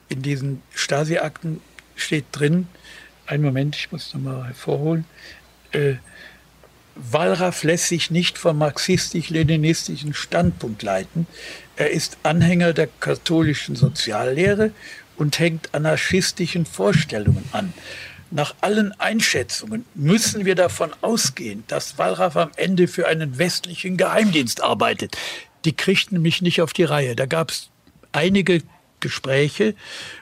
In 0.09 0.23
diesen 0.23 0.63
Stasi-Akten 0.73 1.61
steht 1.95 2.25
drin, 2.31 2.67
ein 3.27 3.43
Moment, 3.43 3.75
ich 3.75 3.91
muss 3.91 4.11
nochmal 4.15 4.47
hervorholen, 4.47 5.05
äh, 5.71 5.95
Wallraff 6.95 7.63
lässt 7.63 7.87
sich 7.87 8.09
nicht 8.09 8.39
vom 8.39 8.57
marxistisch-leninistischen 8.57 10.15
Standpunkt 10.15 10.81
leiten. 10.81 11.27
Er 11.75 11.91
ist 11.91 12.17
Anhänger 12.23 12.73
der 12.73 12.87
katholischen 12.99 13.75
Soziallehre 13.75 14.71
und 15.15 15.37
hängt 15.37 15.73
anarchistischen 15.75 16.65
Vorstellungen 16.65 17.45
an. 17.51 17.73
Nach 18.35 18.55
allen 18.61 18.99
Einschätzungen 18.99 19.85
müssen 19.93 20.43
wir 20.43 20.55
davon 20.55 20.89
ausgehen, 21.01 21.63
dass 21.67 21.99
Wallraff 21.99 22.35
am 22.35 22.49
Ende 22.55 22.87
für 22.87 23.07
einen 23.07 23.37
westlichen 23.37 23.95
Geheimdienst 23.95 24.63
arbeitet. 24.63 25.15
Die 25.65 25.75
kriegten 25.75 26.19
mich 26.19 26.41
nicht 26.41 26.59
auf 26.59 26.73
die 26.73 26.83
Reihe. 26.83 27.15
Da 27.15 27.27
gab 27.27 27.51
es 27.51 27.69
einige 28.11 28.63
Gespräche 29.01 29.75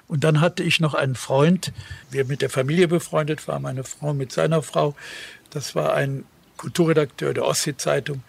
und 0.09 0.26
dann 0.26 0.41
hatte 0.41 0.62
ich 0.62 0.82
noch 0.82 0.93
einen 0.93 1.16
Freund, 1.16 1.72
wir 2.09 2.26
mit 2.26 2.41
der 2.41 2.49
Familie 2.49 2.89
befreundet 2.89 3.47
waren, 3.47 3.62
meine 3.62 3.86
Frau 3.86 4.14
mit 4.14 4.34
seiner 4.34 4.62
Frau. 4.62 4.93
Das 5.49 5.74
war 5.74 5.93
ein 5.93 6.26
Kulturredakteur 6.57 7.34
der 7.34 7.45
Ostsee-Zeitung 7.45 8.24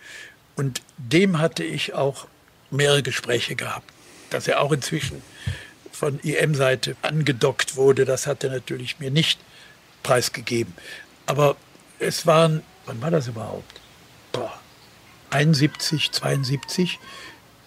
und 0.55 0.81
dem 0.97 1.41
hatte 1.41 1.65
ich 1.65 1.93
auch 1.93 2.29
mehrere 2.71 3.03
Gespräche 3.03 3.57
gehabt, 3.57 3.91
dass 4.31 4.47
er 4.47 4.61
auch 4.61 4.71
inzwischen 4.71 5.23
von 5.91 6.21
IM-Seite 6.21 6.95
angedockt 7.03 7.75
wurde. 7.75 8.05
Das 8.05 8.29
hat 8.29 8.45
er 8.45 8.51
natürlich 8.51 9.01
mir 9.01 9.11
nicht 9.11 9.41
preisgegeben. 10.03 10.75
Aber 11.27 11.57
es 11.99 12.27
waren, 12.27 12.63
wann 12.87 13.01
war 13.01 13.11
das 13.11 13.29
überhaupt? 13.29 13.81
Boah, 14.33 14.53
71, 15.31 16.13
72 16.13 16.99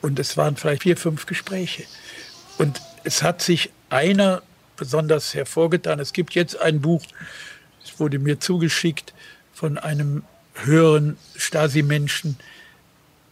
und 0.02 0.20
es 0.20 0.38
waren 0.38 0.56
vielleicht 0.56 0.84
vier, 0.84 0.98
fünf 0.98 1.26
Gespräche. 1.26 1.84
Und 2.58 2.82
es 3.04 3.24
hat 3.24 3.42
sich 3.42 3.72
einer 3.90 4.42
besonders 4.78 5.34
hervorgetan. 5.34 6.00
Es 6.00 6.14
gibt 6.14 6.36
jetzt 6.36 6.60
ein 6.60 6.82
Buch, 6.82 7.04
es 7.84 8.00
wurde 8.00 8.20
mir 8.20 8.40
zugeschickt 8.40 9.14
von 9.54 9.78
einem 9.78 10.24
höheren 10.56 11.18
Stasi-Menschen 11.36 12.38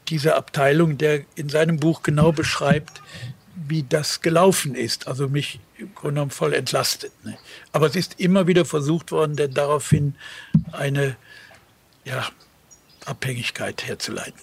dieser 0.10 0.36
Abteilung, 0.36 0.98
der 0.98 1.22
in 1.36 1.50
seinem 1.50 1.78
Buch 1.78 2.04
genau 2.04 2.32
beschreibt, 2.32 3.02
wie 3.68 3.84
das 3.84 4.22
gelaufen 4.22 4.76
ist. 4.76 5.08
Also 5.08 5.28
mich 5.28 5.60
im 5.78 5.94
Grunde 5.96 6.16
genommen 6.16 6.32
voll 6.32 6.54
entlastet. 6.54 7.12
Ne? 7.24 7.38
Aber 7.72 7.88
es 7.88 7.96
ist 7.96 8.20
immer 8.20 8.48
wieder 8.48 8.66
versucht 8.66 9.12
worden, 9.12 9.36
denn 9.36 9.54
daraufhin 9.54 10.16
eine 10.72 11.16
ja, 12.06 12.28
Abhängigkeit 13.06 13.86
herzuleiten. 13.86 14.42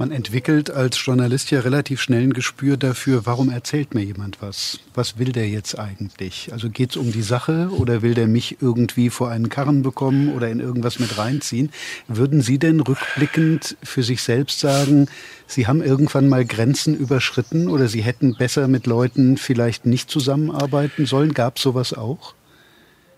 Man 0.00 0.12
entwickelt 0.12 0.70
als 0.70 1.04
Journalist 1.04 1.50
ja 1.50 1.60
relativ 1.60 2.00
schnell 2.00 2.22
ein 2.22 2.32
Gespür 2.32 2.78
dafür, 2.78 3.26
warum 3.26 3.50
erzählt 3.50 3.94
mir 3.94 4.02
jemand 4.02 4.40
was? 4.40 4.80
Was 4.94 5.18
will 5.18 5.30
der 5.30 5.46
jetzt 5.46 5.78
eigentlich? 5.78 6.54
Also 6.54 6.70
geht 6.70 6.92
es 6.92 6.96
um 6.96 7.12
die 7.12 7.20
Sache 7.20 7.68
oder 7.68 8.00
will 8.00 8.14
der 8.14 8.26
mich 8.26 8.62
irgendwie 8.62 9.10
vor 9.10 9.28
einen 9.28 9.50
Karren 9.50 9.82
bekommen 9.82 10.32
oder 10.32 10.48
in 10.48 10.58
irgendwas 10.58 11.00
mit 11.00 11.18
reinziehen? 11.18 11.70
Würden 12.08 12.40
Sie 12.40 12.58
denn 12.58 12.80
rückblickend 12.80 13.76
für 13.82 14.02
sich 14.02 14.22
selbst 14.22 14.60
sagen, 14.60 15.06
Sie 15.46 15.66
haben 15.66 15.82
irgendwann 15.82 16.30
mal 16.30 16.46
Grenzen 16.46 16.96
überschritten 16.96 17.68
oder 17.68 17.86
Sie 17.86 18.00
hätten 18.00 18.36
besser 18.36 18.68
mit 18.68 18.86
Leuten 18.86 19.36
vielleicht 19.36 19.84
nicht 19.84 20.08
zusammenarbeiten 20.08 21.04
sollen? 21.04 21.34
Gab 21.34 21.58
es 21.58 21.62
sowas 21.62 21.92
auch? 21.92 22.32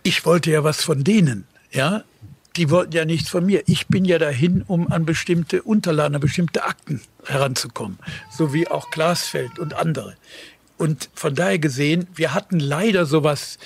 Ich 0.02 0.26
wollte 0.26 0.50
ja 0.50 0.64
was 0.64 0.82
von 0.82 1.04
denen. 1.04 1.44
Ja, 1.70 2.02
die 2.56 2.70
wollten 2.70 2.92
ja 2.92 3.04
nichts 3.04 3.30
von 3.30 3.46
mir. 3.46 3.62
Ich 3.66 3.86
bin 3.88 4.04
ja 4.04 4.18
dahin, 4.18 4.62
um 4.66 4.90
an 4.92 5.06
bestimmte 5.06 5.62
Unterlagen, 5.62 6.14
an 6.14 6.20
bestimmte 6.20 6.64
Akten 6.64 7.00
heranzukommen, 7.24 7.98
so 8.30 8.52
wie 8.52 8.68
auch 8.68 8.90
Glasfeld 8.90 9.58
und 9.58 9.74
andere. 9.74 10.16
Und 10.78 11.10
von 11.14 11.34
daher 11.34 11.58
gesehen, 11.58 12.08
wir 12.14 12.34
hatten 12.34 12.58
leider 12.58 13.06
sowas 13.06 13.58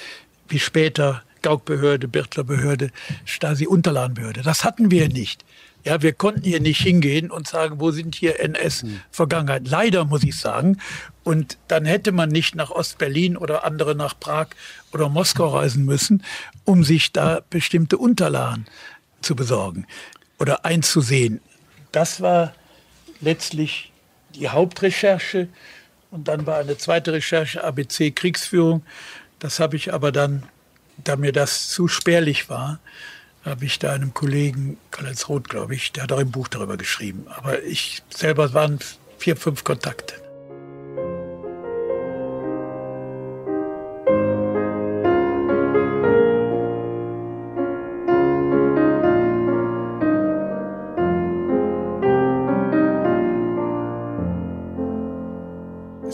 wie 0.49 0.59
später 0.59 1.22
Gaukbehörde, 1.43 2.09
Birtlerbehörde, 2.09 2.91
Stasi-Unterlagenbehörde. 3.24 4.43
Das 4.43 4.64
hatten 4.64 4.91
wir 4.91 5.09
nicht. 5.09 5.45
Ja, 5.84 6.03
wir 6.03 6.12
konnten 6.12 6.43
hier 6.43 6.61
nicht 6.61 6.82
hingehen 6.82 7.30
und 7.30 7.47
sagen, 7.47 7.78
wo 7.78 7.93
sind 7.93 8.16
hier 8.16 8.41
NS-Vergangenheit? 8.41 9.68
Leider 9.68 10.05
muss 10.05 10.24
ich 10.24 10.37
sagen. 10.37 10.78
Und 11.22 11.59
dann 11.68 11.84
hätte 11.84 12.11
man 12.11 12.28
nicht 12.28 12.57
nach 12.57 12.70
Ostberlin 12.70 13.37
oder 13.37 13.64
andere 13.64 13.95
nach 13.95 14.18
Prag 14.18 14.49
oder 14.97 15.09
Moskau 15.09 15.49
reisen 15.49 15.84
müssen, 15.84 16.24
um 16.64 16.84
sich 16.84 17.12
da 17.12 17.42
bestimmte 17.51 17.99
Unterlagen 17.99 18.66
zu 19.20 19.36
besorgen 19.36 19.86
oder 20.38 20.64
einzusehen. 20.64 21.40
Das 21.92 22.20
war 22.20 22.55
letztlich 23.20 23.92
die 24.34 24.49
Hauptrecherche. 24.49 25.49
Und 26.11 26.28
dann 26.28 26.47
war 26.47 26.59
eine 26.59 26.78
zweite 26.78 27.12
Recherche 27.12 27.62
ABC 27.62 28.11
Kriegsführung. 28.11 28.82
Das 29.38 29.61
habe 29.61 29.76
ich 29.76 29.92
aber 29.92 30.12
dann, 30.12 30.44
da 31.05 31.16
mir 31.16 31.32
das 31.32 31.68
zu 31.68 31.88
spärlich 31.88 32.49
war, 32.49 32.80
habe 33.44 33.64
ich 33.64 33.78
da 33.78 33.92
einem 33.92 34.14
Kollegen, 34.14 34.78
Karl-Heinz 34.90 35.28
Roth, 35.28 35.49
glaube 35.49 35.74
ich, 35.74 35.92
der 35.92 36.05
hat 36.05 36.12
auch 36.12 36.18
ein 36.18 36.30
Buch 36.30 36.49
darüber 36.49 36.76
geschrieben. 36.76 37.26
Aber 37.28 37.62
ich 37.62 38.03
selber 38.11 38.55
waren 38.55 38.78
vier, 39.18 39.36
fünf 39.36 39.62
Kontakte. 39.62 40.26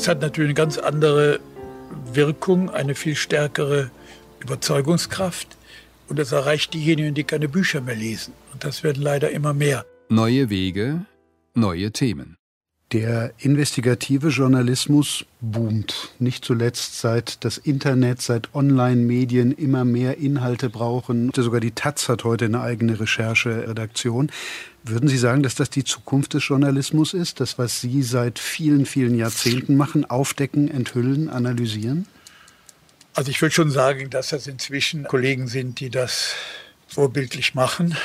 Es 0.03 0.09
hat 0.09 0.21
natürlich 0.21 0.49
eine 0.49 0.55
ganz 0.55 0.79
andere 0.79 1.39
Wirkung, 2.13 2.71
eine 2.71 2.97
viel 2.97 3.15
stärkere 3.15 3.93
Überzeugungskraft. 4.41 5.57
Und 6.09 6.19
es 6.19 6.33
erreicht 6.33 6.75
diejenigen, 6.75 7.15
die 7.15 7.23
keine 7.23 7.49
Bücher 7.49 7.81
mehr 7.81 7.95
lesen. 7.95 8.35
Und 8.53 8.65
das 8.65 8.83
werden 8.83 9.01
leider 9.01 9.31
immer 9.31 9.55
mehr. 9.55 9.87
Neue 10.09 10.51
Wege, 10.51 11.07
neue 11.55 11.93
Themen. 11.93 12.37
Der 12.93 13.33
investigative 13.39 14.29
Journalismus 14.29 15.25
boomt, 15.41 16.11
nicht 16.19 16.45
zuletzt 16.45 17.01
seit 17.01 17.43
das 17.43 17.57
Internet, 17.57 18.21
seit 18.21 18.55
Online-Medien 18.55 19.51
immer 19.53 19.87
mehr 19.87 20.19
Inhalte 20.19 20.69
brauchen. 20.69 21.33
Sogar 21.35 21.61
die 21.61 21.71
Taz 21.71 22.11
hat 22.11 22.25
heute 22.25 22.45
eine 22.45 22.61
eigene 22.61 23.01
Rechercheredaktion. 23.01 24.31
Würden 24.85 25.09
Sie 25.09 25.17
sagen, 25.17 25.43
dass 25.43 25.55
das 25.55 25.71
die 25.71 25.85
Zukunft 25.85 26.35
des 26.35 26.47
Journalismus 26.47 27.15
ist, 27.15 27.41
das, 27.41 27.59
was 27.59 27.81
Sie 27.81 28.03
seit 28.03 28.39
vielen, 28.39 28.85
vielen 28.85 29.15
Jahrzehnten 29.15 29.79
machen, 29.79 30.05
aufdecken, 30.05 30.71
enthüllen, 30.71 31.31
analysieren? 31.31 32.07
Also 33.15 33.31
ich 33.31 33.41
würde 33.41 33.55
schon 33.55 33.71
sagen, 33.71 34.11
dass 34.11 34.29
das 34.29 34.47
inzwischen 34.47 35.05
Kollegen 35.05 35.49
sind, 35.49 35.81
die 35.81 35.89
das 35.89 36.35
vorbildlich 36.89 37.55
machen. 37.55 37.97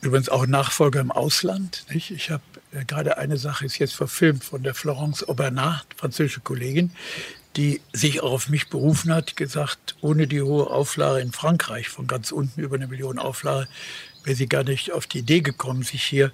Übrigens 0.00 0.28
auch 0.28 0.48
Nachfolger 0.48 1.00
im 1.00 1.12
Ausland. 1.12 1.84
Nicht? 1.92 2.10
Ich 2.10 2.30
habe 2.30 2.42
gerade 2.86 3.18
eine 3.18 3.36
Sache 3.36 3.66
ist 3.66 3.78
jetzt 3.78 3.94
verfilmt 3.94 4.44
von 4.44 4.62
der 4.62 4.74
Florence 4.74 5.28
Aubernard, 5.28 5.86
französische 5.96 6.40
Kollegin, 6.40 6.90
die 7.56 7.80
sich 7.92 8.20
auch 8.22 8.32
auf 8.32 8.48
mich 8.48 8.68
berufen 8.68 9.12
hat, 9.12 9.36
gesagt, 9.36 9.96
ohne 10.00 10.26
die 10.26 10.42
hohe 10.42 10.68
Auflage 10.68 11.20
in 11.20 11.32
Frankreich 11.32 11.88
von 11.88 12.06
ganz 12.06 12.30
unten 12.30 12.60
über 12.60 12.76
eine 12.76 12.86
Million 12.86 13.18
Auflage 13.18 13.68
wäre 14.24 14.36
sie 14.36 14.46
gar 14.46 14.64
nicht 14.64 14.92
auf 14.92 15.06
die 15.06 15.20
Idee 15.20 15.40
gekommen, 15.40 15.82
sich 15.82 16.02
hier 16.02 16.32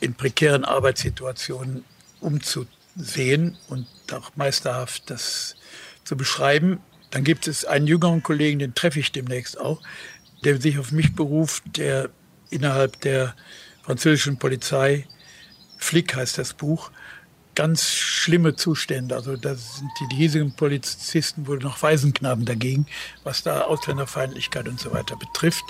in 0.00 0.14
prekären 0.14 0.64
Arbeitssituationen 0.64 1.84
umzusehen 2.20 3.56
und 3.68 3.86
auch 4.12 4.32
meisterhaft 4.36 5.08
das 5.10 5.56
zu 6.04 6.16
beschreiben. 6.16 6.80
Dann 7.10 7.24
gibt 7.24 7.46
es 7.46 7.64
einen 7.64 7.86
jüngeren 7.86 8.22
Kollegen, 8.22 8.58
den 8.58 8.74
treffe 8.74 9.00
ich 9.00 9.12
demnächst 9.12 9.58
auch, 9.58 9.80
der 10.44 10.60
sich 10.60 10.78
auf 10.78 10.92
mich 10.92 11.14
beruft, 11.14 11.62
der 11.76 12.10
innerhalb 12.50 13.00
der 13.00 13.34
französischen 13.82 14.38
Polizei, 14.38 15.06
Flick 15.84 16.16
heißt 16.16 16.38
das 16.38 16.54
Buch, 16.54 16.90
ganz 17.54 17.90
schlimme 17.90 18.56
Zustände. 18.56 19.14
Also 19.14 19.36
da 19.36 19.54
sind 19.54 19.90
die, 20.00 20.16
hiesigen 20.16 20.56
Polizisten 20.56 21.46
wohl 21.46 21.58
noch 21.58 21.82
Waisenknaben 21.82 22.46
dagegen, 22.46 22.86
was 23.22 23.42
da 23.42 23.62
Ausländerfeindlichkeit 23.62 24.66
und 24.66 24.80
so 24.80 24.92
weiter 24.92 25.16
betrifft. 25.16 25.64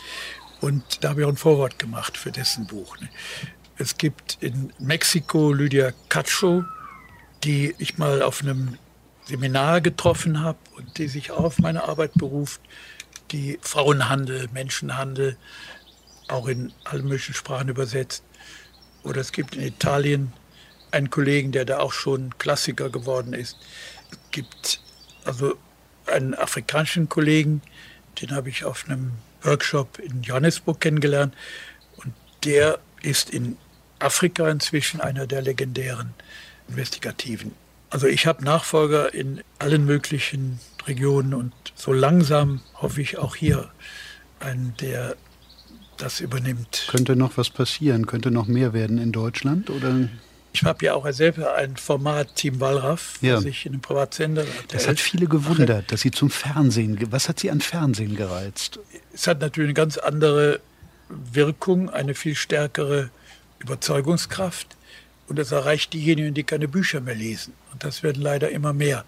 Und 0.60 1.02
da 1.02 1.10
habe 1.10 1.20
ich 1.20 1.26
auch 1.26 1.30
ein 1.30 1.36
Vorwort 1.36 1.78
gemacht 1.78 2.16
für 2.16 2.30
dessen 2.30 2.66
Buch. 2.66 2.98
Ne. 3.00 3.08
Es 3.76 3.98
gibt 3.98 4.38
in 4.40 4.72
Mexiko 4.78 5.52
Lydia 5.52 5.92
Cacho, 6.08 6.64
die 7.42 7.74
ich 7.78 7.98
mal 7.98 8.22
auf 8.22 8.40
einem 8.40 8.78
Seminar 9.24 9.80
getroffen 9.80 10.40
habe 10.40 10.58
und 10.76 10.96
die 10.96 11.08
sich 11.08 11.32
auf 11.32 11.58
meine 11.58 11.88
Arbeit 11.88 12.14
beruft, 12.14 12.60
die 13.32 13.58
Frauenhandel, 13.60 14.48
Menschenhandel 14.52 15.36
auch 16.28 16.46
in 16.46 16.72
allen 16.84 17.04
möglichen 17.04 17.34
Sprachen 17.34 17.68
übersetzt. 17.68 18.22
Oder 19.04 19.20
es 19.20 19.32
gibt 19.32 19.54
in 19.54 19.62
Italien 19.62 20.32
einen 20.90 21.10
Kollegen, 21.10 21.52
der 21.52 21.64
da 21.64 21.78
auch 21.78 21.92
schon 21.92 22.36
Klassiker 22.38 22.90
geworden 22.90 23.32
ist. 23.32 23.58
Es 24.10 24.18
gibt 24.30 24.80
also 25.24 25.56
einen 26.06 26.34
afrikanischen 26.34 27.08
Kollegen, 27.08 27.62
den 28.20 28.32
habe 28.32 28.48
ich 28.48 28.64
auf 28.64 28.84
einem 28.86 29.12
Workshop 29.42 29.98
in 29.98 30.22
Johannesburg 30.22 30.80
kennengelernt. 30.80 31.34
Und 31.96 32.12
der 32.44 32.78
ist 33.02 33.30
in 33.30 33.56
Afrika 33.98 34.48
inzwischen 34.48 35.00
einer 35.00 35.26
der 35.26 35.42
legendären 35.42 36.14
Investigativen. 36.68 37.52
Also 37.90 38.06
ich 38.06 38.26
habe 38.26 38.44
Nachfolger 38.44 39.12
in 39.14 39.42
allen 39.58 39.84
möglichen 39.84 40.58
Regionen 40.86 41.34
und 41.34 41.52
so 41.74 41.92
langsam 41.92 42.60
hoffe 42.74 43.00
ich 43.00 43.18
auch 43.18 43.36
hier 43.36 43.70
einen, 44.40 44.74
der 44.80 45.16
das 45.96 46.20
übernimmt. 46.20 46.86
Könnte 46.90 47.16
noch 47.16 47.36
was 47.36 47.50
passieren? 47.50 48.06
Könnte 48.06 48.30
noch 48.30 48.46
mehr 48.46 48.72
werden 48.72 48.98
in 48.98 49.12
Deutschland? 49.12 49.70
Oder? 49.70 50.08
Ich 50.52 50.62
habe 50.62 50.84
ja 50.86 50.94
auch 50.94 51.10
selber 51.10 51.54
ein 51.54 51.76
Format, 51.76 52.36
Team 52.36 52.60
Wallraff, 52.60 53.18
ja. 53.20 53.34
das 53.34 53.44
ich 53.44 53.66
in 53.66 53.72
einem 53.72 53.80
Privatsender. 53.80 54.44
Das 54.68 54.86
hat 54.86 55.00
viele 55.00 55.26
gewundert, 55.26 55.90
dass 55.90 56.02
Sie 56.02 56.12
zum 56.12 56.30
Fernsehen. 56.30 56.96
Was 57.10 57.28
hat 57.28 57.40
Sie 57.40 57.50
an 57.50 57.60
Fernsehen 57.60 58.14
gereizt? 58.14 58.78
Es 59.12 59.26
hat 59.26 59.40
natürlich 59.40 59.68
eine 59.68 59.74
ganz 59.74 59.98
andere 59.98 60.60
Wirkung, 61.08 61.90
eine 61.90 62.14
viel 62.14 62.36
stärkere 62.36 63.10
Überzeugungskraft. 63.58 64.76
Und 65.26 65.38
es 65.38 65.52
erreicht 65.52 65.92
diejenigen, 65.92 66.34
die 66.34 66.44
keine 66.44 66.68
Bücher 66.68 67.00
mehr 67.00 67.14
lesen. 67.14 67.54
Und 67.72 67.82
das 67.82 68.02
werden 68.02 68.22
leider 68.22 68.50
immer 68.50 68.72
mehr. 68.72 69.04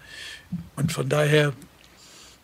Und 0.75 0.91
von 0.91 1.07
daher, 1.07 1.53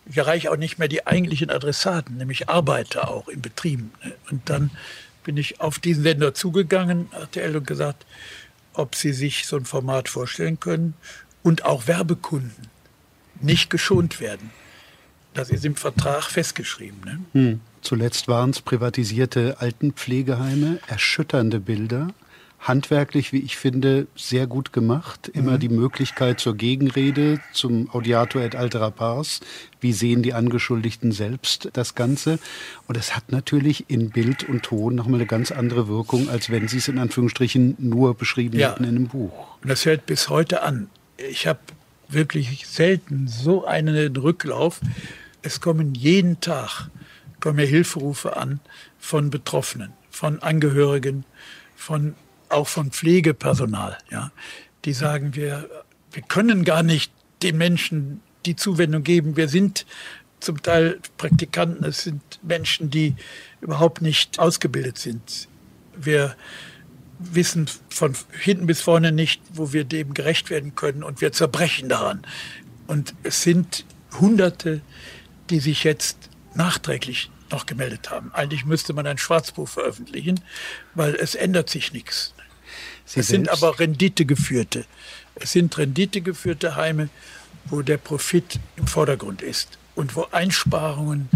ich 0.05 0.17
erreiche 0.17 0.51
auch 0.51 0.57
nicht 0.57 0.79
mehr 0.79 0.87
die 0.87 1.07
eigentlichen 1.07 1.49
Adressaten, 1.49 2.17
nämlich 2.17 2.49
Arbeiter 2.49 3.09
auch 3.09 3.27
in 3.27 3.41
Betrieben. 3.41 3.91
Und 4.29 4.49
dann 4.49 4.71
bin 5.23 5.37
ich 5.37 5.61
auf 5.61 5.79
diesen 5.79 6.03
Sender 6.03 6.33
zugegangen, 6.33 7.09
RTL, 7.13 7.55
und 7.55 7.67
gesagt, 7.67 8.05
ob 8.73 8.95
sie 8.95 9.13
sich 9.13 9.45
so 9.45 9.55
ein 9.55 9.65
Format 9.65 10.09
vorstellen 10.09 10.59
können 10.59 10.95
und 11.41 11.65
auch 11.65 11.87
Werbekunden 11.87 12.67
nicht 13.39 13.69
geschont 13.69 14.19
werden. 14.19 14.51
Das 15.33 15.49
ist 15.49 15.65
im 15.65 15.75
Vertrag 15.75 16.23
festgeschrieben. 16.23 17.01
Ne? 17.05 17.19
Hm. 17.33 17.61
Zuletzt 17.81 18.27
waren 18.27 18.51
es 18.51 18.61
privatisierte 18.61 19.57
Altenpflegeheime, 19.59 20.79
erschütternde 20.87 21.59
Bilder 21.59 22.13
handwerklich, 22.63 23.33
wie 23.33 23.39
ich 23.39 23.57
finde, 23.57 24.07
sehr 24.15 24.47
gut 24.47 24.73
gemacht. 24.73 25.27
Immer 25.27 25.53
mhm. 25.53 25.59
die 25.59 25.69
Möglichkeit 25.69 26.39
zur 26.39 26.55
Gegenrede, 26.55 27.39
zum 27.51 27.89
Audiator 27.93 28.41
et 28.41 28.55
altera 28.55 28.89
pars. 28.89 29.41
Wie 29.81 29.93
sehen 29.93 30.23
die 30.23 30.33
Angeschuldigten 30.33 31.11
selbst 31.11 31.69
das 31.73 31.93
Ganze? 31.93 32.39
Und 32.87 32.97
es 32.97 33.15
hat 33.15 33.31
natürlich 33.31 33.89
in 33.89 34.09
Bild 34.09 34.47
und 34.47 34.63
Ton 34.63 34.95
nochmal 34.95 35.19
eine 35.19 35.27
ganz 35.27 35.51
andere 35.51 35.87
Wirkung, 35.87 36.29
als 36.29 36.49
wenn 36.49 36.67
Sie 36.67 36.77
es 36.77 36.87
in 36.87 36.99
Anführungsstrichen 36.99 37.75
nur 37.79 38.15
beschrieben 38.15 38.57
ja. 38.57 38.71
hätten 38.71 38.85
in 38.85 38.95
einem 38.95 39.07
Buch. 39.07 39.57
Und 39.61 39.69
das 39.69 39.85
hält 39.85 40.05
bis 40.05 40.29
heute 40.29 40.63
an. 40.63 40.89
Ich 41.17 41.47
habe 41.47 41.59
wirklich 42.07 42.65
selten 42.67 43.27
so 43.27 43.65
einen 43.65 44.15
Rücklauf. 44.15 44.79
Es 45.41 45.59
kommen 45.59 45.93
jeden 45.93 46.39
Tag 46.39 46.89
kommen 47.43 47.67
Hilferufe 47.67 48.37
an 48.37 48.61
von 48.97 49.29
Betroffenen, 49.29 49.91
von 50.09 50.41
Angehörigen, 50.41 51.25
von 51.75 52.15
auch 52.53 52.67
von 52.67 52.91
Pflegepersonal, 52.91 53.97
ja, 54.11 54.31
die 54.85 54.93
sagen, 54.93 55.35
wir, 55.35 55.69
wir 56.11 56.23
können 56.23 56.63
gar 56.63 56.83
nicht 56.83 57.11
den 57.41 57.57
Menschen 57.57 58.21
die 58.45 58.55
Zuwendung 58.55 59.03
geben. 59.03 59.37
Wir 59.37 59.49
sind 59.49 59.85
zum 60.39 60.61
Teil 60.61 60.99
Praktikanten, 61.17 61.85
es 61.85 62.03
sind 62.03 62.21
Menschen, 62.41 62.89
die 62.89 63.15
überhaupt 63.61 64.01
nicht 64.01 64.39
ausgebildet 64.39 64.97
sind. 64.97 65.47
Wir 65.95 66.35
wissen 67.19 67.69
von 67.89 68.15
hinten 68.31 68.67
bis 68.67 68.81
vorne 68.81 69.11
nicht, 69.11 69.41
wo 69.53 69.71
wir 69.71 69.85
dem 69.85 70.13
gerecht 70.13 70.49
werden 70.49 70.75
können 70.75 71.03
und 71.03 71.21
wir 71.21 71.31
zerbrechen 71.31 71.87
daran. 71.87 72.25
Und 72.87 73.13
es 73.23 73.43
sind 73.43 73.85
Hunderte, 74.19 74.81
die 75.49 75.59
sich 75.59 75.83
jetzt 75.83 76.29
nachträglich 76.53 77.31
noch 77.49 77.65
gemeldet 77.65 78.09
haben. 78.09 78.31
Eigentlich 78.33 78.65
müsste 78.65 78.93
man 78.93 79.07
ein 79.07 79.17
Schwarzbuch 79.17 79.69
veröffentlichen, 79.69 80.41
weil 80.95 81.15
es 81.15 81.35
ändert 81.35 81.69
sich 81.69 81.93
nichts. 81.93 82.33
Sie 83.05 83.21
es 83.21 83.27
sind 83.27 83.49
aber 83.49 83.79
renditegeführte. 83.79 84.85
Es 85.35 85.51
sind 85.51 85.77
renditegeführte 85.77 86.75
Heime, 86.75 87.09
wo 87.65 87.81
der 87.81 87.97
Profit 87.97 88.59
im 88.75 88.87
Vordergrund 88.87 89.41
ist 89.41 89.77
und 89.95 90.15
wo 90.15 90.27
Einsparungen 90.31 91.29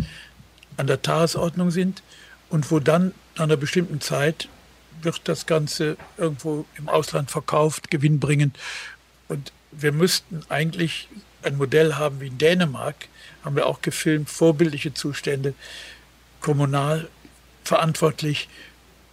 an 0.78 0.88
der 0.88 1.02
Tagesordnung 1.02 1.72
sind 1.72 2.04
und 2.50 2.72
wo 2.72 2.80
dann 2.80 3.14
nach 3.36 3.44
einer 3.44 3.58
bestimmten 3.58 4.02
Zeit 4.02 4.48
wird 5.02 5.22
das 5.26 5.46
Ganze 5.46 5.98
irgendwo 6.18 6.66
im 6.76 6.90
Ausland 6.90 7.30
verkauft, 7.30 7.92
gewinnbringend. 7.92 8.58
Und 9.28 9.52
wir 9.72 9.92
müssten 9.92 10.42
eigentlich 10.50 11.08
ein 11.44 11.58
Modell 11.58 11.96
haben 11.96 12.20
wie 12.20 12.28
in 12.28 12.38
Dänemark, 12.38 13.08
haben 13.44 13.56
wir 13.56 13.68
auch 13.68 13.82
gefilmt, 13.82 14.30
vorbildliche 14.30 14.94
Zustände, 14.94 15.54
kommunal 16.42 17.08
verantwortlich 17.64 18.48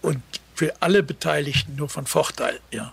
und 0.01 0.23
für 0.55 0.73
alle 0.81 1.03
Beteiligten 1.03 1.77
nur 1.77 1.89
von 1.89 2.07
Vorteil. 2.07 2.61
Ja. 2.71 2.93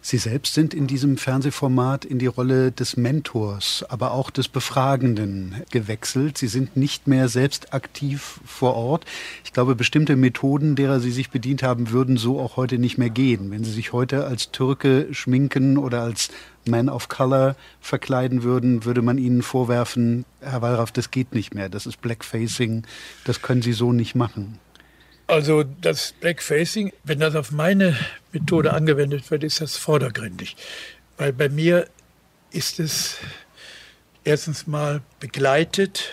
Sie 0.00 0.16
selbst 0.16 0.54
sind 0.54 0.72
in 0.72 0.86
diesem 0.86 1.18
Fernsehformat 1.18 2.04
in 2.06 2.18
die 2.18 2.28
Rolle 2.28 2.72
des 2.72 2.96
Mentors, 2.96 3.84
aber 3.88 4.12
auch 4.12 4.30
des 4.30 4.48
Befragenden 4.48 5.62
gewechselt. 5.70 6.38
Sie 6.38 6.46
sind 6.46 6.78
nicht 6.78 7.06
mehr 7.08 7.28
selbst 7.28 7.74
aktiv 7.74 8.40
vor 8.46 8.74
Ort. 8.74 9.04
Ich 9.44 9.52
glaube, 9.52 9.74
bestimmte 9.74 10.16
Methoden, 10.16 10.76
derer 10.76 11.00
Sie 11.00 11.10
sich 11.10 11.30
bedient 11.30 11.62
haben, 11.62 11.90
würden 11.90 12.16
so 12.16 12.40
auch 12.40 12.56
heute 12.56 12.78
nicht 12.78 12.96
mehr 12.96 13.10
gehen. 13.10 13.50
Wenn 13.50 13.64
Sie 13.64 13.72
sich 13.72 13.92
heute 13.92 14.24
als 14.24 14.50
Türke 14.50 15.08
schminken 15.12 15.76
oder 15.76 16.02
als 16.02 16.30
Man 16.66 16.88
of 16.88 17.08
Color 17.08 17.54
verkleiden 17.80 18.44
würden, 18.44 18.84
würde 18.86 19.02
man 19.02 19.18
Ihnen 19.18 19.42
vorwerfen, 19.42 20.24
Herr 20.40 20.62
Wallraff, 20.62 20.92
das 20.92 21.10
geht 21.10 21.34
nicht 21.34 21.54
mehr. 21.54 21.68
Das 21.68 21.86
ist 21.86 22.00
Blackfacing. 22.00 22.86
Das 23.24 23.42
können 23.42 23.60
Sie 23.62 23.74
so 23.74 23.92
nicht 23.92 24.14
machen. 24.14 24.58
Also 25.28 25.62
das 25.62 26.14
Blackfacing, 26.20 26.90
wenn 27.04 27.20
das 27.20 27.34
auf 27.34 27.52
meine 27.52 27.94
Methode 28.32 28.72
angewendet 28.72 29.30
wird, 29.30 29.44
ist 29.44 29.60
das 29.60 29.76
vordergründig. 29.76 30.56
Weil 31.18 31.34
bei 31.34 31.50
mir 31.50 31.86
ist 32.50 32.80
es 32.80 33.18
erstens 34.24 34.66
mal 34.66 35.02
begleitet, 35.20 36.12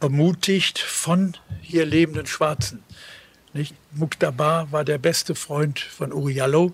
ermutigt 0.00 0.80
von 0.80 1.36
hier 1.60 1.86
lebenden 1.86 2.26
Schwarzen. 2.26 2.82
Nicht? 3.52 3.76
Muqtabar 3.92 4.72
war 4.72 4.84
der 4.84 4.98
beste 4.98 5.36
Freund 5.36 5.78
von 5.78 6.12
Uri 6.12 6.34
Jallo, 6.34 6.72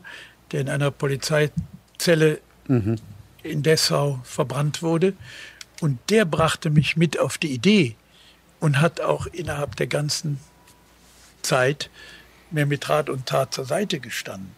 der 0.50 0.62
in 0.62 0.70
einer 0.70 0.90
Polizeizelle 0.90 2.40
mhm. 2.68 2.96
in 3.42 3.62
Dessau 3.62 4.20
verbrannt 4.24 4.82
wurde. 4.82 5.12
Und 5.82 5.98
der 6.08 6.24
brachte 6.24 6.70
mich 6.70 6.96
mit 6.96 7.18
auf 7.18 7.36
die 7.36 7.52
Idee 7.52 7.96
und 8.60 8.80
hat 8.80 9.02
auch 9.02 9.26
innerhalb 9.26 9.76
der 9.76 9.88
ganzen 9.88 10.40
Zeit 11.46 11.90
mir 12.50 12.66
mit 12.66 12.88
Rat 12.88 13.08
und 13.08 13.26
Tat 13.26 13.54
zur 13.54 13.64
Seite 13.64 14.00
gestanden. 14.00 14.54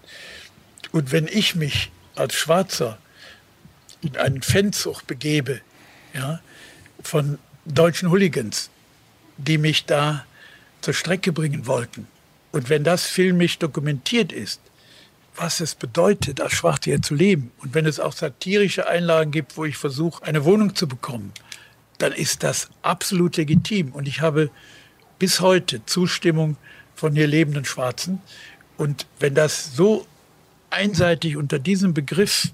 Und 0.93 1.12
wenn 1.12 1.26
ich 1.26 1.55
mich 1.55 1.91
als 2.16 2.34
Schwarzer 2.34 2.99
in 4.01 4.16
einen 4.16 4.43
Fanzug 4.43 5.07
begebe, 5.07 5.61
ja, 6.14 6.41
von 7.03 7.39
deutschen 7.64 8.11
Hooligans, 8.11 8.70
die 9.36 9.59
mich 9.59 9.84
da 9.84 10.24
zur 10.80 10.95
Strecke 10.95 11.32
bringen 11.32 11.66
wollten, 11.66 12.07
und 12.51 12.70
wenn 12.70 12.82
das 12.82 13.05
filmisch 13.05 13.59
dokumentiert 13.59 14.32
ist, 14.32 14.61
was 15.36 15.61
es 15.61 15.74
bedeutet, 15.74 16.41
als 16.41 16.55
Schwarzer 16.55 16.84
hier 16.84 17.03
zu 17.03 17.14
leben, 17.14 17.53
und 17.59 17.74
wenn 17.74 17.86
es 17.86 18.01
auch 18.01 18.12
satirische 18.12 18.89
Einlagen 18.89 19.30
gibt, 19.30 19.57
wo 19.57 19.64
ich 19.64 19.76
versuche, 19.76 20.24
eine 20.24 20.45
Wohnung 20.45 20.74
zu 20.74 20.89
bekommen, 20.89 21.32
dann 21.99 22.12
ist 22.12 22.43
das 22.43 22.70
absolut 22.82 23.36
legitim. 23.36 23.93
Und 23.93 24.09
ich 24.09 24.20
habe 24.20 24.51
bis 25.18 25.41
heute 25.41 25.84
Zustimmung 25.84 26.57
von 26.99 27.14
hier 27.14 27.28
lebenden 27.28 27.64
Schwarzen. 27.64 28.20
Und 28.76 29.07
wenn 29.20 29.34
das 29.34 29.74
so 29.74 30.07
einseitig 30.70 31.36
unter 31.36 31.59
diesem 31.59 31.94
Begriff, 31.94 32.49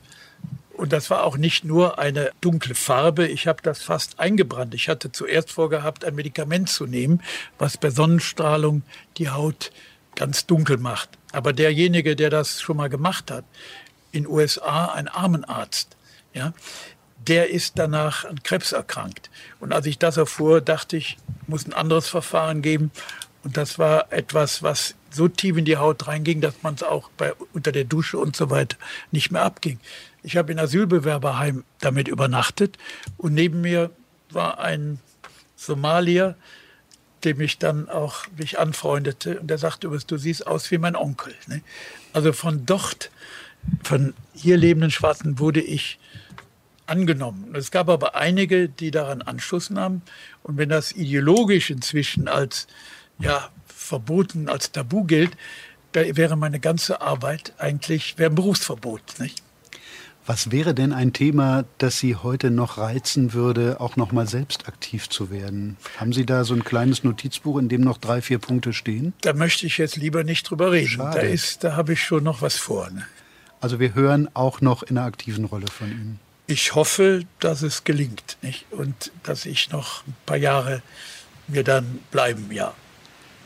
und 0.76 0.92
das 0.92 1.08
war 1.08 1.24
auch 1.24 1.36
nicht 1.36 1.64
nur 1.64 1.98
eine 1.98 2.30
dunkle 2.40 2.74
Farbe, 2.74 3.26
ich 3.26 3.46
habe 3.46 3.62
das 3.62 3.82
fast 3.82 4.20
eingebrannt. 4.20 4.74
Ich 4.74 4.88
hatte 4.88 5.10
zuerst 5.10 5.50
vorgehabt, 5.50 6.04
ein 6.04 6.14
Medikament 6.14 6.68
zu 6.68 6.86
nehmen, 6.86 7.22
was 7.58 7.78
bei 7.78 7.90
Sonnenstrahlung 7.90 8.82
die 9.16 9.30
Haut 9.30 9.72
ganz 10.14 10.46
dunkel 10.46 10.76
macht. 10.76 11.08
Aber 11.32 11.52
derjenige, 11.52 12.14
der 12.14 12.28
das 12.28 12.60
schon 12.60 12.76
mal 12.76 12.88
gemacht 12.88 13.30
hat, 13.30 13.44
in 14.12 14.26
USA 14.26 14.92
ein 14.92 15.08
Armenarzt, 15.08 15.96
ja, 16.34 16.52
der 17.26 17.50
ist 17.50 17.78
danach 17.78 18.24
an 18.24 18.42
Krebs 18.42 18.72
erkrankt. 18.72 19.30
Und 19.60 19.72
als 19.72 19.86
ich 19.86 19.98
das 19.98 20.16
erfuhr, 20.16 20.60
dachte 20.60 20.96
ich, 20.96 21.16
muss 21.46 21.66
ein 21.66 21.72
anderes 21.72 22.08
Verfahren 22.08 22.60
geben. 22.60 22.90
Und 23.44 23.56
das 23.56 23.78
war 23.78 24.12
etwas, 24.12 24.62
was 24.62 24.94
so 25.10 25.28
tief 25.28 25.56
in 25.56 25.64
die 25.64 25.76
Haut 25.76 26.08
reinging, 26.08 26.40
dass 26.40 26.62
man 26.62 26.74
es 26.74 26.82
auch 26.82 27.10
bei, 27.16 27.32
unter 27.52 27.70
der 27.70 27.84
Dusche 27.84 28.18
und 28.18 28.34
so 28.34 28.50
weiter 28.50 28.76
nicht 29.12 29.30
mehr 29.30 29.42
abging. 29.42 29.78
Ich 30.22 30.36
habe 30.36 30.50
in 30.50 30.58
Asylbewerberheim 30.58 31.64
damit 31.80 32.08
übernachtet 32.08 32.78
und 33.18 33.34
neben 33.34 33.60
mir 33.60 33.90
war 34.30 34.58
ein 34.58 34.98
Somalier, 35.56 36.36
dem 37.24 37.40
ich 37.40 37.58
dann 37.58 37.88
auch 37.88 38.26
mich 38.36 38.58
anfreundete 38.58 39.40
und 39.40 39.48
der 39.48 39.58
sagte, 39.58 39.88
du 39.88 40.16
siehst 40.16 40.46
aus 40.46 40.70
wie 40.70 40.78
mein 40.78 40.96
Onkel. 40.96 41.34
Ne? 41.46 41.62
Also 42.12 42.32
von 42.32 42.66
dort, 42.66 43.10
von 43.82 44.14
hier 44.34 44.56
lebenden 44.56 44.90
Schwarzen 44.90 45.38
wurde 45.38 45.60
ich 45.60 45.98
angenommen. 46.86 47.54
Es 47.54 47.70
gab 47.70 47.88
aber 47.88 48.14
einige, 48.14 48.68
die 48.68 48.90
daran 48.90 49.22
Anschluss 49.22 49.70
nahmen. 49.70 50.02
Und 50.42 50.58
wenn 50.58 50.68
das 50.68 50.92
ideologisch 50.92 51.70
inzwischen 51.70 52.28
als 52.28 52.66
ja, 53.18 53.48
verboten, 53.66 54.48
als 54.48 54.72
Tabu 54.72 55.04
gilt, 55.04 55.36
da 55.92 56.02
wäre 56.16 56.36
meine 56.36 56.60
ganze 56.60 57.00
Arbeit 57.00 57.52
eigentlich, 57.58 58.18
wäre 58.18 58.30
ein 58.30 58.34
Berufsverbot. 58.34 59.20
Nicht? 59.20 59.42
Was 60.26 60.50
wäre 60.50 60.74
denn 60.74 60.94
ein 60.94 61.12
Thema, 61.12 61.66
das 61.76 61.98
Sie 61.98 62.16
heute 62.16 62.50
noch 62.50 62.78
reizen 62.78 63.34
würde, 63.34 63.78
auch 63.78 63.96
noch 63.96 64.10
mal 64.10 64.26
selbst 64.26 64.66
aktiv 64.66 65.10
zu 65.10 65.30
werden? 65.30 65.76
Haben 65.98 66.14
Sie 66.14 66.24
da 66.24 66.44
so 66.44 66.54
ein 66.54 66.64
kleines 66.64 67.04
Notizbuch, 67.04 67.58
in 67.58 67.68
dem 67.68 67.82
noch 67.82 67.98
drei, 67.98 68.22
vier 68.22 68.38
Punkte 68.38 68.72
stehen? 68.72 69.12
Da 69.20 69.34
möchte 69.34 69.66
ich 69.66 69.76
jetzt 69.76 69.96
lieber 69.96 70.24
nicht 70.24 70.48
drüber 70.48 70.72
reden. 70.72 70.88
Schade. 70.88 71.20
Da, 71.20 71.26
ist, 71.26 71.62
da 71.62 71.76
habe 71.76 71.92
ich 71.92 72.02
schon 72.02 72.24
noch 72.24 72.40
was 72.40 72.56
vor. 72.56 72.88
Ne? 72.90 73.04
Also 73.60 73.80
wir 73.80 73.94
hören 73.94 74.30
auch 74.32 74.62
noch 74.62 74.82
in 74.82 74.96
einer 74.96 75.06
aktiven 75.06 75.44
Rolle 75.44 75.66
von 75.66 75.90
Ihnen. 75.90 76.20
Ich 76.46 76.74
hoffe, 76.74 77.24
dass 77.38 77.60
es 77.60 77.84
gelingt 77.84 78.38
nicht? 78.40 78.66
und 78.70 79.12
dass 79.22 79.44
ich 79.44 79.70
noch 79.70 80.06
ein 80.06 80.16
paar 80.24 80.36
Jahre 80.38 80.82
mir 81.48 81.64
dann 81.64 81.98
bleiben, 82.10 82.50
ja. 82.50 82.72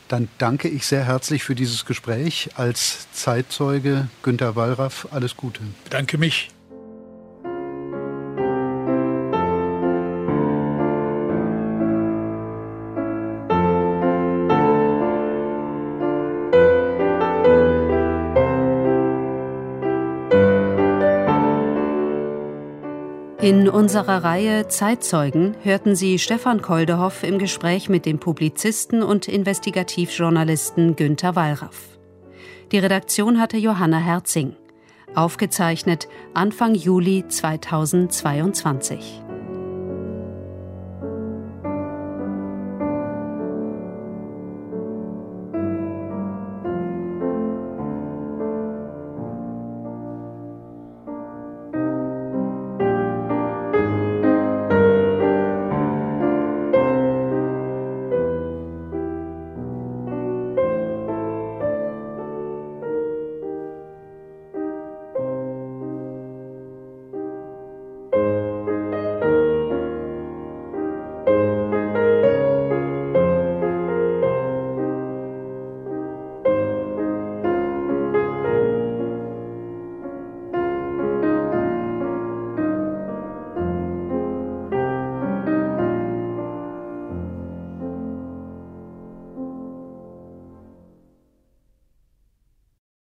Dann 0.09 0.27
danke 0.39 0.67
ich 0.67 0.85
sehr 0.85 1.05
herzlich 1.05 1.43
für 1.43 1.55
dieses 1.55 1.85
Gespräch. 1.85 2.49
Als 2.55 3.07
Zeitzeuge 3.13 4.09
Günter 4.23 4.55
Wallraff, 4.55 5.07
alles 5.11 5.37
Gute. 5.37 5.61
Danke 5.89 6.17
mich. 6.17 6.49
Unserer 23.79 24.25
Reihe 24.25 24.67
Zeitzeugen 24.67 25.55
hörten 25.63 25.95
Sie 25.95 26.19
Stefan 26.19 26.61
Koldehoff 26.61 27.23
im 27.23 27.39
Gespräch 27.39 27.87
mit 27.87 28.05
dem 28.05 28.19
Publizisten 28.19 29.01
und 29.01 29.29
Investigativjournalisten 29.29 30.97
Günter 30.97 31.37
Wallraff. 31.37 31.97
Die 32.73 32.77
Redaktion 32.77 33.39
hatte 33.39 33.55
Johanna 33.55 33.99
Herzing. 33.99 34.57
Aufgezeichnet 35.15 36.09
Anfang 36.33 36.75
Juli 36.75 37.25
2022. 37.25 39.21